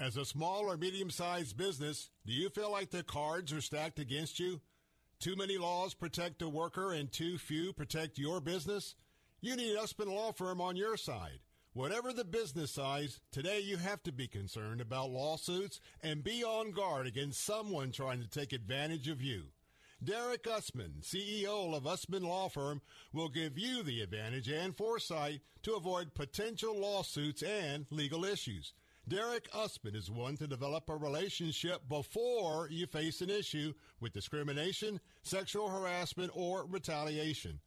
[0.03, 3.99] As a small or medium sized business, do you feel like the cards are stacked
[3.99, 4.59] against you?
[5.21, 8.95] Too many laws protect a worker and too few protect your business?
[9.39, 11.39] You need Usman Law Firm on your side.
[11.71, 16.71] Whatever the business size, today you have to be concerned about lawsuits and be on
[16.71, 19.43] guard against someone trying to take advantage of you.
[20.03, 22.81] Derek Usman, CEO of Usman Law Firm,
[23.13, 28.73] will give you the advantage and foresight to avoid potential lawsuits and legal issues.
[29.07, 35.01] Derek Usman is one to develop a relationship before you face an issue with discrimination,
[35.23, 37.59] sexual harassment, or retaliation.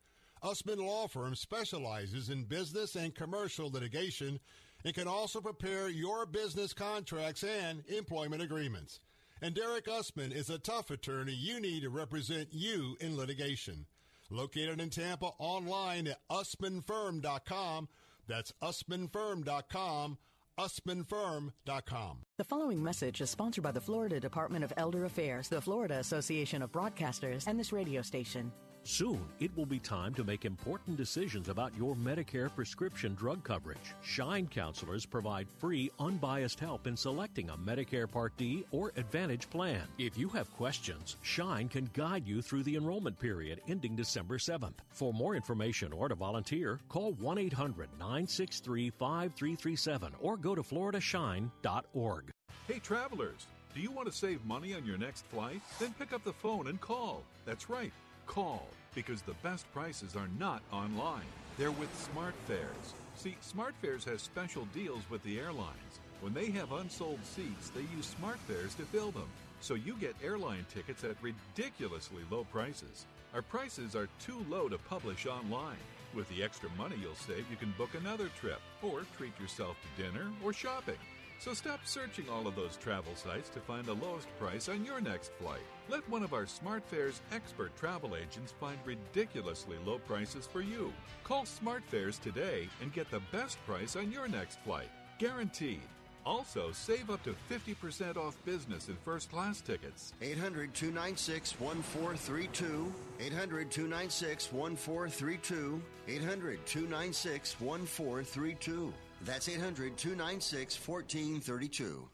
[0.42, 4.40] Usman Law Firm specializes in business and commercial litigation
[4.84, 9.00] and can also prepare your business contracts and employment agreements.
[9.42, 13.84] And Derek Usman is a tough attorney you need to represent you in litigation.
[14.30, 17.88] Located in Tampa, online at usmanfirm.com.
[18.26, 20.18] That's usmanfirm.com
[20.58, 22.18] usmanfirm.com.
[22.38, 26.62] The following message is sponsored by the Florida Department of Elder Affairs, the Florida Association
[26.62, 28.52] of Broadcasters, and this radio station.
[28.86, 33.94] Soon, it will be time to make important decisions about your Medicare prescription drug coverage.
[34.00, 39.82] Shine counselors provide free, unbiased help in selecting a Medicare Part D or Advantage plan.
[39.98, 44.76] If you have questions, Shine can guide you through the enrollment period ending December 7th.
[44.90, 52.30] For more information or to volunteer, call 1 800 963 5337 or go to floridashine.org.
[52.68, 55.60] Hey, travelers, do you want to save money on your next flight?
[55.80, 57.24] Then pick up the phone and call.
[57.44, 57.92] That's right,
[58.26, 61.26] call because the best prices are not online.
[61.58, 62.94] They're with SmartFares.
[63.14, 66.00] See, SmartFares has special deals with the airlines.
[66.20, 69.28] When they have unsold seats, they use SmartFares to fill them.
[69.60, 73.06] So you get airline tickets at ridiculously low prices.
[73.34, 75.76] Our prices are too low to publish online.
[76.14, 80.02] With the extra money you'll save, you can book another trip or treat yourself to
[80.02, 80.96] dinner or shopping.
[81.38, 85.00] So stop searching all of those travel sites to find the lowest price on your
[85.00, 85.60] next flight.
[85.88, 90.92] Let one of our SmartFares expert travel agents find ridiculously low prices for you.
[91.22, 94.90] Call SmartFares today and get the best price on your next flight.
[95.18, 95.82] Guaranteed.
[96.24, 100.12] Also, save up to 50% off business and first class tickets.
[100.20, 102.92] 800 296 1432.
[103.20, 105.80] 800 296 1432.
[106.08, 108.92] 800 296 1432.
[109.24, 112.08] That's 800 296 1432.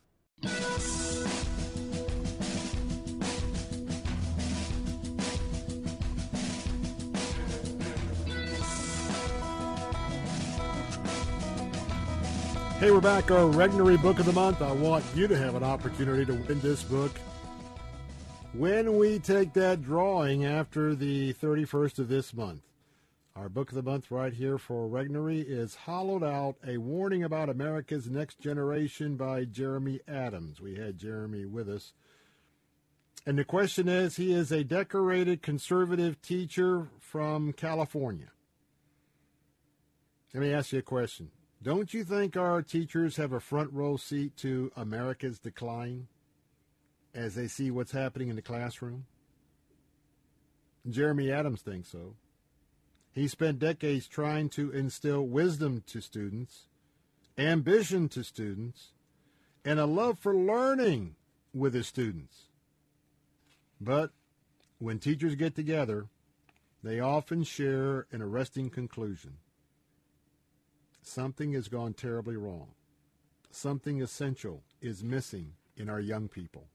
[12.82, 13.30] Hey, we're back.
[13.30, 14.60] Our Regnery Book of the Month.
[14.60, 17.16] I want you to have an opportunity to win this book
[18.54, 22.62] when we take that drawing after the 31st of this month.
[23.36, 27.48] Our book of the month right here for Regnery is Hollowed Out, A Warning About
[27.48, 30.60] America's Next Generation by Jeremy Adams.
[30.60, 31.92] We had Jeremy with us.
[33.24, 38.32] And the question is, he is a decorated conservative teacher from California.
[40.34, 41.30] Let me ask you a question.
[41.62, 46.08] Don't you think our teachers have a front row seat to America's decline
[47.14, 49.06] as they see what's happening in the classroom?
[50.88, 52.16] Jeremy Adams thinks so.
[53.12, 56.66] He spent decades trying to instill wisdom to students,
[57.38, 58.88] ambition to students,
[59.64, 61.14] and a love for learning
[61.54, 62.46] with his students.
[63.80, 64.10] But
[64.80, 66.06] when teachers get together,
[66.82, 69.36] they often share an arresting conclusion
[71.02, 72.68] something has gone terribly wrong.
[73.50, 76.68] something essential is missing in our young people.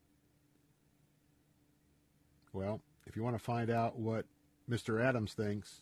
[2.54, 4.26] Well, if you want to find out what
[4.70, 5.04] Mr.
[5.04, 5.82] Adams thinks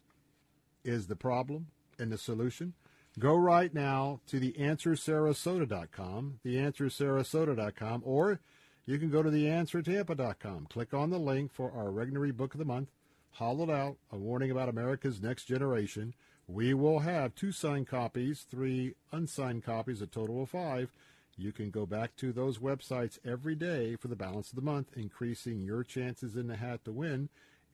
[0.84, 1.68] is the problem
[2.00, 2.74] and the solution,
[3.20, 8.40] go right now to theanswersarasota.com, theanswersarasota.com, or
[8.86, 10.68] you can go to theanswertampa.com.
[10.70, 12.90] Click on the link for our Regnery Book of the Month,
[13.32, 16.14] Hollowed Out, A Warning About America's Next Generation.
[16.48, 20.92] We will have two signed copies, three unsigned copies, a total of five.
[21.38, 24.90] You can go back to those websites every day for the balance of the month,
[24.96, 27.30] increasing your chances in the hat to win.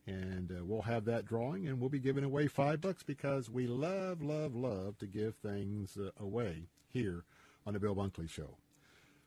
[0.07, 3.67] And uh, we'll have that drawing, and we'll be giving away five bucks because we
[3.67, 7.25] love, love, love to give things uh, away here
[7.67, 8.57] on the Bill Bunkley Show.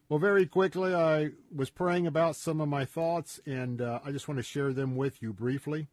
[0.08, 4.26] Well, very quickly, I was praying about some of my thoughts, and uh, I just
[4.26, 5.86] want to share them with you briefly.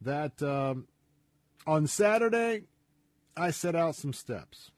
[0.00, 0.86] That um,
[1.66, 2.62] on Saturday,
[3.36, 4.70] I set out some steps.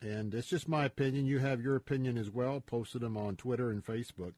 [0.00, 1.26] And it's just my opinion.
[1.26, 2.60] You have your opinion as well.
[2.60, 4.34] Posted them on Twitter and Facebook.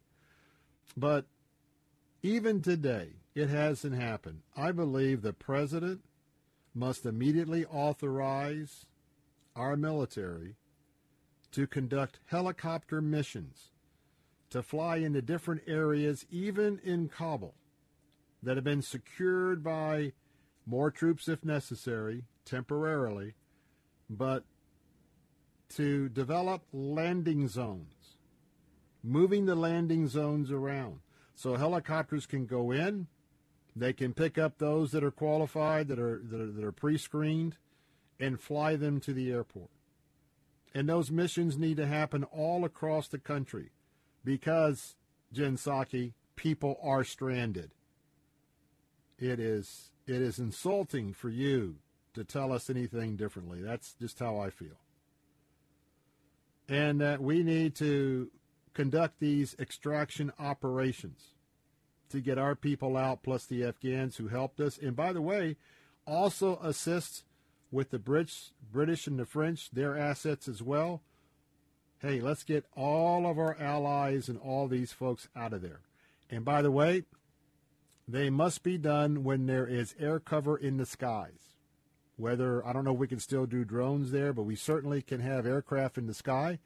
[0.96, 1.26] But
[2.22, 4.42] even today, it hasn't happened.
[4.56, 6.02] I believe the president
[6.74, 8.86] must immediately authorize
[9.56, 10.56] our military
[11.52, 13.70] to conduct helicopter missions
[14.50, 17.54] to fly into different areas, even in Kabul,
[18.42, 20.12] that have been secured by
[20.66, 23.34] more troops if necessary, temporarily,
[24.10, 24.44] but
[25.68, 28.16] to develop landing zones,
[29.02, 31.00] moving the landing zones around.
[31.34, 33.06] So helicopters can go in,
[33.74, 36.96] they can pick up those that are qualified, that are, that are, that are pre
[36.96, 37.56] screened,
[38.18, 39.70] and fly them to the airport.
[40.74, 43.70] And those missions need to happen all across the country
[44.24, 44.96] because,
[45.32, 47.72] Jen Psaki, people are stranded.
[49.18, 51.76] It is it is insulting for you
[52.14, 53.60] to tell us anything differently.
[53.60, 54.78] That's just how I feel.
[56.68, 58.30] And that we need to
[58.74, 61.34] conduct these extraction operations
[62.10, 64.78] to get our people out, plus the Afghans who helped us.
[64.78, 65.56] And by the way,
[66.06, 67.24] also assist
[67.70, 71.02] with the British, British and the French, their assets as well.
[71.98, 75.80] Hey, let's get all of our allies and all these folks out of there.
[76.30, 77.04] And by the way,
[78.08, 81.54] they must be done when there is air cover in the skies.
[82.16, 85.20] Whether, I don't know if we can still do drones there, but we certainly can
[85.20, 86.58] have aircraft in the sky.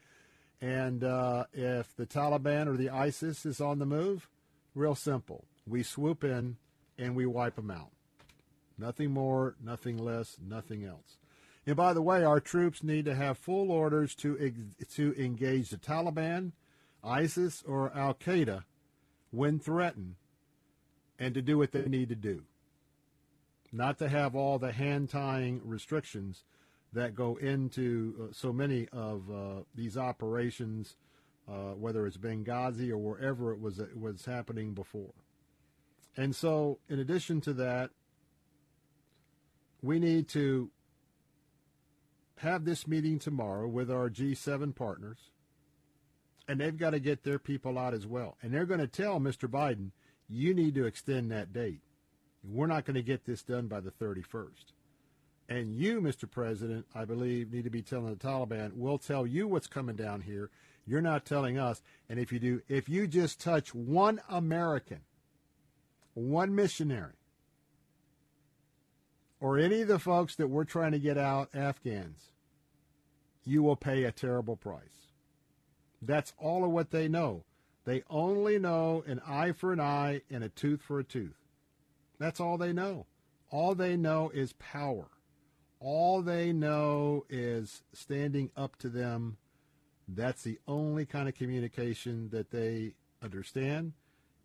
[0.60, 4.28] And uh, if the Taliban or the ISIS is on the move,
[4.74, 5.44] real simple.
[5.66, 6.56] We swoop in
[6.98, 7.90] and we wipe them out.
[8.78, 11.18] Nothing more, nothing less, nothing else.
[11.66, 14.52] And by the way, our troops need to have full orders to
[14.94, 16.52] to engage the Taliban,
[17.04, 18.64] ISIS, or Al Qaeda
[19.30, 20.16] when threatened,
[21.20, 22.42] and to do what they need to do.
[23.70, 26.42] Not to have all the hand tying restrictions
[26.92, 30.96] that go into uh, so many of uh, these operations,
[31.48, 35.12] uh, whether it's Benghazi or wherever it was it was happening before.
[36.16, 37.90] And so, in addition to that,
[39.82, 40.70] we need to
[42.38, 45.18] have this meeting tomorrow with our G7 partners,
[46.48, 48.36] and they've got to get their people out as well.
[48.42, 49.48] And they're going to tell Mr.
[49.48, 49.90] Biden,
[50.30, 51.80] you need to extend that date.
[52.42, 54.72] We're not going to get this done by the 31st.
[55.48, 56.30] And you, Mr.
[56.30, 60.20] President, I believe, need to be telling the Taliban, we'll tell you what's coming down
[60.20, 60.48] here.
[60.86, 61.82] You're not telling us.
[62.08, 65.00] And if you do, if you just touch one American,
[66.14, 67.14] one missionary,
[69.40, 72.30] or any of the folks that we're trying to get out, Afghans,
[73.44, 75.08] you will pay a terrible price.
[76.00, 77.44] That's all of what they know.
[77.84, 81.38] They only know an eye for an eye and a tooth for a tooth.
[82.18, 83.06] That's all they know.
[83.50, 85.08] All they know is power.
[85.80, 89.38] All they know is standing up to them.
[90.06, 93.94] That's the only kind of communication that they understand.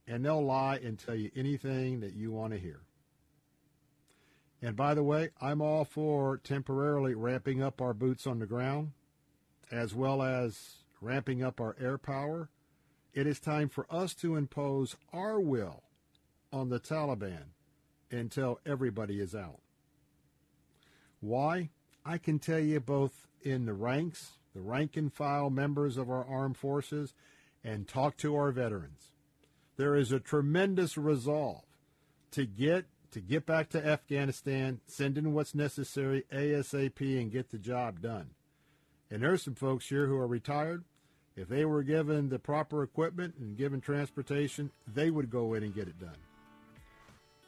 [0.07, 2.81] And they'll lie and tell you anything that you want to hear.
[4.61, 8.93] And by the way, I'm all for temporarily ramping up our boots on the ground
[9.71, 12.49] as well as ramping up our air power.
[13.15, 15.83] It is time for us to impose our will
[16.51, 17.53] on the Taliban
[18.11, 19.61] until everybody is out.
[21.21, 21.69] Why?
[22.05, 26.25] I can tell you both in the ranks, the rank and file members of our
[26.25, 27.13] armed forces,
[27.63, 29.13] and talk to our veterans.
[29.77, 31.63] There is a tremendous resolve
[32.31, 37.57] to get to get back to Afghanistan, send in what's necessary ASAP, and get the
[37.57, 38.31] job done.
[39.09, 40.83] And there's some folks here who are retired.
[41.35, 45.75] If they were given the proper equipment and given transportation, they would go in and
[45.75, 46.15] get it done.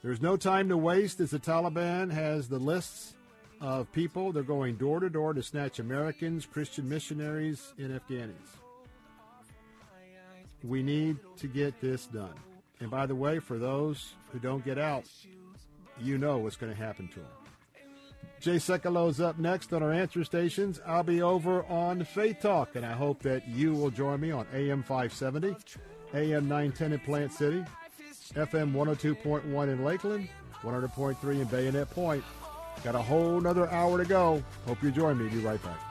[0.03, 3.15] There's no time to waste as the Taliban has the lists
[3.61, 4.31] of people.
[4.31, 8.34] They're going door to door to snatch Americans, Christian missionaries, and Afghanis.
[10.64, 12.34] We need to get this done.
[12.80, 15.05] And by the way, for those who don't get out,
[15.99, 17.47] you know what's going to happen to them.
[18.39, 20.80] Jay Sekulow up next on our answer stations.
[20.85, 24.45] I'll be over on Faith Talk, and I hope that you will join me on
[24.53, 25.56] AM 570,
[26.14, 27.65] AM 910 in Plant City,
[28.35, 30.30] FM 102.1 in Lakeland,
[30.61, 32.23] 100.3 in Bayonet Point.
[32.84, 34.44] Got a whole another hour to go.
[34.68, 35.30] Hope you join me.
[35.30, 35.86] Be right back.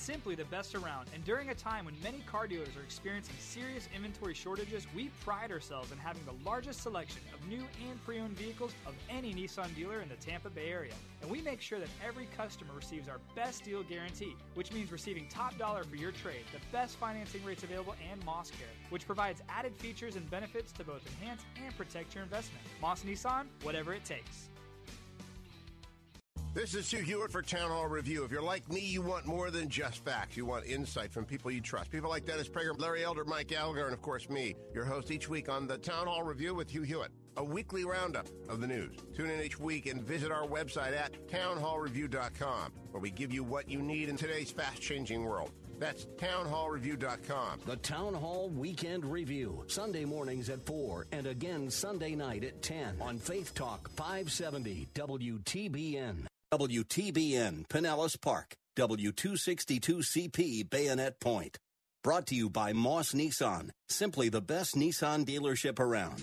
[0.00, 3.88] Simply the best around, and during a time when many car dealers are experiencing serious
[3.94, 8.36] inventory shortages, we pride ourselves in having the largest selection of new and pre owned
[8.36, 10.94] vehicles of any Nissan dealer in the Tampa Bay area.
[11.20, 15.28] And we make sure that every customer receives our best deal guarantee, which means receiving
[15.28, 19.42] top dollar for your trade, the best financing rates available, and Moss Care, which provides
[19.48, 22.64] added features and benefits to both enhance and protect your investment.
[22.80, 24.48] Moss Nissan, whatever it takes.
[26.52, 28.24] This is Hugh Hewitt for Town Hall Review.
[28.24, 30.36] If you're like me, you want more than just facts.
[30.36, 31.92] You want insight from people you trust.
[31.92, 35.28] People like Dennis Prager, Larry Elder, Mike Gallagher, and of course me, your host each
[35.28, 37.12] week on the Town Hall Review with Hugh Hewitt.
[37.36, 38.96] A weekly roundup of the news.
[39.16, 43.70] Tune in each week and visit our website at townhallreview.com, where we give you what
[43.70, 45.52] you need in today's fast-changing world.
[45.78, 47.60] That's townhallreview.com.
[47.64, 52.96] The Town Hall Weekend Review, Sunday mornings at 4 and again Sunday night at 10
[53.00, 56.26] on Faith Talk 570 WTBN.
[56.52, 61.60] WTBN Pinellas Park, W262CP Bayonet Point.
[62.02, 66.18] Brought to you by Moss Nissan, simply the best Nissan dealership around.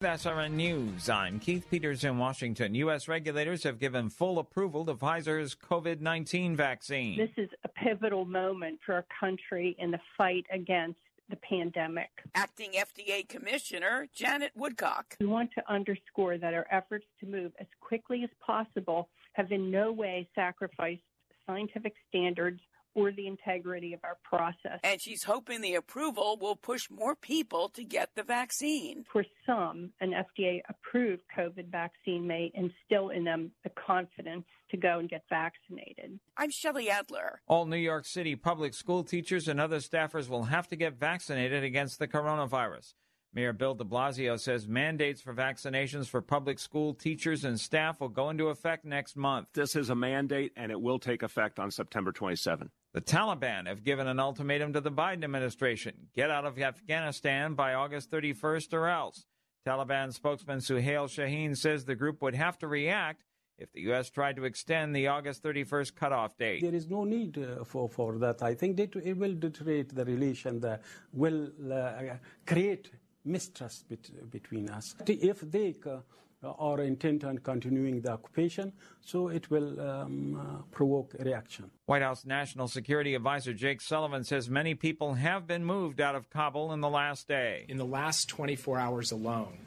[0.00, 1.08] SRN News.
[1.08, 2.76] I'm Keith Peters in Washington.
[2.76, 3.08] U.S.
[3.08, 7.18] regulators have given full approval to Pfizer's COVID 19 vaccine.
[7.18, 12.10] This is a pivotal moment for our country in the fight against the pandemic.
[12.34, 15.16] Acting FDA Commissioner Janet Woodcock.
[15.20, 19.70] We want to underscore that our efforts to move as quickly as possible have in
[19.70, 21.02] no way sacrificed
[21.46, 22.60] scientific standards
[22.96, 24.80] or the integrity of our process.
[24.82, 29.04] And she's hoping the approval will push more people to get the vaccine.
[29.12, 34.98] For some, an FDA approved COVID vaccine may instill in them the confidence to go
[34.98, 36.18] and get vaccinated.
[36.38, 37.42] I'm Shelley Adler.
[37.46, 41.62] All New York City public school teachers and other staffers will have to get vaccinated
[41.62, 42.94] against the coronavirus.
[43.36, 48.08] Mayor Bill de Blasio says mandates for vaccinations for public school teachers and staff will
[48.08, 49.48] go into effect next month.
[49.52, 52.70] This is a mandate and it will take effect on September 27.
[52.94, 57.74] The Taliban have given an ultimatum to the Biden administration get out of Afghanistan by
[57.74, 59.26] August 31st or else.
[59.66, 63.22] Taliban spokesman Suhail Shaheen says the group would have to react
[63.58, 64.08] if the U.S.
[64.08, 66.62] tried to extend the August 31st cutoff date.
[66.62, 68.42] There is no need uh, for, for that.
[68.42, 70.80] I think it, it will deteriorate the relation, the,
[71.12, 72.90] will uh, create
[73.26, 74.94] mistrust bet- between us.
[75.06, 75.98] If they uh,
[76.42, 81.70] are intent on continuing the occupation, so it will um, uh, provoke a reaction.
[81.86, 86.30] White House National Security Advisor Jake Sullivan says many people have been moved out of
[86.30, 87.64] Kabul in the last day.
[87.68, 89.58] In the last 24 hours alone,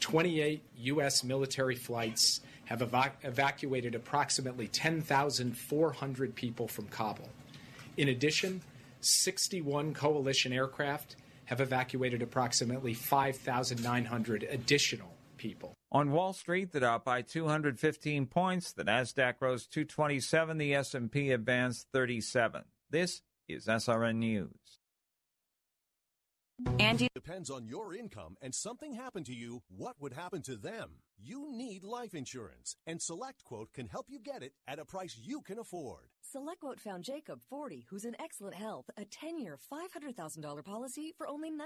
[0.00, 1.24] 28 U.S.
[1.24, 7.28] military flights have eva- evacuated approximately 10,400 people from Kabul.
[7.96, 8.62] In addition,
[9.00, 11.16] 61 coalition aircraft
[11.48, 15.72] have evacuated approximately 5,900 additional people.
[15.90, 21.86] On Wall Street, the Dow by 215 points, the Nasdaq rose 227, the S&P advanced
[21.90, 22.64] 37.
[22.90, 24.50] This is SRN News.
[26.78, 30.90] Angie depends on your income and something happened to you, what would happen to them?
[31.20, 35.40] You need life insurance, and SelectQuote can help you get it at a price you
[35.40, 36.10] can afford.
[36.32, 41.56] SelectQuote found Jacob, 40, who's in excellent health, a 10-year, $500,000 policy for only $19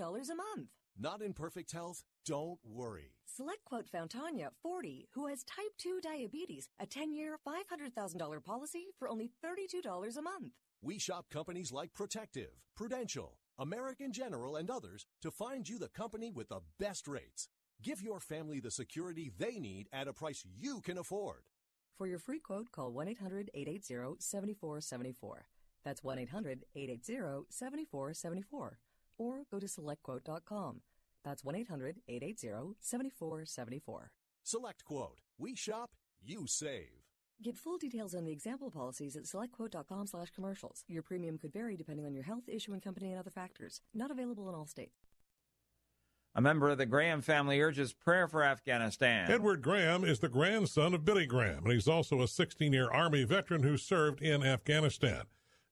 [0.00, 0.70] a month.
[0.98, 2.04] Not in perfect health?
[2.24, 3.12] Don't worry.
[3.38, 9.30] SelectQuote found Tanya, 40, who has type 2 diabetes, a 10-year, $500,000 policy for only
[9.44, 10.52] $32 a month.
[10.80, 16.30] We shop companies like Protective, Prudential, American General, and others to find you the company
[16.30, 17.50] with the best rates.
[17.82, 21.42] Give your family the security they need at a price you can afford.
[21.98, 25.46] For your free quote, call 1 800 880 7474.
[25.84, 28.78] That's 1 800 880 7474.
[29.18, 30.80] Or go to selectquote.com.
[31.24, 34.12] That's 1 800 880 7474.
[34.44, 35.18] Select Quote.
[35.36, 35.90] We shop,
[36.22, 37.02] you save.
[37.42, 40.84] Get full details on the example policies at selectquote.com slash commercials.
[40.86, 43.80] Your premium could vary depending on your health, issuing company, and other factors.
[43.92, 45.01] Not available in all states.
[46.34, 49.30] A member of the Graham family urges prayer for Afghanistan.
[49.30, 53.24] Edward Graham is the grandson of Billy Graham, and he's also a 16 year Army
[53.24, 55.24] veteran who served in Afghanistan.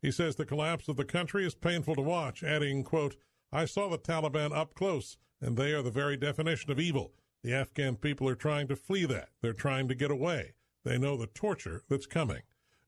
[0.02, 3.16] He says the collapse of the country is painful to watch, adding, quote,
[3.50, 7.14] I saw the Taliban up close, and they are the very definition of evil.
[7.42, 9.30] The Afghan people are trying to flee that.
[9.40, 10.52] They're trying to get away.
[10.84, 12.42] They know the torture that's coming.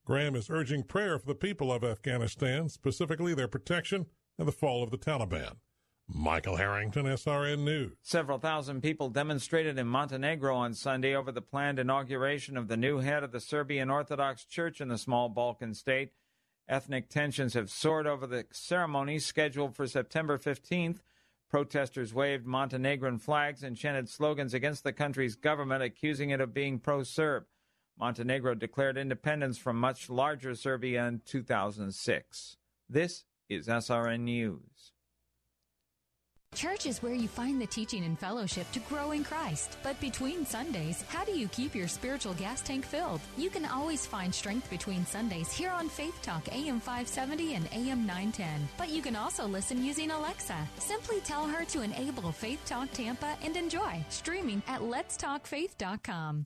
[0.05, 4.05] Graham is urging prayer for the people of Afghanistan, specifically their protection
[4.37, 5.55] and the fall of the Taliban.
[6.07, 7.93] Michael Harrington, SRN News.
[8.01, 12.99] Several thousand people demonstrated in Montenegro on Sunday over the planned inauguration of the new
[12.99, 16.11] head of the Serbian Orthodox Church in the small Balkan state.
[16.67, 20.99] Ethnic tensions have soared over the ceremony scheduled for September 15th.
[21.49, 26.79] Protesters waved Montenegrin flags and chanted slogans against the country's government, accusing it of being
[26.79, 27.45] pro Serb.
[27.99, 32.57] Montenegro declared independence from much larger Serbia in 2006.
[32.89, 34.92] This is SRN News.
[36.55, 39.77] Church is where you find the teaching and fellowship to grow in Christ.
[39.83, 43.21] But between Sundays, how do you keep your spiritual gas tank filled?
[43.37, 48.05] You can always find strength between Sundays here on Faith Talk AM 570 and AM
[48.05, 48.67] 910.
[48.77, 50.57] But you can also listen using Alexa.
[50.77, 56.45] Simply tell her to enable Faith Talk Tampa and enjoy streaming at letstalkfaith.com.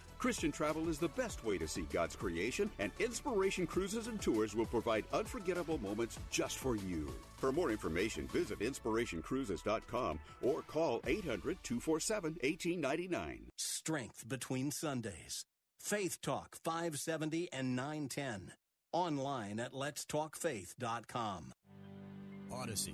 [0.21, 4.53] Christian travel is the best way to see God's creation, and Inspiration Cruises and Tours
[4.55, 7.11] will provide unforgettable moments just for you.
[7.37, 13.47] For more information, visit inspirationcruises.com or call 800 247 1899.
[13.57, 15.43] Strength between Sundays.
[15.79, 18.53] Faith Talk 570 and 910.
[18.93, 21.53] Online at letstalkfaith.com.
[22.53, 22.93] Odyssey.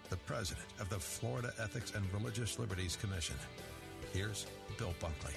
[0.11, 3.37] the president of the Florida Ethics and Religious Liberties Commission.
[4.11, 4.45] Here's
[4.77, 5.33] Bill Bunkley.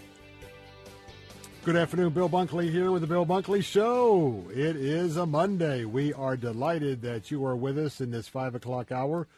[1.65, 4.45] Good afternoon, Bill Bunkley here with the Bill Bunkley Show.
[4.51, 5.85] It is a Monday.
[5.85, 9.29] We are delighted that you are with us in this five o'clock hour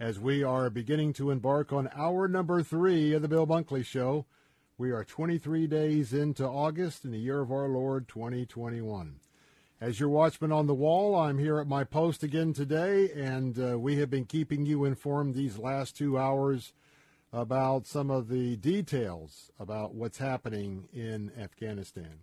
[0.00, 4.24] as we are beginning to embark on hour number three of the Bill Bunkley Show.
[4.78, 9.20] We are 23 days into August in the year of our Lord 2021.
[9.78, 13.78] As your watchman on the wall, I'm here at my post again today, and uh,
[13.78, 16.72] we have been keeping you informed these last two hours
[17.30, 22.20] about some of the details about what's happening in Afghanistan.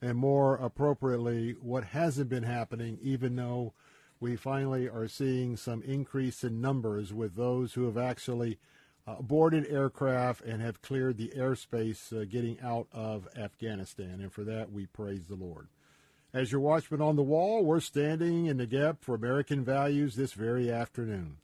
[0.00, 3.74] And more appropriately, what hasn't been happening, even though
[4.18, 8.58] we finally are seeing some increase in numbers with those who have actually
[9.06, 14.20] uh, boarded aircraft and have cleared the airspace uh, getting out of Afghanistan.
[14.22, 15.68] And for that, we praise the Lord.
[16.32, 20.32] As your watchman on the wall, we're standing in the gap for American values this
[20.32, 21.38] very afternoon.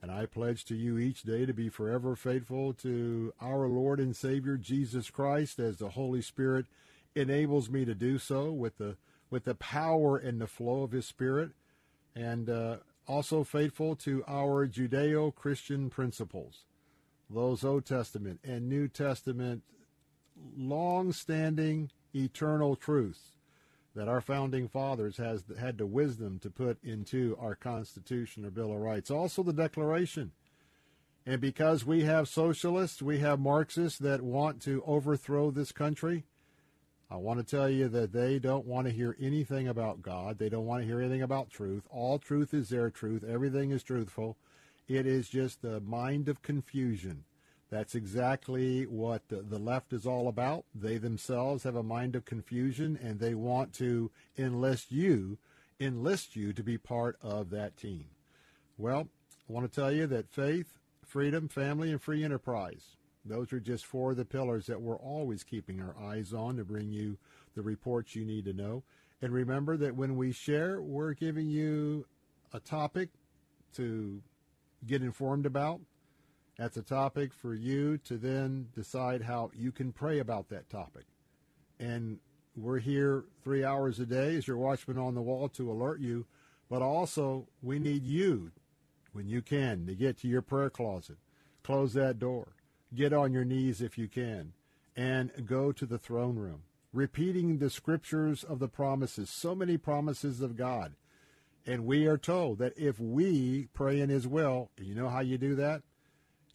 [0.00, 4.16] And I pledge to you each day to be forever faithful to our Lord and
[4.16, 6.64] Savior Jesus Christ as the Holy Spirit
[7.14, 8.96] enables me to do so with the
[9.28, 11.50] with the power and the flow of His Spirit,
[12.14, 12.76] and uh,
[13.06, 16.64] also faithful to our Judeo-Christian principles,
[17.28, 19.64] those Old Testament and New Testament
[20.56, 23.33] long-standing eternal truths
[23.94, 28.72] that our founding fathers has had the wisdom to put into our Constitution or Bill
[28.72, 29.10] of Rights.
[29.10, 30.32] Also, the Declaration.
[31.26, 36.24] And because we have socialists, we have Marxists that want to overthrow this country,
[37.10, 40.38] I want to tell you that they don't want to hear anything about God.
[40.38, 41.84] They don't want to hear anything about truth.
[41.90, 43.22] All truth is their truth.
[43.22, 44.36] Everything is truthful.
[44.88, 47.24] It is just the mind of confusion.
[47.70, 50.64] That's exactly what the, the, left is all about.
[50.74, 55.38] They themselves have a mind of confusion and they want to enlist you,
[55.80, 58.06] enlist you to be part of that team.
[58.78, 59.08] Well,
[59.48, 63.86] I want to tell you that faith, freedom, family, and free enterprise Those are just
[63.86, 67.16] four of the pillars that we're always keeping our eyes on to bring you
[67.54, 68.82] the reports you need to know.
[69.22, 72.06] And remember that when we share, we're giving you
[72.52, 73.08] a topic
[73.76, 74.22] to
[74.86, 75.80] get informed about.
[76.56, 81.04] That's a topic for you to then decide how you can pray about that topic.
[81.80, 82.18] And
[82.56, 86.26] we're here three hours a day as your watchman on the wall to alert you,
[86.70, 88.52] but also we need you
[89.12, 91.16] when you can to get to your prayer closet.
[91.64, 92.54] Close that door.
[92.94, 94.52] Get on your knees if you can
[94.96, 96.62] and go to the throne room.
[96.92, 100.94] Repeating the scriptures of the promises, so many promises of God.
[101.66, 105.36] And we are told that if we pray in His will, you know how you
[105.36, 105.82] do that?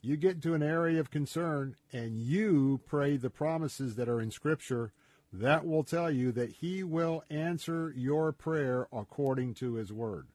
[0.02, 4.32] You get into an area of concern and you pray the promises that are in
[4.32, 4.94] Scripture,
[5.34, 10.28] that will tell you that He will answer your prayer according to His Word.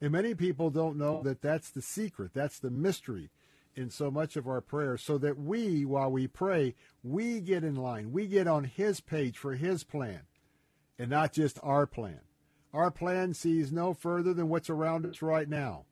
[0.00, 3.30] And many people don't know that that's the secret, that's the mystery
[3.76, 7.74] in so much of our prayer, so that we, while we pray, we get in
[7.74, 8.12] line.
[8.12, 10.20] We get on His page for His plan
[10.98, 12.20] and not just our plan.
[12.72, 15.84] Our plan sees no further than what's around us right now.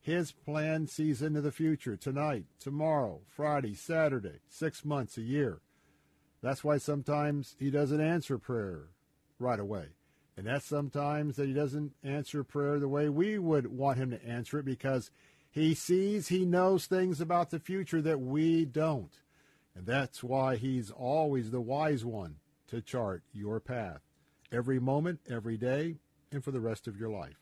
[0.00, 5.60] His plan sees into the future, tonight, tomorrow, Friday, Saturday, six months, a year.
[6.42, 8.88] That's why sometimes He doesn't answer prayer
[9.38, 9.88] right away.
[10.36, 14.26] And that's sometimes that He doesn't answer prayer the way we would want Him to
[14.26, 15.10] answer it because
[15.50, 19.12] He sees, He knows things about the future that we don't.
[19.74, 22.36] And that's why He's always the wise one
[22.68, 24.00] to chart your path
[24.50, 25.96] every moment, every day,
[26.32, 27.39] and for the rest of your life.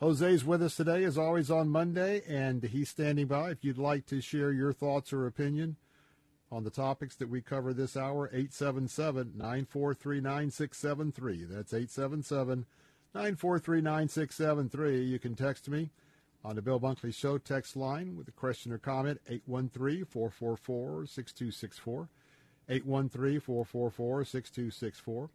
[0.00, 3.50] Jose's with us today, as always, on Monday, and he's standing by.
[3.50, 5.76] If you'd like to share your thoughts or opinion
[6.50, 11.44] on the topics that we cover this hour, 877 943 9673.
[11.44, 12.64] That's 877
[13.14, 15.02] 943 9673.
[15.02, 15.90] You can text me
[16.42, 22.08] on the Bill Bunkley Show text line with a question or comment, 813 444 6264.
[22.70, 25.30] 813 444 6264.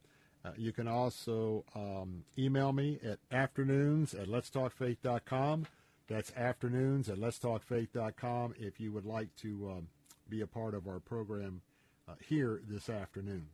[0.46, 5.66] Uh, you can also um, email me at afternoons at letstalkfaith.com.
[6.08, 9.88] That's afternoons at letstalkfaith.com if you would like to um,
[10.30, 11.62] be a part of our program
[12.08, 13.48] uh, here this afternoon.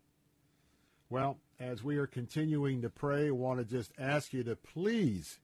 [1.10, 5.40] Well, as we are continuing to pray, I want to just ask you to please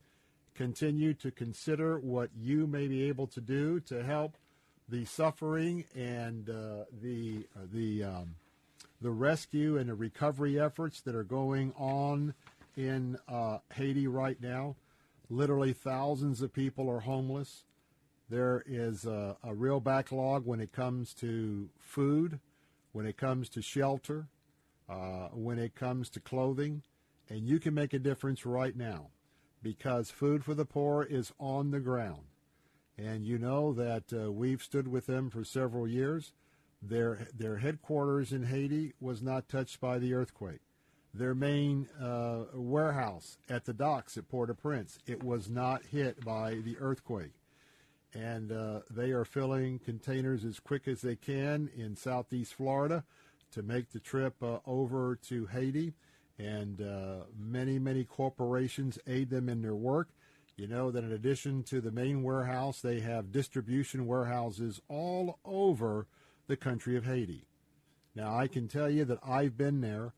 [0.56, 4.36] continue to consider what you may be able to do to help
[4.90, 8.36] the suffering and uh, the uh, the um,
[9.02, 12.34] the rescue and the recovery efforts that are going on
[12.76, 14.76] in uh, Haiti right now.
[15.30, 17.66] Literally, thousands of people are homeless.
[18.30, 22.40] There is a, a, real backlog when it comes to food,
[22.92, 24.28] when it comes to shelter,
[24.90, 26.84] uh, when it comes to clothing.
[27.30, 29.10] And you can make a difference right now
[29.62, 32.24] because Food for the Poor is on the ground.
[32.98, 36.34] And you know that uh, we've stood with them for several years.
[36.82, 40.62] Their their headquarters in Haiti was not touched by the earthquake.
[41.14, 46.78] Their main uh, warehouse at the docks at Port-au-Prince it was not hit by the
[46.80, 47.34] earthquake,
[48.14, 53.04] and uh, they are filling containers as quick as they can in Southeast Florida
[53.52, 55.94] to make the trip uh, over to Haiti.
[56.38, 60.10] And uh, many many corporations aid them in their work.
[60.56, 66.06] You know that in addition to the main warehouse, they have distribution warehouses all over
[66.48, 67.46] the country of Haiti.
[68.16, 70.14] Now, I can tell you that I've been there.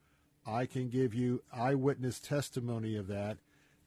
[0.45, 3.38] I can give you eyewitness testimony of that.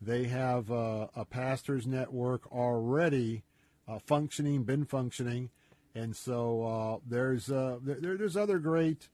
[0.01, 3.45] They have uh, a pastor's network already
[3.89, 5.51] uh, functioning, been functioning,
[5.95, 9.09] and so uh, there's uh, there, there's other great,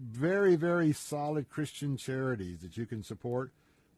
[0.00, 3.52] very very solid Christian charities that you can support.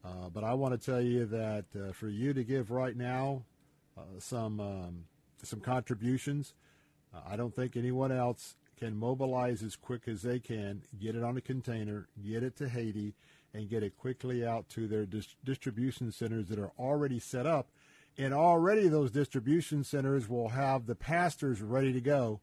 [0.05, 3.43] Uh, but I want to tell you that uh, for you to give right now
[4.19, 5.05] some um,
[5.43, 6.55] some contributions,
[7.27, 11.37] I don't think anyone else can mobilize as quick as they can, get it on
[11.37, 13.15] a container, get it to Haiti,
[13.53, 17.69] and get it quickly out to their dis- distribution centers that are already set up.
[18.17, 22.41] And already those distribution centers will have the pastors ready to go,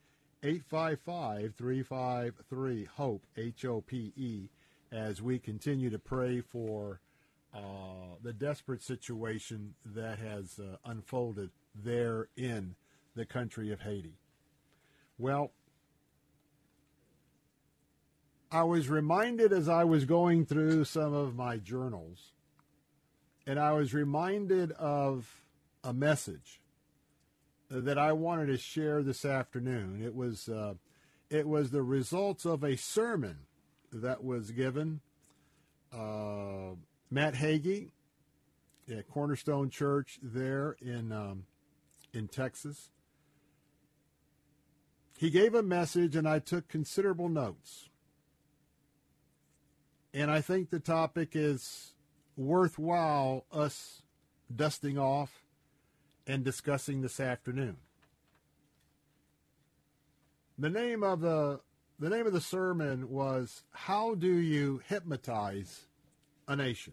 [0.43, 4.49] 855 353 HOPE, H O P E,
[4.93, 7.01] as we continue to pray for
[7.55, 12.75] uh, the desperate situation that has uh, unfolded there in
[13.17, 14.15] the country of Haiti.
[15.19, 15.51] Well,
[18.51, 22.33] I was reminded as I was going through some of my journals,
[23.47, 25.29] and I was reminded of
[25.89, 26.61] a message
[27.71, 30.03] that I wanted to share this afternoon.
[30.05, 30.75] It was uh,
[31.31, 33.39] it was the results of a sermon
[33.91, 35.01] that was given.
[35.91, 36.75] Uh,
[37.11, 37.93] Matt Hagee
[38.91, 41.45] at Cornerstone Church there in um,
[42.13, 42.91] in Texas.
[45.17, 47.89] He gave a message, and I took considerable notes.
[50.13, 51.95] And I think the topic is
[52.37, 54.03] worthwhile us
[54.55, 55.48] dusting off
[56.29, 57.79] and discussing this afternoon.
[60.59, 61.61] The name of the
[61.99, 65.87] the name of the sermon was How Do You Hypnotize
[66.47, 66.93] a Nation?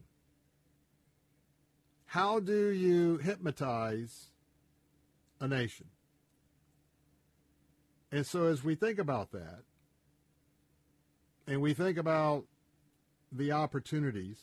[2.16, 4.28] How do you hypnotize
[5.41, 5.88] a nation?
[8.10, 9.64] And so as we think about that,
[11.45, 12.45] and we think about
[13.34, 14.38] the opportunities,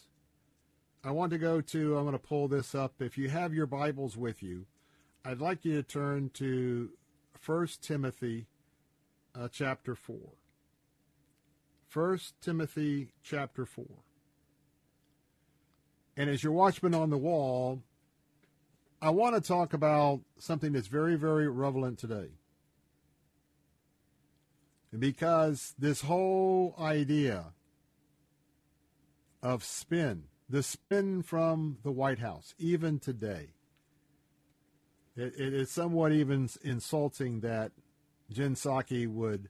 [1.03, 3.01] I want to go to, I'm going to pull this up.
[3.01, 4.67] If you have your Bibles with you,
[5.25, 6.91] I'd like you to turn to
[7.47, 8.47] 1 Timothy
[9.39, 10.17] uh, chapter 4.
[11.93, 13.85] 1 Timothy chapter 4.
[16.17, 17.83] And as your watchman on the wall,
[19.01, 22.31] I want to talk about something that's very, very relevant today.
[24.99, 27.53] Because this whole idea
[29.41, 33.51] of spin, the spin from the White House, even today,
[35.17, 37.73] it, it is somewhat even insulting that
[38.31, 39.49] Jen Psaki would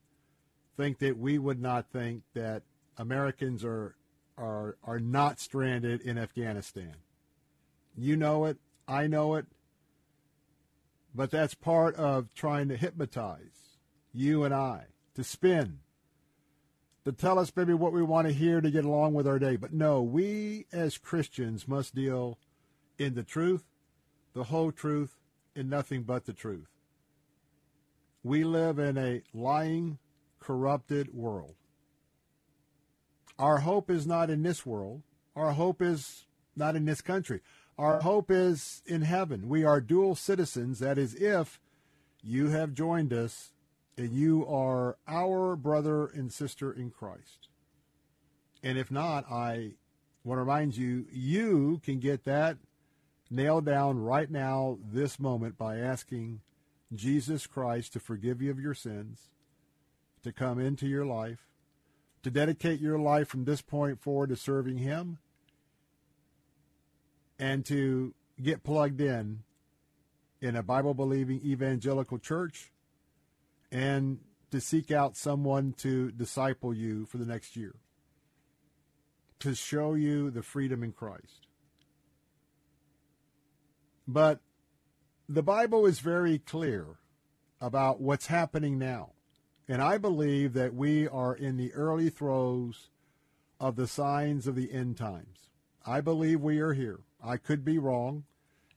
[0.77, 2.63] think that we would not think that
[2.97, 3.97] Americans are
[4.37, 6.95] are are not stranded in Afghanistan.
[7.97, 8.59] You know it,
[8.89, 9.47] I know it,
[11.15, 13.79] but that's part of trying to hypnotize
[14.13, 15.81] you and I to spin,
[17.05, 19.57] to tell us maybe what we want to hear to get along with our day.
[19.57, 22.39] But no, we as Christians must deal
[22.99, 23.65] in the truth,
[24.33, 25.17] the whole truth,
[25.55, 26.69] and nothing but the truth.
[28.23, 29.99] We live in a lying,
[30.39, 31.55] corrupted world.
[33.39, 35.03] Our hope is not in this world.
[35.35, 37.41] Our hope is not in this country.
[37.79, 39.49] Our hope is in heaven.
[39.49, 40.79] We are dual citizens.
[40.79, 41.59] That is, if
[42.23, 43.53] you have joined us
[43.97, 47.49] and you are our brother and sister in Christ.
[48.63, 49.73] And if not, I
[50.23, 52.59] want to remind you, you can get that
[53.33, 56.41] nailed down right now, this moment, by asking
[56.95, 59.31] Jesus Christ to forgive you of your sins,
[60.23, 61.49] to come into your life,
[62.23, 65.19] to dedicate your life from this point forward to serving Him,
[67.39, 69.43] and to get plugged in
[70.41, 72.71] in a Bible believing evangelical church
[73.71, 74.19] and
[74.51, 77.75] to seek out someone to disciple you for the next year,
[79.39, 81.47] to show you the freedom in Christ.
[84.07, 84.41] But
[85.29, 86.99] the Bible is very clear
[87.61, 89.13] about what's happening now.
[89.69, 92.89] And I believe that we are in the early throes
[93.61, 95.49] of the signs of the end times.
[95.87, 97.01] I believe we are here.
[97.25, 98.25] I could be wrong,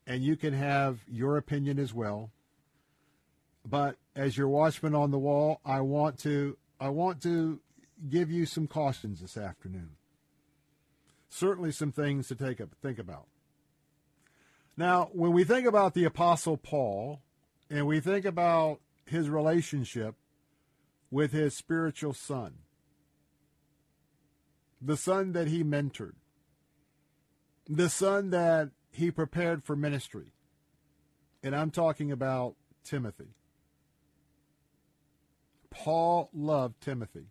[0.05, 2.31] and you can have your opinion as well.
[3.67, 7.59] But as your watchman on the wall, I want to I want to
[8.09, 9.91] give you some cautions this afternoon.
[11.29, 13.25] Certainly some things to take up, think about.
[14.77, 17.21] Now, when we think about the Apostle Paul
[17.69, 20.15] and we think about his relationship
[21.09, 22.55] with his spiritual son,
[24.81, 26.15] the son that he mentored,
[27.67, 30.33] the son that he prepared for ministry,
[31.41, 33.35] and I'm talking about Timothy.
[35.69, 37.27] Paul loved Timothy,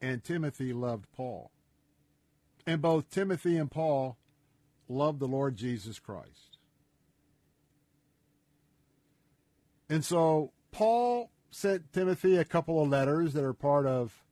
[0.00, 1.50] and Timothy loved Paul.
[2.66, 4.18] And both Timothy and Paul
[4.88, 6.58] loved the Lord Jesus Christ.
[9.88, 14.24] And so Paul sent Timothy a couple of letters that are part of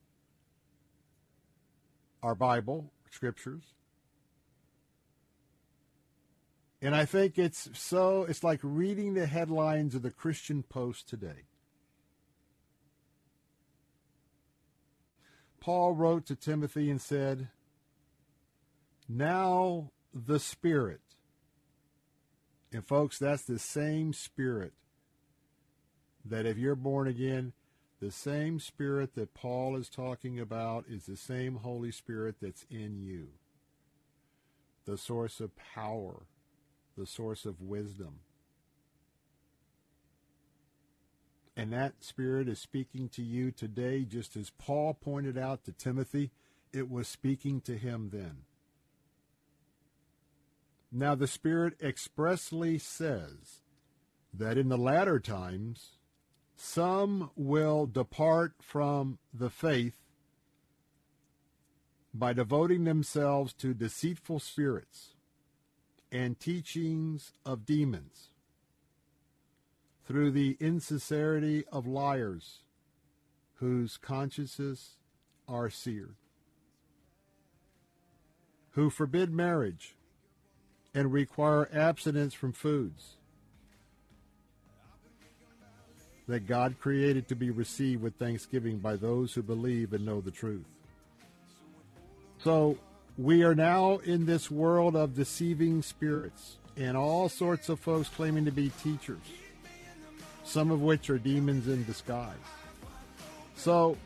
[2.22, 3.62] our Bible, scriptures.
[6.82, 11.46] And I think it's so, it's like reading the headlines of the Christian Post today.
[15.60, 17.48] Paul wrote to Timothy and said,
[19.08, 21.00] Now the Spirit.
[22.72, 24.72] And folks, that's the same Spirit
[26.24, 27.52] that if you're born again,
[28.00, 33.00] the same Spirit that Paul is talking about is the same Holy Spirit that's in
[33.00, 33.28] you.
[34.84, 36.26] The source of power,
[36.96, 38.20] the source of wisdom.
[41.56, 46.30] And that Spirit is speaking to you today, just as Paul pointed out to Timothy,
[46.72, 48.38] it was speaking to him then.
[50.96, 53.62] Now, the Spirit expressly says
[54.32, 55.98] that in the latter times
[56.54, 59.96] some will depart from the faith
[62.14, 65.14] by devoting themselves to deceitful spirits
[66.12, 68.28] and teachings of demons
[70.06, 72.60] through the insincerity of liars
[73.54, 74.90] whose consciences
[75.48, 76.14] are seared,
[78.74, 79.96] who forbid marriage
[80.94, 83.16] and require abstinence from foods
[86.26, 90.30] that God created to be received with thanksgiving by those who believe and know the
[90.30, 90.64] truth.
[92.42, 92.78] So
[93.18, 98.44] we are now in this world of deceiving spirits and all sorts of folks claiming
[98.46, 99.20] to be teachers,
[100.44, 102.34] some of which are demons in disguise.
[103.56, 103.96] So,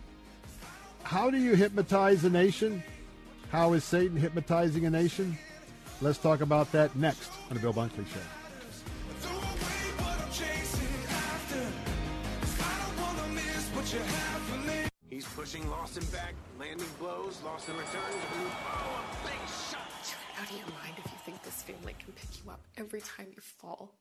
[1.03, 2.83] how do you hypnotize a nation?
[3.51, 5.39] How is Satan hypnotizing a nation?
[6.01, 8.21] Let's talk about that next on the Bill Bunkley Show.
[15.09, 17.41] He's pushing Lawson back, landing blows.
[17.45, 17.97] Lawson returns.
[17.97, 19.81] Ooh, oh, a big shot.
[20.07, 23.01] You're out of your mind if you think this family can pick you up every
[23.01, 23.93] time you fall.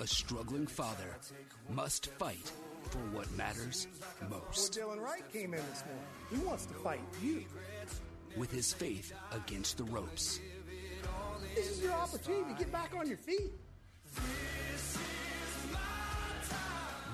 [0.00, 1.16] A struggling father
[1.70, 2.50] must fight
[2.90, 3.86] for what matters
[4.28, 4.72] most.
[4.72, 6.04] Dylan Wright came in this morning.
[6.32, 7.44] He wants to fight you.
[8.36, 10.40] With his faith against the ropes.
[11.54, 13.52] This is your opportunity to get back on your feet.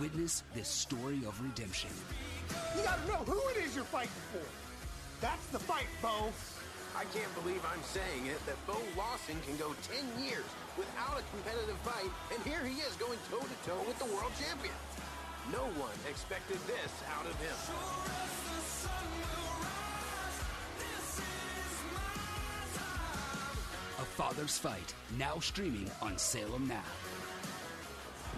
[0.01, 1.91] Witness this story of redemption.
[2.75, 4.41] You gotta know who it is you're fighting for.
[5.21, 6.33] That's the fight, Bo.
[6.97, 10.49] I can't believe I'm saying it that Bo Lawson can go 10 years
[10.79, 14.33] without a competitive fight, and here he is going toe to toe with the world
[14.41, 14.75] champion.
[15.53, 17.57] No one expected this out of him.
[24.01, 26.81] A Father's Fight, now streaming on Salem Now.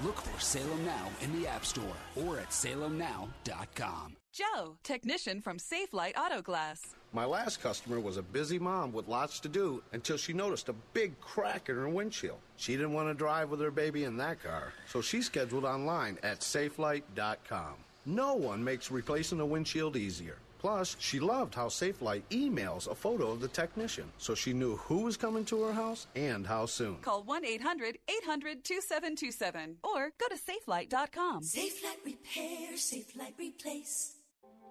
[0.02, 1.84] Look for Salem Now in the App Store
[2.16, 4.16] or at salemnow.com.
[4.32, 6.96] Joe, technician from Safelite Auto Glass.
[7.12, 10.74] My last customer was a busy mom with lots to do until she noticed a
[10.94, 12.38] big crack in her windshield.
[12.56, 16.18] She didn't want to drive with her baby in that car, so she scheduled online
[16.24, 17.74] at safelite.com.
[18.04, 20.38] No one makes replacing a windshield easier.
[20.62, 24.98] Plus, she loved how Safelite emails a photo of the technician, so she knew who
[25.02, 26.98] was coming to her house and how soon.
[27.02, 31.42] Call 1 800 800 2727 or go to safelite.com.
[31.42, 34.21] Safe Light Repair, Safe Light Replace.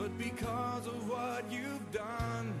[0.00, 2.54] but because of what you've done.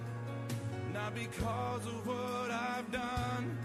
[0.92, 3.56] Not because of what I've done,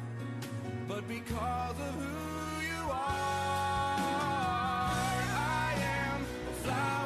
[0.87, 3.19] but because of who you are.
[5.35, 7.04] I am a flower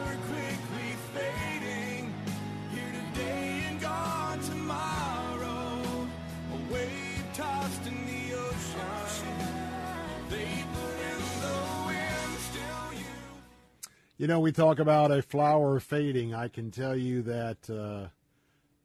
[14.19, 16.35] You know, we talk about a flower fading.
[16.35, 18.09] I can tell you that, uh,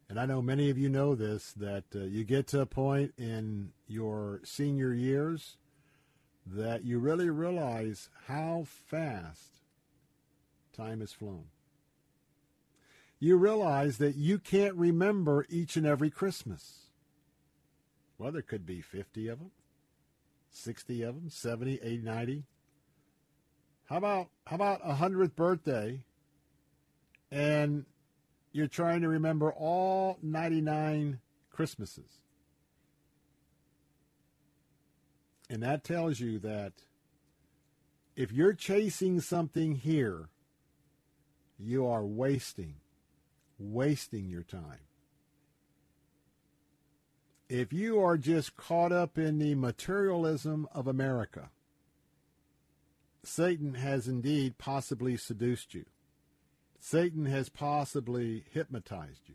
[0.08, 3.14] and I know many of you know this, that uh, you get to a point
[3.18, 5.56] in your senior years
[6.46, 9.58] that you really realize how fast
[10.72, 11.46] time has flown.
[13.18, 16.90] You realize that you can't remember each and every Christmas.
[18.18, 19.50] Well, there could be 50 of them,
[20.52, 22.44] 60 of them, 70, 80, 90.
[23.86, 26.00] How about how about a hundredth birthday
[27.30, 27.84] and
[28.52, 32.20] you're trying to remember all 99 Christmases?
[35.50, 36.72] And that tells you that
[38.16, 40.28] if you're chasing something here,
[41.58, 42.76] you are wasting,
[43.58, 44.80] wasting your time.
[47.48, 51.50] If you are just caught up in the materialism of America,
[53.26, 55.84] Satan has indeed possibly seduced you.
[56.78, 59.34] Satan has possibly hypnotized you.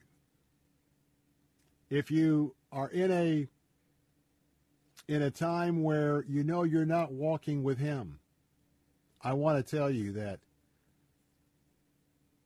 [1.90, 3.48] If you are in a
[5.08, 8.20] in a time where you know you're not walking with him,
[9.22, 10.40] I want to tell you that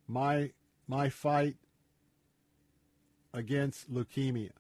[0.08, 0.52] my
[0.88, 1.58] my fight
[3.34, 4.52] against leukemia,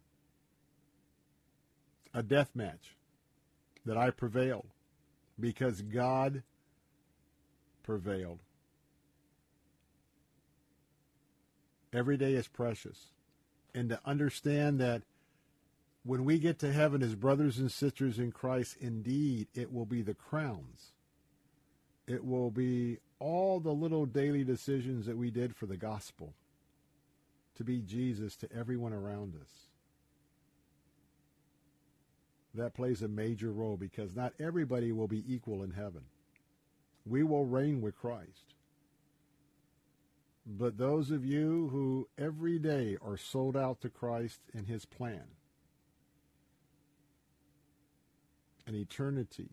[2.14, 2.98] a death match
[3.86, 4.68] that I prevailed
[5.40, 6.44] because God
[7.84, 8.40] prevailed.
[11.94, 13.12] Every day is precious.
[13.76, 15.04] And to understand that
[16.04, 20.02] when we get to heaven as brothers and sisters in Christ, indeed, it will be
[20.02, 20.94] the crowns.
[22.08, 26.34] It will be all the little daily decisions that we did for the gospel
[27.56, 29.50] to be Jesus to everyone around us.
[32.56, 36.04] That plays a major role because not everybody will be equal in heaven.
[37.06, 38.56] We will reign with Christ.
[40.46, 45.24] But those of you who every day are sold out to Christ and his plan,
[48.68, 49.52] an eternity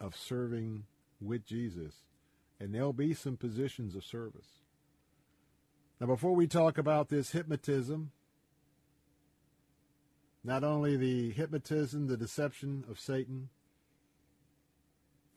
[0.00, 0.84] of serving
[1.20, 1.94] with Jesus,
[2.58, 4.60] and there'll be some positions of service.
[6.00, 8.12] Now, before we talk about this hypnotism,
[10.44, 13.48] not only the hypnotism, the deception of Satan,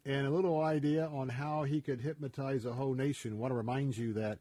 [0.09, 3.33] and a little idea on how he could hypnotize a whole nation.
[3.33, 4.39] I want to remind you that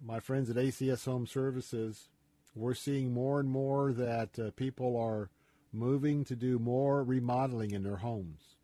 [0.00, 2.10] my friends at ACS Home Services,
[2.54, 5.30] we're seeing more and more that uh, people are
[5.72, 8.54] moving to do more remodeling in their homes.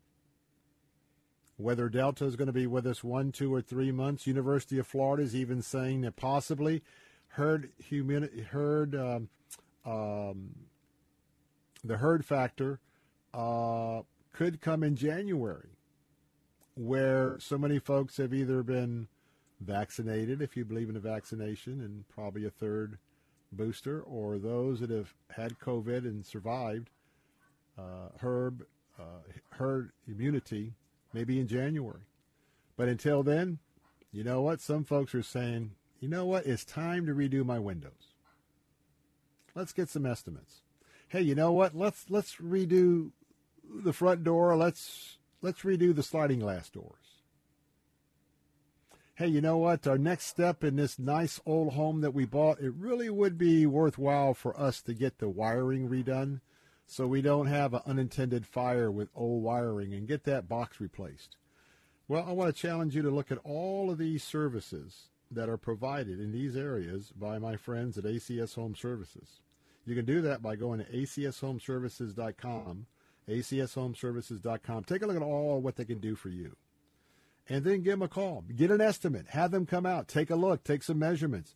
[1.57, 4.87] Whether Delta is going to be with us one, two, or three months, University of
[4.87, 6.81] Florida is even saying that possibly
[7.27, 9.27] herd humidity, herd um,
[9.85, 10.55] um,
[11.83, 12.79] the herd factor
[13.33, 15.71] uh, could come in January
[16.75, 19.07] where so many folks have either been
[19.59, 22.97] vaccinated, if you believe in a vaccination, and probably a third
[23.51, 26.89] booster, or those that have had COVID and survived
[27.77, 28.65] uh, herd,
[28.99, 30.73] uh, herd immunity,
[31.13, 32.01] maybe in January.
[32.77, 33.59] But until then,
[34.11, 34.61] you know what?
[34.61, 36.45] Some folks are saying, you know what?
[36.45, 38.15] It's time to redo my windows.
[39.53, 40.61] Let's get some estimates.
[41.07, 41.75] Hey, you know what?
[41.75, 43.11] Let's let's redo
[43.69, 44.55] the front door.
[44.55, 47.21] Let's let's redo the sliding glass doors.
[49.15, 49.85] Hey, you know what?
[49.85, 53.65] Our next step in this nice old home that we bought, it really would be
[53.65, 56.41] worthwhile for us to get the wiring redone
[56.87, 61.37] so we don't have an unintended fire with old wiring and get that box replaced.
[62.07, 65.57] Well, I want to challenge you to look at all of these services that are
[65.57, 69.39] provided in these areas by my friends at ACS Home Services.
[69.85, 72.87] You can do that by going to acshomeservices.com
[73.31, 74.83] acshomeservices.com.
[74.83, 76.55] Take a look at all what they can do for you.
[77.49, 78.43] And then give them a call.
[78.55, 79.27] Get an estimate.
[79.29, 80.07] Have them come out.
[80.07, 80.63] Take a look.
[80.63, 81.55] Take some measurements.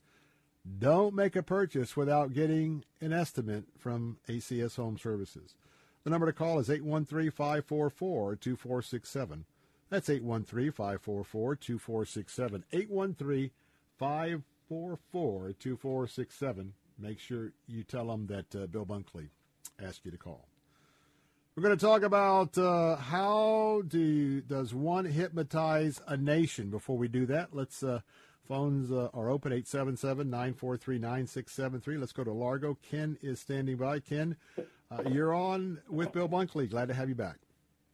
[0.80, 5.56] Don't make a purchase without getting an estimate from ACS Home Services.
[6.04, 9.46] The number to call is 813 544 2467.
[9.90, 12.64] That's 813 544 2467.
[12.72, 13.52] 813
[13.98, 16.74] 544 2467.
[16.98, 19.30] Make sure you tell them that uh, Bill Bunkley
[19.82, 20.48] asked you to call.
[21.56, 26.70] We're going to talk about uh, how do does one hypnotize a nation.
[26.70, 28.02] Before we do that, let's uh,
[28.46, 31.98] phones uh, are open 877-943-9673.
[31.98, 32.78] Let's go to Largo.
[32.92, 34.02] Ken is standing by.
[34.02, 34.64] Ken, uh,
[35.10, 36.70] you're on with Bill Bunkley.
[36.70, 37.38] Glad to have you back.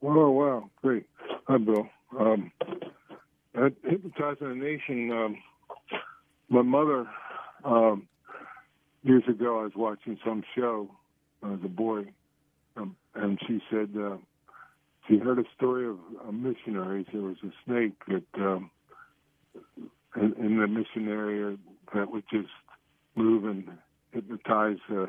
[0.02, 1.06] Well, wow, great.
[1.48, 1.88] Hi, Bill.
[2.20, 2.52] Um,
[3.54, 5.12] at hypnotizing a nation.
[5.12, 5.38] Um,
[6.50, 7.06] my mother
[7.64, 8.08] um,
[9.04, 10.90] years ago, I was watching some show
[11.44, 12.06] as a boy
[13.16, 14.18] and she said uh,
[15.08, 17.08] she heard a story of uh, missionaries.
[17.12, 18.72] There was a snake that um,
[20.16, 21.58] in, in the mission area
[21.94, 22.50] that would just
[23.16, 23.68] move and
[24.12, 25.08] hypnotize uh,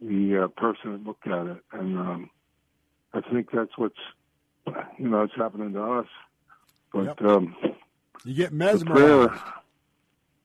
[0.00, 2.30] the uh, person that looked at it, and um,
[3.12, 3.94] I think that's what's
[4.98, 6.06] you know it's happening to us.
[6.92, 7.22] But Yep.
[7.22, 7.56] um,
[8.24, 9.40] You get mesmerized.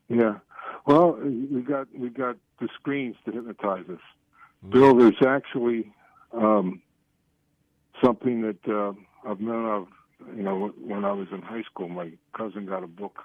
[0.07, 0.39] yeah.
[0.85, 3.99] Well, we got we got the screens to hypnotize us.
[4.69, 5.91] Bill, there's actually
[6.37, 6.81] um,
[8.03, 8.93] something that uh,
[9.29, 9.87] I've known of.
[10.35, 13.19] You know, when I was in high school, my cousin got a book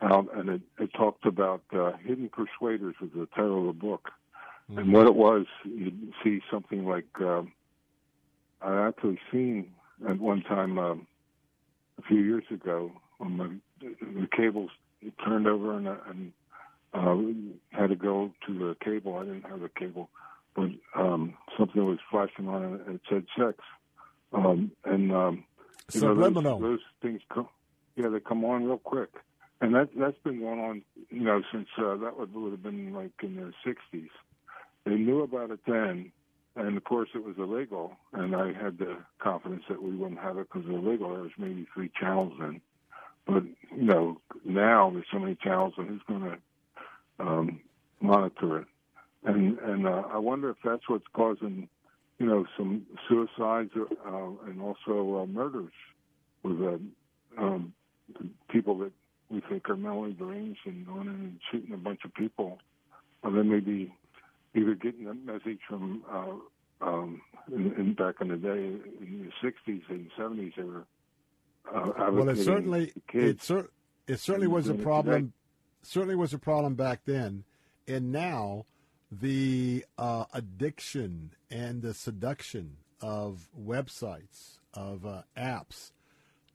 [0.00, 4.10] out, and it, it talked about uh, hidden persuaders was the title of the book.
[4.76, 7.52] And what it was, you'd see something like um,
[8.62, 9.72] I actually seen
[10.08, 11.06] at one time um,
[11.98, 13.48] a few years ago when my,
[13.80, 14.70] the cables
[15.24, 16.32] turned over and, I- and
[16.94, 19.16] uh, had to go to the cable.
[19.16, 20.10] I didn't have the cable,
[20.54, 23.58] but um, something was flashing on and it said sex.
[24.32, 25.44] Um, and um,
[25.94, 27.48] You know, those, those things come,
[27.96, 29.10] yeah, they come on real quick,
[29.60, 32.92] and that that's been going on, you know, since uh, that would would have been
[32.94, 34.08] like in the '60s.
[34.84, 36.12] They knew about it then,
[36.56, 40.38] and of course it was illegal, and I had the confidence that we wouldn't have
[40.38, 41.10] it because it was illegal.
[41.10, 42.60] There was maybe three channels then,
[43.26, 43.42] but
[43.76, 46.38] you know now there's so many channels, and who's going to
[47.18, 47.60] um,
[48.00, 48.66] monitor it?
[49.24, 51.68] And and uh, I wonder if that's what's causing,
[52.18, 54.10] you know, some suicides uh,
[54.46, 55.72] and also uh, murders
[56.42, 57.72] with uh, um,
[58.50, 58.92] people that
[59.30, 62.58] we think are mentally deranged and going in and shooting a bunch of people.
[63.22, 63.94] Or they may be
[64.54, 67.20] either getting a message from uh, um,
[67.52, 68.50] in, in back in the day
[69.00, 70.84] in the '60s and '70s they were.
[71.72, 73.70] Uh, Well, it certainly it, cer-
[74.08, 75.32] it certainly was a problem.
[75.84, 77.44] Certainly was a problem back then,
[77.86, 78.66] and now
[79.20, 85.92] the uh, addiction and the seduction of websites of uh, apps.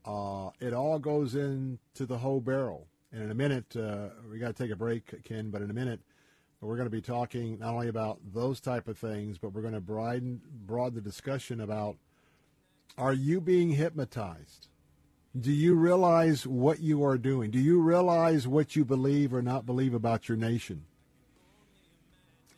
[0.03, 2.87] Uh, it all goes into the whole barrel.
[3.11, 5.51] And in a minute, uh, we got to take a break, Ken.
[5.51, 5.99] But in a minute,
[6.59, 9.73] we're going to be talking not only about those type of things, but we're going
[9.73, 11.97] to broaden broaden the discussion about:
[12.97, 14.67] Are you being hypnotized?
[15.39, 17.51] Do you realize what you are doing?
[17.51, 20.85] Do you realize what you believe or not believe about your nation?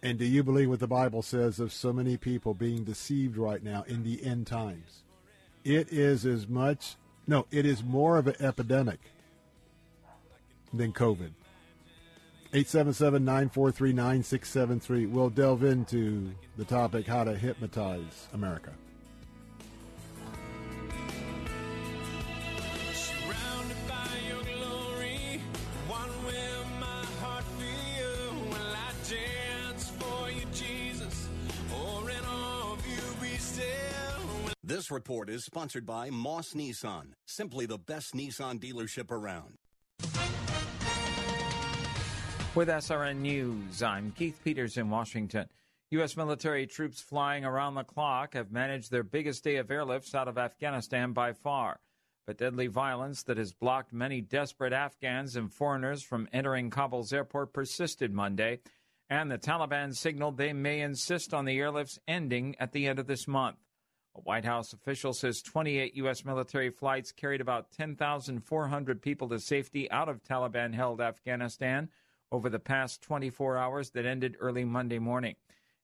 [0.01, 3.61] And do you believe what the Bible says of so many people being deceived right
[3.61, 5.03] now in the end times?
[5.65, 6.95] It is as much,
[7.27, 8.99] no, it is more of an epidemic
[10.73, 11.31] than COVID.
[12.51, 15.05] 877 943 9673.
[15.05, 18.71] We'll delve into the topic how to hypnotize America.
[34.69, 39.55] This report is sponsored by Moss Nissan, simply the best Nissan dealership around.
[42.53, 45.47] With SRN News, I'm Keith Peters in Washington.
[45.89, 46.15] U.S.
[46.15, 50.37] military troops flying around the clock have managed their biggest day of airlifts out of
[50.37, 51.79] Afghanistan by far.
[52.27, 57.53] But deadly violence that has blocked many desperate Afghans and foreigners from entering Kabul's airport
[57.53, 58.59] persisted Monday,
[59.09, 63.07] and the Taliban signaled they may insist on the airlifts ending at the end of
[63.07, 63.57] this month.
[64.15, 66.25] A White House official says 28 U.S.
[66.25, 71.89] military flights carried about 10,400 people to safety out of Taliban held Afghanistan
[72.31, 75.35] over the past 24 hours that ended early Monday morning.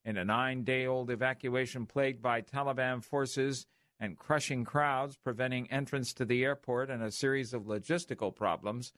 [0.04, 3.66] In a nine day old evacuation plagued by Taliban forces
[4.00, 8.94] and crushing crowds preventing entrance to the airport and a series of logistical problems,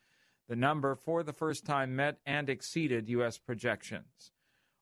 [0.47, 3.37] the number for the first time met and exceeded U.S.
[3.37, 4.31] projections.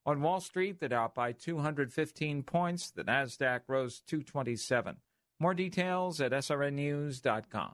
[0.08, 4.98] On Wall Street, the Dow by 215 points, the Nasdaq rose 227.
[5.40, 7.74] More details at srnnews.com.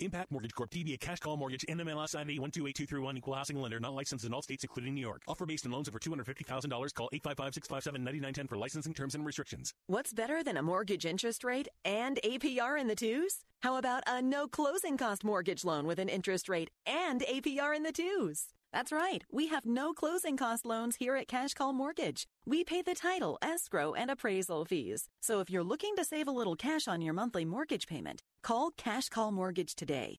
[0.00, 0.70] Impac Mortgage Corp.
[0.70, 1.64] DBA Cash Call Mortgage.
[1.68, 3.16] NMLS ID 128231.
[3.16, 3.80] Equal housing lender.
[3.80, 5.22] Not licensed in all states, including New York.
[5.26, 6.94] Offer based on loans over $250,000.
[6.94, 9.72] Call 855-657-9910 for licensing terms and restrictions.
[9.86, 13.44] What's better than a mortgage interest rate and APR in the twos?
[13.62, 17.82] How about a no closing cost mortgage loan with an interest rate and APR in
[17.82, 18.48] the twos?
[18.74, 19.22] That's right.
[19.30, 22.26] We have no closing cost loans here at Cash Call Mortgage.
[22.44, 25.08] We pay the title, escrow, and appraisal fees.
[25.22, 28.72] So if you're looking to save a little cash on your monthly mortgage payment, call
[28.76, 30.18] Cash Call Mortgage today.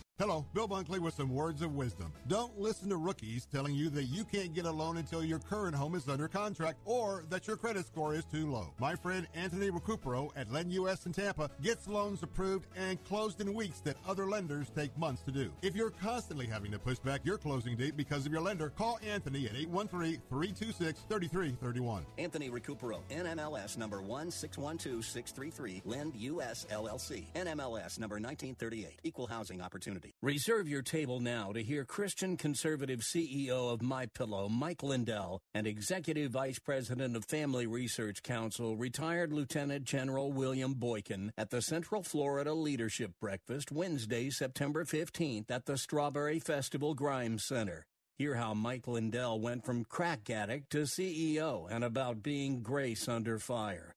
[0.21, 2.13] Hello, Bill Bunkley with some words of wisdom.
[2.27, 5.75] Don't listen to rookies telling you that you can't get a loan until your current
[5.75, 8.71] home is under contract or that your credit score is too low.
[8.77, 13.55] My friend Anthony Recupero at Lend US in Tampa gets loans approved and closed in
[13.55, 15.51] weeks that other lenders take months to do.
[15.63, 18.99] If you're constantly having to push back your closing date because of your lender, call
[19.03, 22.03] Anthony at 813-326-3331.
[22.19, 30.10] Anthony Recupero, NMLS number 1612633, Lend US LLC, NMLS number 1938, Equal Housing Opportunity.
[30.21, 35.65] Reserve your table now to hear Christian conservative CEO of My Pillow, Mike Lindell, and
[35.65, 42.03] Executive Vice President of Family Research Council, retired Lieutenant General William Boykin, at the Central
[42.03, 47.85] Florida Leadership Breakfast Wednesday, September 15th at the Strawberry Festival Grimes Center.
[48.17, 53.39] Hear how Mike Lindell went from crack addict to CEO and about being grace under
[53.39, 53.95] fire.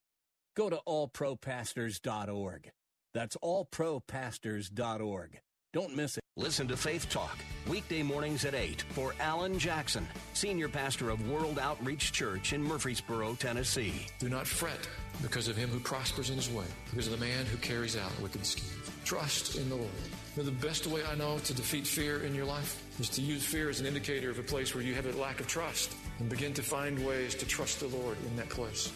[0.56, 2.70] Go to allpropastors.org.
[3.12, 5.40] That's allpropastors.org.
[5.74, 6.22] Don't miss it.
[6.36, 7.36] Listen to Faith Talk,
[7.68, 13.34] weekday mornings at 8 for Alan Jackson, Senior Pastor of World Outreach Church in Murfreesboro,
[13.34, 14.06] Tennessee.
[14.20, 14.88] Do not fret
[15.20, 18.12] because of him who prospers in his way, because of the man who carries out
[18.22, 18.88] wicked schemes.
[19.04, 19.90] Trust in the Lord.
[20.36, 23.20] You know, the best way I know to defeat fear in your life is to
[23.20, 25.92] use fear as an indicator of a place where you have a lack of trust
[26.20, 28.92] and begin to find ways to trust the Lord in that place.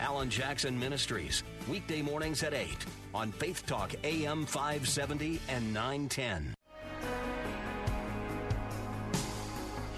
[0.00, 2.70] Alan Jackson Ministries, weekday mornings at 8
[3.14, 6.54] on Faith Talk AM 570 and 910.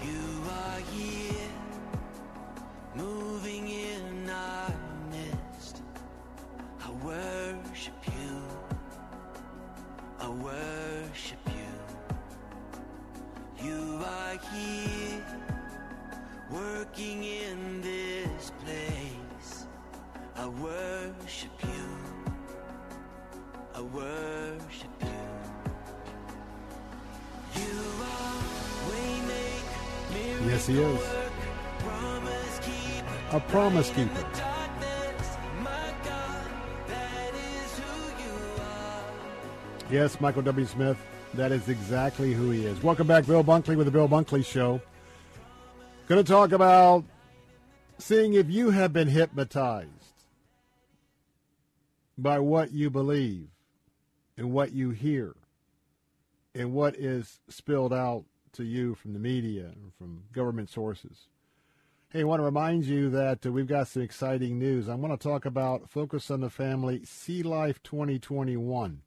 [0.03, 1.47] You are here,
[2.95, 4.73] moving in our
[5.09, 5.81] midst.
[6.81, 8.43] I worship you.
[10.19, 11.53] I worship you.
[13.65, 15.25] You are here,
[16.51, 19.12] working in this place.
[20.35, 21.87] I worship you.
[23.75, 25.07] I worship you.
[27.61, 28.43] You are
[28.89, 30.99] waymaker, Yes, he is.
[31.79, 33.37] promise keeper.
[33.37, 34.21] A promise keeper.
[34.33, 36.45] Darkness, my God,
[36.87, 39.91] that is who you are.
[39.91, 40.65] Yes, Michael W.
[40.65, 40.97] Smith.
[41.35, 42.81] That is exactly who he is.
[42.83, 44.79] Welcome back, Bill Bunkley with the Bill Bunkley Show.
[46.07, 47.03] Going to talk about
[47.97, 50.02] seeing if you have been hypnotized
[52.23, 53.49] by what you believe
[54.37, 55.35] and what you hear
[56.55, 61.27] and what is spilled out to you from the media and from government sources.
[62.09, 64.87] Hey, I want to remind you that uh, we've got some exciting news.
[64.87, 69.01] I want to talk about Focus on the Family See Life 2021.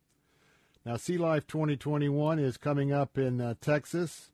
[0.84, 4.32] Now, See Life 2021 is coming up in uh, Texas.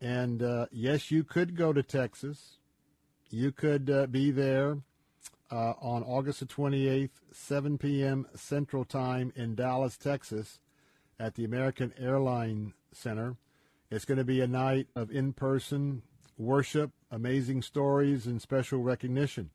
[0.00, 2.56] And uh, yes, you could go to Texas.
[3.28, 4.78] You could uh, be there
[5.50, 8.26] uh, on August the 28th, 7 p.m.
[8.34, 10.60] Central Time in Dallas, Texas,
[11.18, 13.36] at the American Airline Center.
[13.90, 16.02] It's going to be a night of in person
[16.38, 19.50] worship, amazing stories, and special recognition.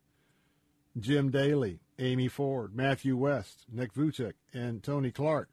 [0.97, 5.49] Jim Daly, Amy Ford, Matthew West, Nick Vujicic, and Tony Clark.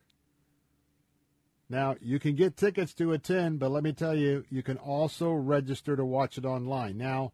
[1.69, 5.33] Now, you can get tickets to attend, but let me tell you, you can also
[5.33, 6.99] register to watch it online.
[6.99, 7.33] Now,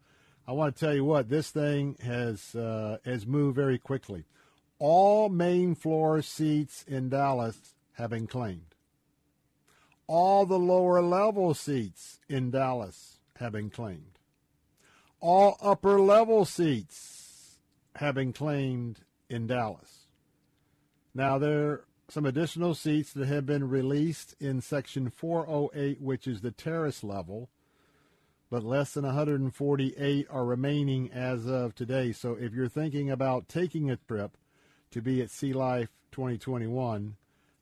[0.49, 4.25] I want to tell you what, this thing has, uh, has moved very quickly.
[4.79, 8.75] All main floor seats in Dallas have been claimed.
[10.07, 14.19] All the lower level seats in Dallas have been claimed.
[15.21, 17.59] All upper level seats
[17.97, 20.07] have been claimed in Dallas.
[21.15, 26.41] Now, there are some additional seats that have been released in Section 408, which is
[26.41, 27.51] the terrace level,
[28.51, 32.13] but less than 148 are remaining as of today.
[32.13, 34.37] So if you're thinking about taking a trip
[34.91, 37.17] to be at See Life 2021,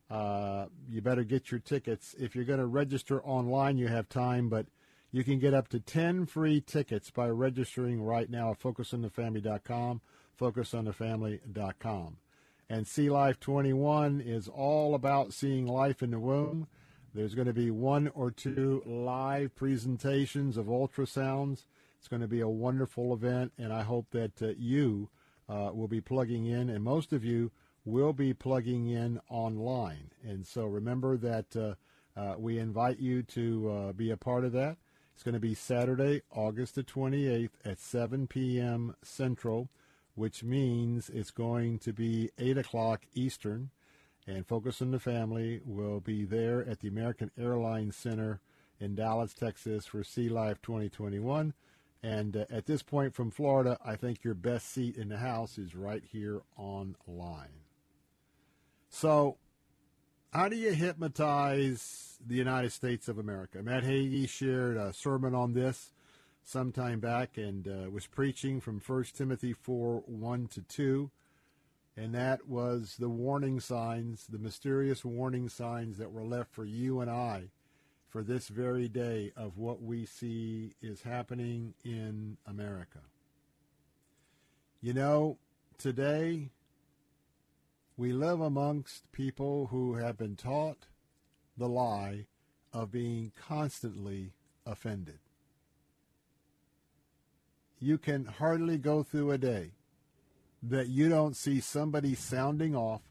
[0.09, 2.15] uh, you better get your tickets.
[2.19, 4.67] If you're going to register online, you have time, but
[5.11, 10.01] you can get up to 10 free tickets by registering right now at focusonthefamily.com,
[10.41, 12.17] focusonthefamily.com.
[12.69, 16.69] And See Life 21 is all about seeing life in the womb.
[17.17, 21.63] There's going to be one or two live presentations of ultrasounds.
[21.99, 25.09] It's going to be a wonderful event, and I hope that uh, you
[25.49, 27.53] uh, will be plugging in, and most of you
[27.87, 30.11] will be plugging in online.
[30.23, 34.53] And so remember that uh, uh, we invite you to uh, be a part of
[34.53, 34.77] that.
[35.15, 38.95] It's going to be Saturday, August the 28th at 7 p.m.
[39.03, 39.71] Central,
[40.17, 43.71] which means it's going to be 8 o'clock Eastern.
[44.27, 48.41] And Focus on the Family will be there at the American Airlines Center
[48.81, 51.55] in Dallas, Texas for See Life 2021.
[52.03, 55.59] And uh, at this point from Florida, I think your best seat in the house
[55.59, 57.63] is right here online.
[58.89, 59.39] So,
[60.33, 63.63] how do you hypnotize the United States of America.
[63.63, 65.93] Matt Hagee shared a sermon on this
[66.43, 71.11] some time back and uh, was preaching from 1 Timothy 4 1 to 2.
[71.97, 77.01] And that was the warning signs, the mysterious warning signs that were left for you
[77.01, 77.51] and I
[78.09, 83.01] for this very day of what we see is happening in America.
[84.83, 85.39] You know,
[85.79, 86.51] today
[87.97, 90.87] we live amongst people who have been taught
[91.57, 92.27] the lie
[92.75, 94.33] of being constantly
[94.67, 95.19] offended.
[97.79, 99.73] You can hardly go through a day
[100.69, 103.03] that you don't see somebody sounding off,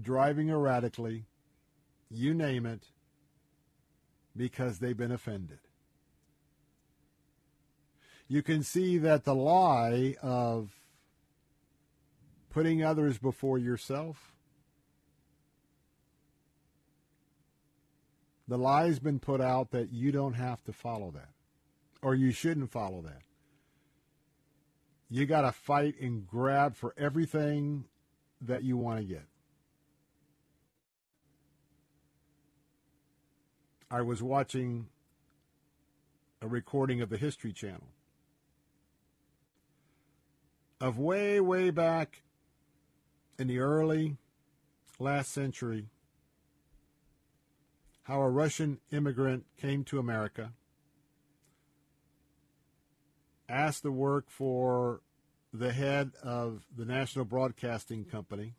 [0.00, 1.26] driving erratically,
[2.10, 2.84] you name it,
[4.36, 5.58] because they've been offended.
[8.28, 10.70] You can see that the lie of
[12.50, 14.34] putting others before yourself,
[18.46, 21.30] the lie's been put out that you don't have to follow that,
[22.02, 23.22] or you shouldn't follow that.
[25.10, 27.84] You got to fight and grab for everything
[28.40, 29.24] that you want to get.
[33.90, 34.88] I was watching
[36.42, 37.88] a recording of the History Channel
[40.80, 42.22] of way, way back
[43.38, 44.16] in the early
[44.98, 45.86] last century
[48.02, 50.52] how a Russian immigrant came to America,
[53.48, 55.00] asked to work for
[55.52, 58.54] the head of the National Broadcasting Company,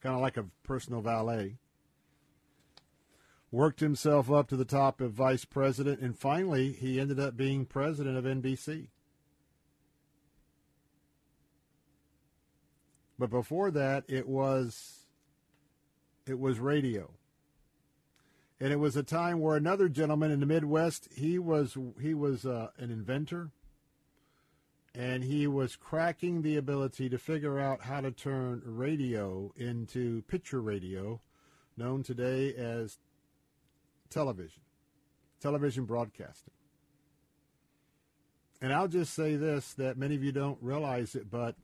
[0.00, 1.56] kind of like a personal valet
[3.54, 7.64] worked himself up to the top of vice president, and finally he ended up being
[7.64, 8.88] president of NBC.
[13.16, 15.06] But before that, it was
[16.26, 17.12] it was radio.
[18.58, 22.44] And it was a time where another gentleman in the Midwest, he was he was
[22.44, 23.50] uh, an inventor,
[24.94, 30.60] and he was cracking the ability to figure out how to turn radio into picture
[30.60, 31.20] radio,
[31.76, 32.98] known today as
[34.08, 34.62] television,
[35.40, 36.54] television broadcasting.
[38.60, 41.56] And I'll just say this that many of you don't realize it, but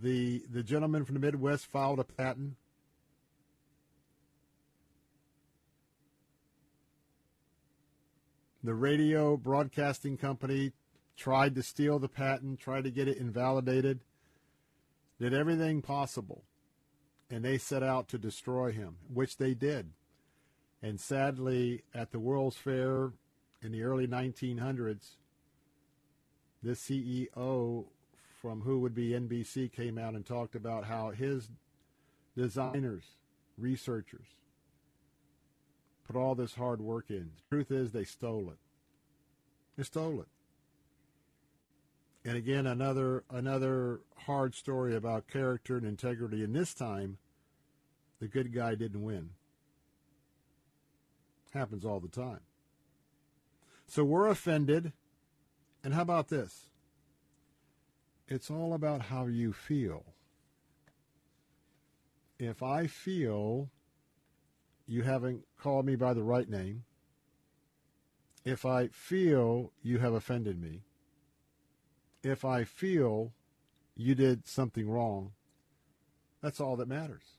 [0.00, 2.54] the the gentleman from the Midwest filed a patent.
[8.64, 10.72] The radio broadcasting company
[11.16, 14.00] tried to steal the patent, tried to get it invalidated,
[15.20, 16.44] did everything possible
[17.30, 19.90] and they set out to destroy him, which they did.
[20.82, 23.12] And sadly, at the World's Fair
[23.62, 25.16] in the early 1900s,
[26.62, 27.86] this CEO
[28.40, 31.48] from who would be NBC came out and talked about how his
[32.36, 33.04] designers,
[33.56, 34.26] researchers,
[36.06, 37.30] put all this hard work in.
[37.36, 38.58] The truth is, they stole it.
[39.76, 40.28] They stole it.
[42.26, 46.42] And again, another another hard story about character and integrity.
[46.42, 47.18] And this time,
[48.20, 49.30] the good guy didn't win.
[51.52, 52.40] Happens all the time.
[53.86, 54.92] So we're offended.
[55.82, 56.70] And how about this?
[58.26, 60.04] It's all about how you feel.
[62.38, 63.70] If I feel
[64.86, 66.84] you haven't called me by the right name,
[68.44, 70.82] if I feel you have offended me,
[72.22, 73.32] if I feel
[73.96, 75.32] you did something wrong,
[76.42, 77.38] that's all that matters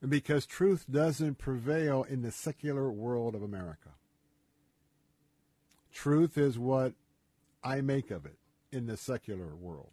[0.00, 3.90] And because truth doesn't prevail in the secular world of America.
[5.92, 6.94] Truth is what
[7.64, 8.38] I make of it
[8.70, 9.90] in the secular world.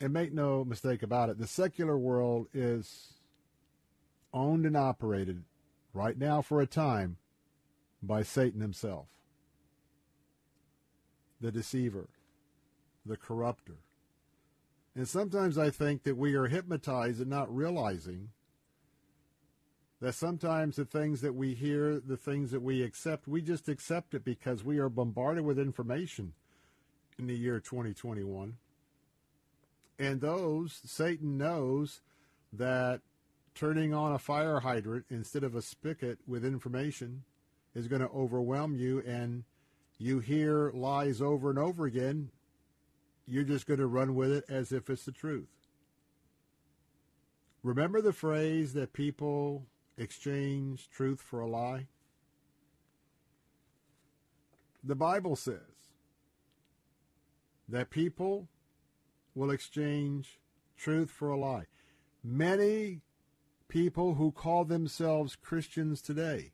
[0.00, 3.13] And make no mistake about it, the secular world is
[4.34, 5.44] owned and operated
[5.94, 7.16] right now for a time
[8.02, 9.06] by Satan himself,
[11.40, 12.08] the deceiver,
[13.06, 13.76] the corrupter.
[14.94, 18.28] And sometimes I think that we are hypnotized and not realizing
[20.00, 24.14] that sometimes the things that we hear, the things that we accept, we just accept
[24.14, 26.34] it because we are bombarded with information
[27.18, 28.56] in the year 2021.
[29.98, 32.00] And those, Satan knows
[32.52, 33.00] that
[33.54, 37.24] turning on a fire hydrant instead of a spigot with information
[37.74, 39.44] is going to overwhelm you, and
[39.98, 42.30] you hear lies over and over again.
[43.26, 45.48] You're just going to run with it as if it's the truth.
[47.62, 49.66] Remember the phrase that people
[49.96, 51.86] exchange truth for a lie?
[54.82, 55.60] The Bible says
[57.68, 58.48] that people
[59.34, 60.38] will exchange
[60.76, 61.64] truth for a lie.
[62.22, 63.00] Many
[63.74, 66.52] people who call themselves Christians today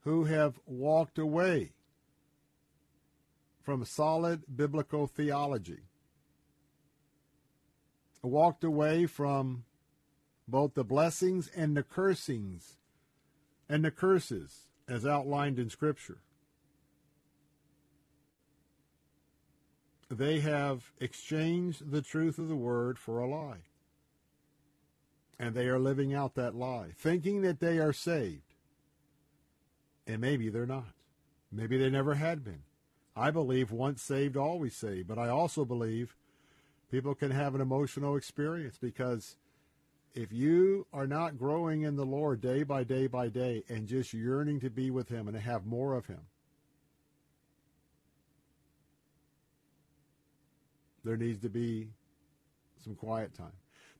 [0.00, 1.72] who have walked away
[3.62, 5.84] from solid biblical theology,
[8.22, 9.64] walked away from
[10.46, 12.76] both the blessings and the cursings
[13.66, 16.18] and the curses as outlined in Scripture.
[20.10, 23.62] They have exchanged the truth of the word for a lie.
[25.44, 28.54] And they are living out that lie, thinking that they are saved.
[30.06, 30.94] And maybe they're not.
[31.52, 32.62] Maybe they never had been.
[33.14, 35.06] I believe once saved, always saved.
[35.06, 36.16] But I also believe
[36.90, 39.36] people can have an emotional experience because
[40.14, 44.14] if you are not growing in the Lord day by day by day and just
[44.14, 46.22] yearning to be with Him and to have more of Him,
[51.04, 51.90] there needs to be
[52.82, 53.52] some quiet time.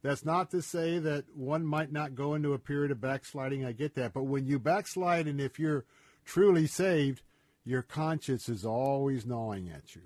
[0.05, 3.65] That's not to say that one might not go into a period of backsliding.
[3.65, 4.13] I get that.
[4.13, 5.87] But when you backslide and if you're
[6.27, 7.23] truly saved,
[7.65, 10.03] your conscience is always gnawing at you.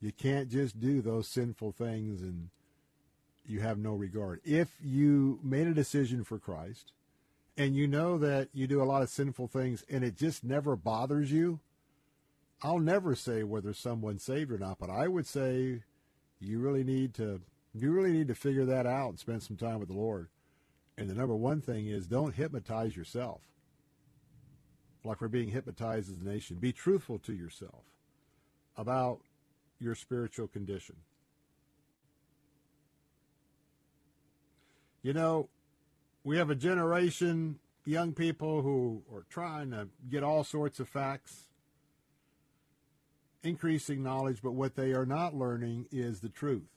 [0.00, 2.48] You can't just do those sinful things and
[3.44, 4.40] you have no regard.
[4.46, 6.92] If you made a decision for Christ
[7.58, 10.74] and you know that you do a lot of sinful things and it just never
[10.74, 11.60] bothers you,
[12.62, 15.82] I'll never say whether someone's saved or not, but I would say
[16.40, 17.42] you really need to
[17.74, 20.28] you really need to figure that out and spend some time with the Lord.
[20.98, 23.40] And the number one thing is don't hypnotize yourself.
[25.04, 26.56] Like we're being hypnotized as a nation.
[26.56, 27.84] Be truthful to yourself
[28.76, 29.20] about
[29.78, 30.96] your spiritual condition.
[35.02, 35.48] You know,
[36.24, 41.46] we have a generation, young people who are trying to get all sorts of facts,
[43.42, 46.68] increasing knowledge, but what they are not learning is the truth.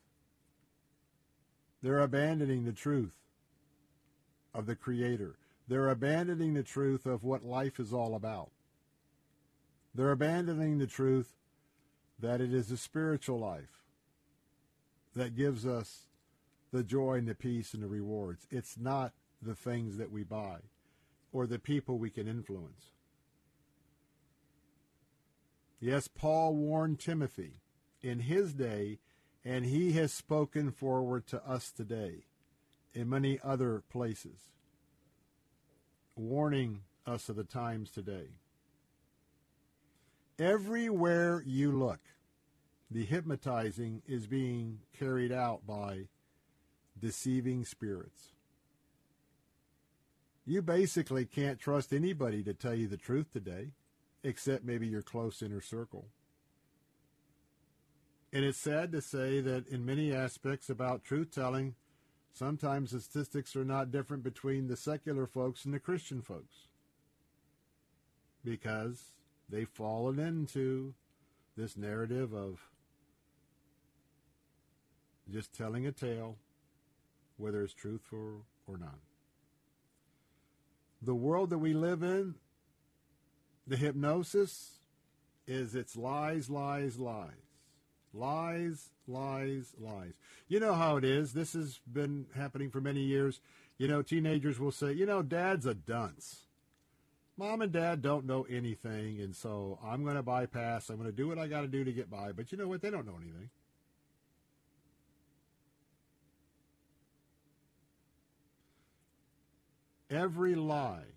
[1.83, 3.17] They're abandoning the truth
[4.53, 5.35] of the Creator.
[5.67, 8.51] They're abandoning the truth of what life is all about.
[9.93, 11.35] They're abandoning the truth
[12.19, 13.83] that it is a spiritual life
[15.13, 16.07] that gives us
[16.71, 18.47] the joy and the peace and the rewards.
[18.49, 20.59] It's not the things that we buy
[21.33, 22.91] or the people we can influence.
[25.81, 27.61] Yes, Paul warned Timothy
[28.01, 28.99] in his day,
[29.45, 32.25] and he has spoken forward to us today
[32.93, 34.51] in many other places,
[36.15, 38.27] warning us of the times today.
[40.39, 41.99] Everywhere you look,
[42.89, 46.07] the hypnotizing is being carried out by
[46.99, 48.29] deceiving spirits.
[50.45, 53.71] You basically can't trust anybody to tell you the truth today,
[54.23, 56.07] except maybe your close inner circle.
[58.33, 61.75] And it's sad to say that in many aspects about truth telling,
[62.33, 66.67] sometimes the statistics are not different between the secular folks and the Christian folks.
[68.43, 69.03] Because
[69.47, 70.95] they've fallen into
[71.55, 72.59] this narrative of
[75.31, 76.37] just telling a tale
[77.37, 78.97] whether it's truthful or not.
[81.03, 82.33] The world that we live in,
[83.67, 84.79] the hypnosis
[85.45, 87.52] is it's lies, lies, lies.
[88.13, 90.13] Lies, lies, lies.
[90.47, 91.33] You know how it is.
[91.33, 93.41] This has been happening for many years.
[93.77, 96.45] You know, teenagers will say, you know, dad's a dunce.
[97.35, 100.89] Mom and dad don't know anything, and so I'm going to bypass.
[100.89, 102.31] I'm going to do what I got to do to get by.
[102.31, 102.83] But you know what?
[102.83, 103.49] They don't know anything.
[110.11, 111.15] Every lie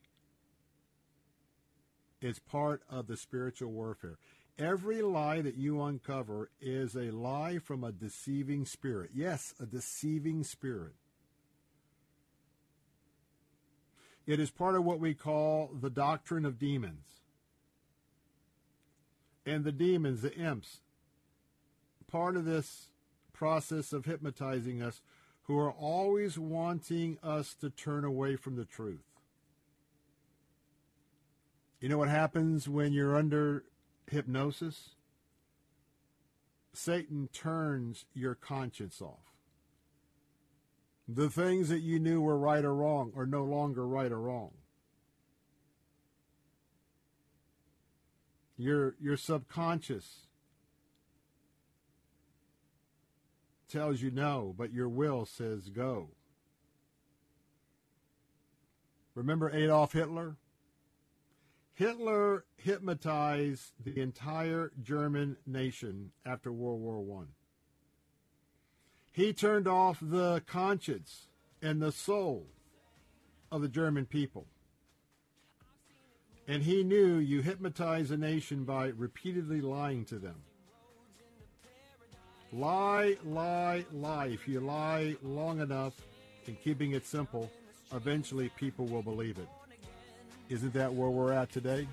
[2.23, 4.17] is part of the spiritual warfare.
[4.59, 9.11] Every lie that you uncover is a lie from a deceiving spirit.
[9.15, 10.95] Yes, a deceiving spirit.
[14.27, 17.05] It is part of what we call the doctrine of demons.
[19.45, 20.81] And the demons, the imps,
[22.11, 22.89] part of this
[23.33, 25.03] process of hypnotizing us
[25.43, 29.05] who are always wanting us to turn away from the truth.
[31.81, 33.63] You know what happens when you're under
[34.11, 34.91] hypnosis?
[36.73, 39.33] Satan turns your conscience off.
[41.09, 44.53] The things that you knew were right or wrong are no longer right or wrong.
[48.59, 50.27] Your, your subconscious
[53.69, 56.11] tells you no, but your will says go.
[59.15, 60.37] Remember Adolf Hitler?
[61.77, 67.27] Hitler hypnotized the entire German nation after World War I.
[69.13, 71.29] He turned off the conscience
[71.61, 72.47] and the soul
[73.53, 74.47] of the German people.
[76.49, 80.37] And he knew you hypnotize a nation by repeatedly lying to them.
[82.55, 84.29] Lie, lie, lie.
[84.29, 85.93] If you lie long enough
[86.47, 87.51] and keeping it simple,
[87.93, 89.49] eventually people will believe it.
[90.49, 91.89] Isn't that where we're at today?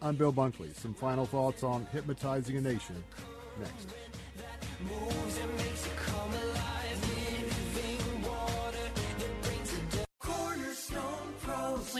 [0.00, 0.74] I'm Bill Bunkley.
[0.74, 2.96] Some final thoughts on hypnotizing a nation
[3.60, 3.94] next.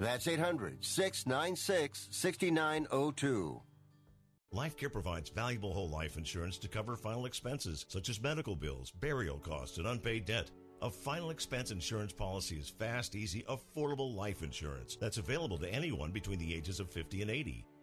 [0.00, 3.62] That's 800 696 6902.
[4.50, 8.90] Life Care provides valuable whole life insurance to cover final expenses such as medical bills,
[8.90, 10.50] burial costs, and unpaid debt.
[10.80, 16.10] A final expense insurance policy is fast, easy, affordable life insurance that's available to anyone
[16.10, 17.66] between the ages of 50 and 80.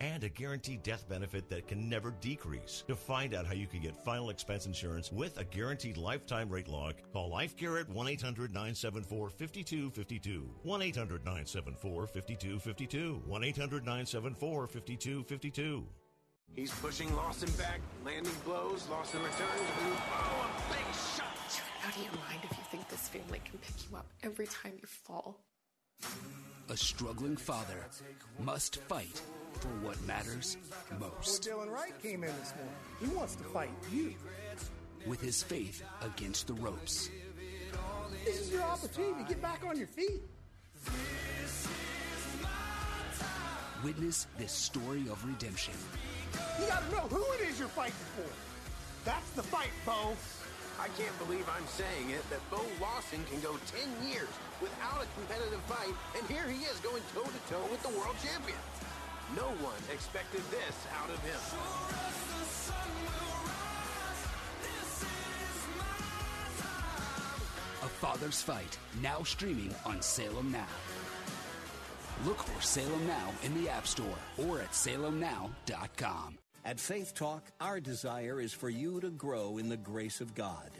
[0.00, 2.84] and a guaranteed death benefit that can never decrease.
[2.86, 6.68] To find out how you can get final expense insurance with a guaranteed lifetime rate
[6.68, 10.48] lock, call Life Care at 1 800 974 5252.
[10.62, 13.22] 1 800 974 5252.
[13.26, 15.86] 1 800 974 5252.
[16.54, 21.32] He's pushing Lawson back, landing blows, Lawson returns, and oh, a big shot.
[21.56, 24.46] You're out of your mind if you think this family can pick you up every
[24.46, 25.40] time you fall.
[26.68, 27.86] A struggling father
[28.38, 29.20] must fight
[29.60, 30.56] for what matters
[30.98, 31.46] most.
[31.48, 32.74] Well, Dylan Wright came in this morning.
[33.00, 34.14] He wants to fight you.
[35.06, 37.10] With his faith against the ropes.
[38.24, 40.22] This is your opportunity to get back on your feet.
[43.82, 45.74] Witness this story of redemption.
[46.60, 48.30] You gotta know who it is you're fighting for.
[49.04, 50.14] That's the fight, Bo.
[50.78, 55.06] I can't believe I'm saying it that Bo Lawson can go 10 years without a
[55.18, 58.58] competitive fight, and here he is going toe to toe with the world champion.
[59.36, 61.40] No one expected this out of him.
[67.82, 70.66] A Father's Fight, now streaming on Salem Now.
[72.26, 76.38] Look for Salem Now in the App Store or at salemnow.com.
[76.64, 80.70] At Faith Talk, our desire is for you to grow in the grace of God.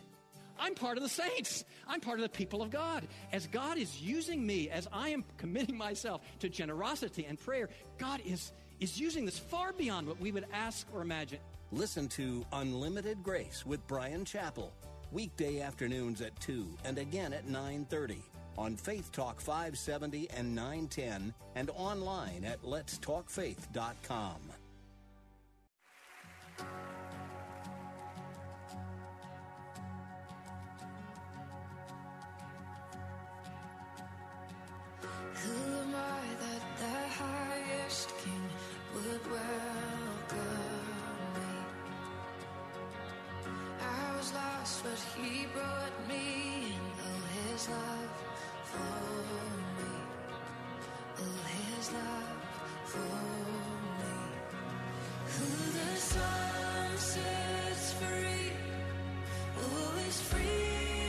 [0.62, 1.64] I'm part of the saints.
[1.88, 3.04] I'm part of the people of God.
[3.32, 7.68] As God is using me, as I am committing myself to generosity and prayer,
[7.98, 11.40] God is, is using this far beyond what we would ask or imagine.
[11.72, 14.70] Listen to Unlimited Grace with Bryan Chapell,
[15.10, 18.22] weekday afternoons at 2 and again at 9:30
[18.56, 24.36] on Faith Talk 570 and 910 and online at letstalkfaith.com.
[35.42, 38.44] Who am I that the highest king
[38.94, 40.40] would welcome
[41.36, 41.52] me?
[43.80, 46.82] I was lost, but he brought me in.
[47.52, 48.12] His love
[48.64, 48.96] for
[49.78, 49.92] me.
[51.76, 52.40] His love
[52.84, 53.16] for
[54.00, 54.16] me.
[55.34, 55.48] Who
[55.78, 55.96] the
[56.98, 58.52] sets free,
[59.58, 61.01] always free.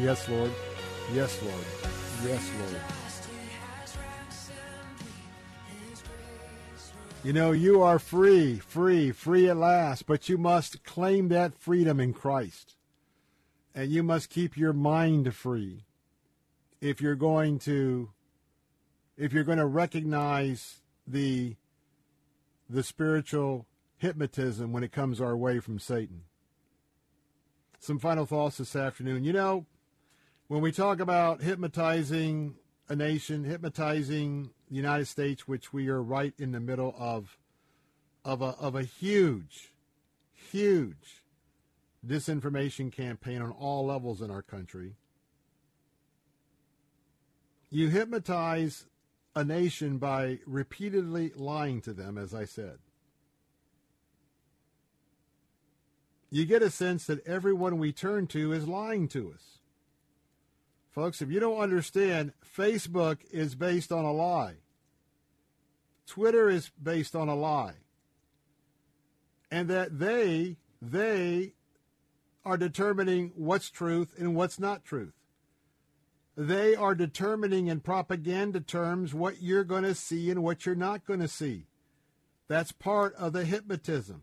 [0.00, 0.50] Yes, Lord.
[1.12, 1.64] Yes, Lord.
[2.24, 2.80] Yes, Lord.
[7.22, 12.00] You know, you are free, free, free at last, but you must claim that freedom
[12.00, 12.76] in Christ.
[13.74, 15.84] And you must keep your mind free
[16.80, 18.08] if you're going to
[19.18, 21.56] if you're going to recognize the
[22.70, 23.66] the spiritual
[23.96, 26.22] hypnotism when it comes our way from Satan.
[27.80, 29.24] Some final thoughts this afternoon.
[29.24, 29.66] You know,
[30.48, 32.54] when we talk about hypnotizing
[32.88, 37.38] a nation, hypnotizing the United States, which we are right in the middle of,
[38.24, 39.72] of a, of a huge,
[40.32, 41.22] huge
[42.06, 44.94] disinformation campaign on all levels in our country.
[47.70, 48.86] You hypnotize
[49.34, 52.78] a nation by repeatedly lying to them, as I said.
[56.30, 59.58] You get a sense that everyone we turn to is lying to us.
[60.90, 64.56] Folks, if you don't understand, Facebook is based on a lie.
[66.06, 67.74] Twitter is based on a lie.
[69.50, 71.54] And that they, they
[72.44, 75.19] are determining what's truth and what's not truth.
[76.36, 81.04] They are determining in propaganda terms what you're going to see and what you're not
[81.04, 81.66] going to see.
[82.48, 84.22] That's part of the hypnotism.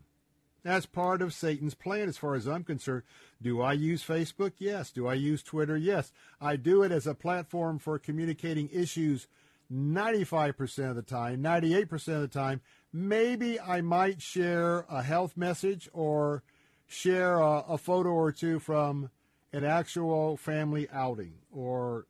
[0.62, 3.04] That's part of Satan's plan, as far as I'm concerned.
[3.40, 4.52] Do I use Facebook?
[4.58, 4.90] Yes.
[4.90, 5.76] Do I use Twitter?
[5.76, 6.12] Yes.
[6.40, 9.28] I do it as a platform for communicating issues
[9.72, 12.60] 95% of the time, 98% of the time.
[12.92, 16.42] Maybe I might share a health message or
[16.86, 19.10] share a, a photo or two from
[19.52, 22.06] an actual family outing or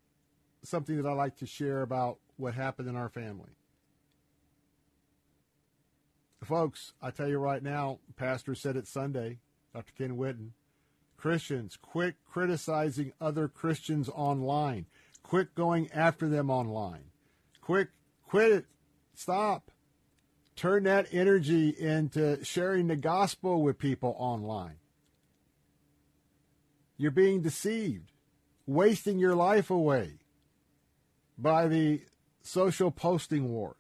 [0.63, 3.51] something that I like to share about what happened in our family.
[6.45, 9.39] Folks, I tell you right now, Pastor said it Sunday,
[9.75, 9.93] Dr.
[9.97, 10.51] Ken Whitten.
[11.17, 14.87] Christians, quit criticizing other Christians online.
[15.25, 17.11] Quit going after them online.
[17.61, 17.89] Quit,
[18.25, 18.67] quit it.
[19.15, 19.73] Stop.
[20.55, 24.77] Turn that energy into sharing the gospel with people online.
[26.99, 28.11] You're being deceived,
[28.67, 30.19] wasting your life away
[31.39, 32.03] by the
[32.43, 33.77] social posting wars.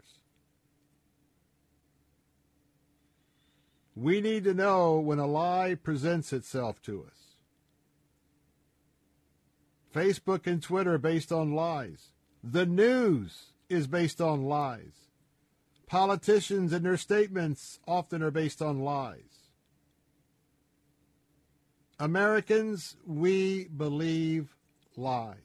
[3.96, 7.18] We need to know when a lie presents itself to us.
[9.92, 12.12] Facebook and Twitter are based on lies.
[12.44, 15.08] The news is based on lies.
[15.88, 19.37] Politicians and their statements often are based on lies.
[21.98, 24.54] Americans, we believe
[24.96, 25.36] lies.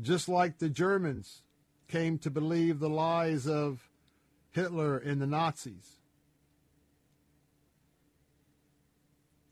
[0.00, 1.42] Just like the Germans
[1.88, 3.88] came to believe the lies of
[4.50, 5.98] Hitler and the Nazis.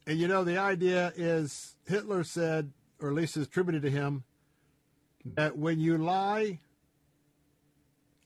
[0.06, 4.24] And you know, the idea is Hitler said, or at least is attributed to him,
[5.24, 6.58] that when you lie,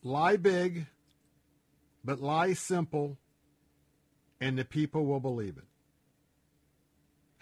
[0.02, 0.86] lie big,
[2.04, 3.18] but lie simple,
[4.40, 5.64] and the people will believe it.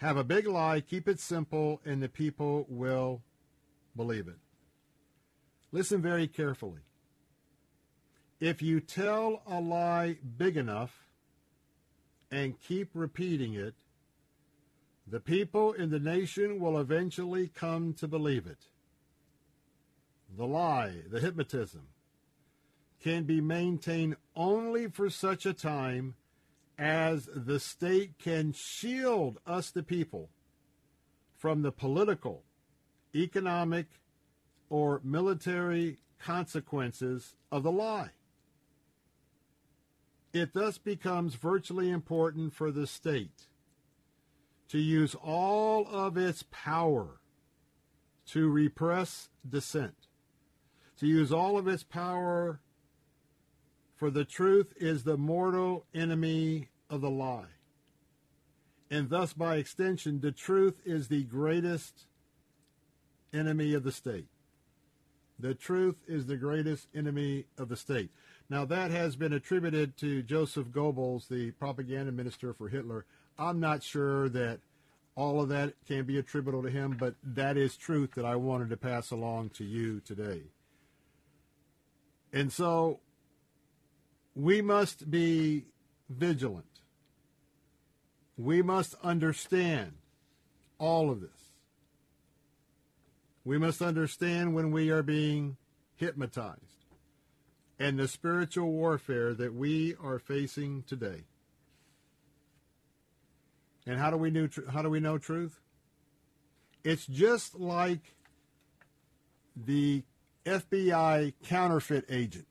[0.05, 3.23] Have a big lie, keep it simple, and the people will
[3.95, 4.37] believe it.
[5.71, 6.81] Listen very carefully.
[8.39, 11.07] If you tell a lie big enough
[12.29, 13.73] and keep repeating it,
[15.07, 18.59] the people in the nation will eventually come to believe it.
[20.37, 21.87] The lie, the hypnotism,
[23.01, 26.13] can be maintained only for such a time
[26.77, 30.29] as the state can shield us, the people,
[31.37, 32.43] from the political,
[33.13, 33.87] economic,
[34.69, 38.11] or military consequences of the lie.
[40.33, 43.47] It thus becomes virtually important for the state
[44.67, 47.21] to use all of its power
[48.27, 50.07] to repress dissent,
[50.97, 52.59] to use all of its power,
[53.95, 57.45] for the truth is the mortal enemy of the lie.
[58.91, 62.05] And thus, by extension, the truth is the greatest
[63.33, 64.27] enemy of the state.
[65.39, 68.09] The truth is the greatest enemy of the state.
[68.49, 73.05] Now, that has been attributed to Joseph Goebbels, the propaganda minister for Hitler.
[73.37, 74.59] I'm not sure that
[75.15, 78.69] all of that can be attributable to him, but that is truth that I wanted
[78.69, 80.43] to pass along to you today.
[82.31, 82.99] And so
[84.35, 85.65] we must be
[86.09, 86.65] vigilant.
[88.37, 89.93] We must understand
[90.77, 91.29] all of this.
[93.45, 95.57] We must understand when we are being
[95.95, 96.85] hypnotized
[97.79, 101.23] and the spiritual warfare that we are facing today.
[103.85, 104.49] And how do we know?
[104.71, 105.59] How do we know truth?
[106.83, 108.15] It's just like
[109.55, 110.03] the
[110.45, 112.47] FBI counterfeit agent.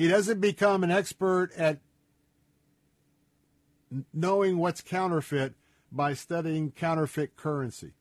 [0.00, 1.78] He doesn't become an expert at
[4.14, 5.52] knowing what's counterfeit
[5.92, 7.92] by studying counterfeit currency.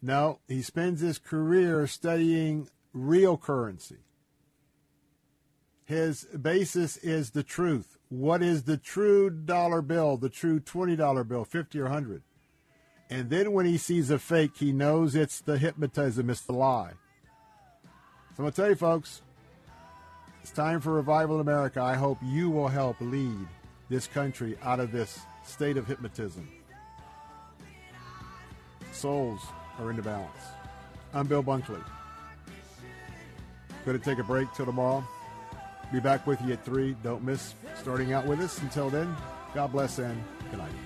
[0.00, 3.98] No, he spends his career studying real currency.
[5.84, 7.98] His basis is the truth.
[8.08, 12.22] What is the true dollar bill, the true $20 bill, 50 or 100?
[13.10, 16.94] And then when he sees a fake, he knows it's the hypnotism, it's the lie.
[17.82, 19.20] So I'm going to tell you, folks,
[20.46, 21.82] it's time for revival America.
[21.82, 23.48] I hope you will help lead
[23.88, 26.48] this country out of this state of hypnotism.
[28.92, 29.40] Souls
[29.80, 30.30] are in the balance.
[31.12, 31.82] I'm Bill Bunkley.
[33.84, 35.04] Going to take a break till tomorrow.
[35.92, 36.94] Be back with you at 3.
[37.02, 38.62] Don't miss starting out with us.
[38.62, 39.16] Until then,
[39.52, 40.85] God bless and good night.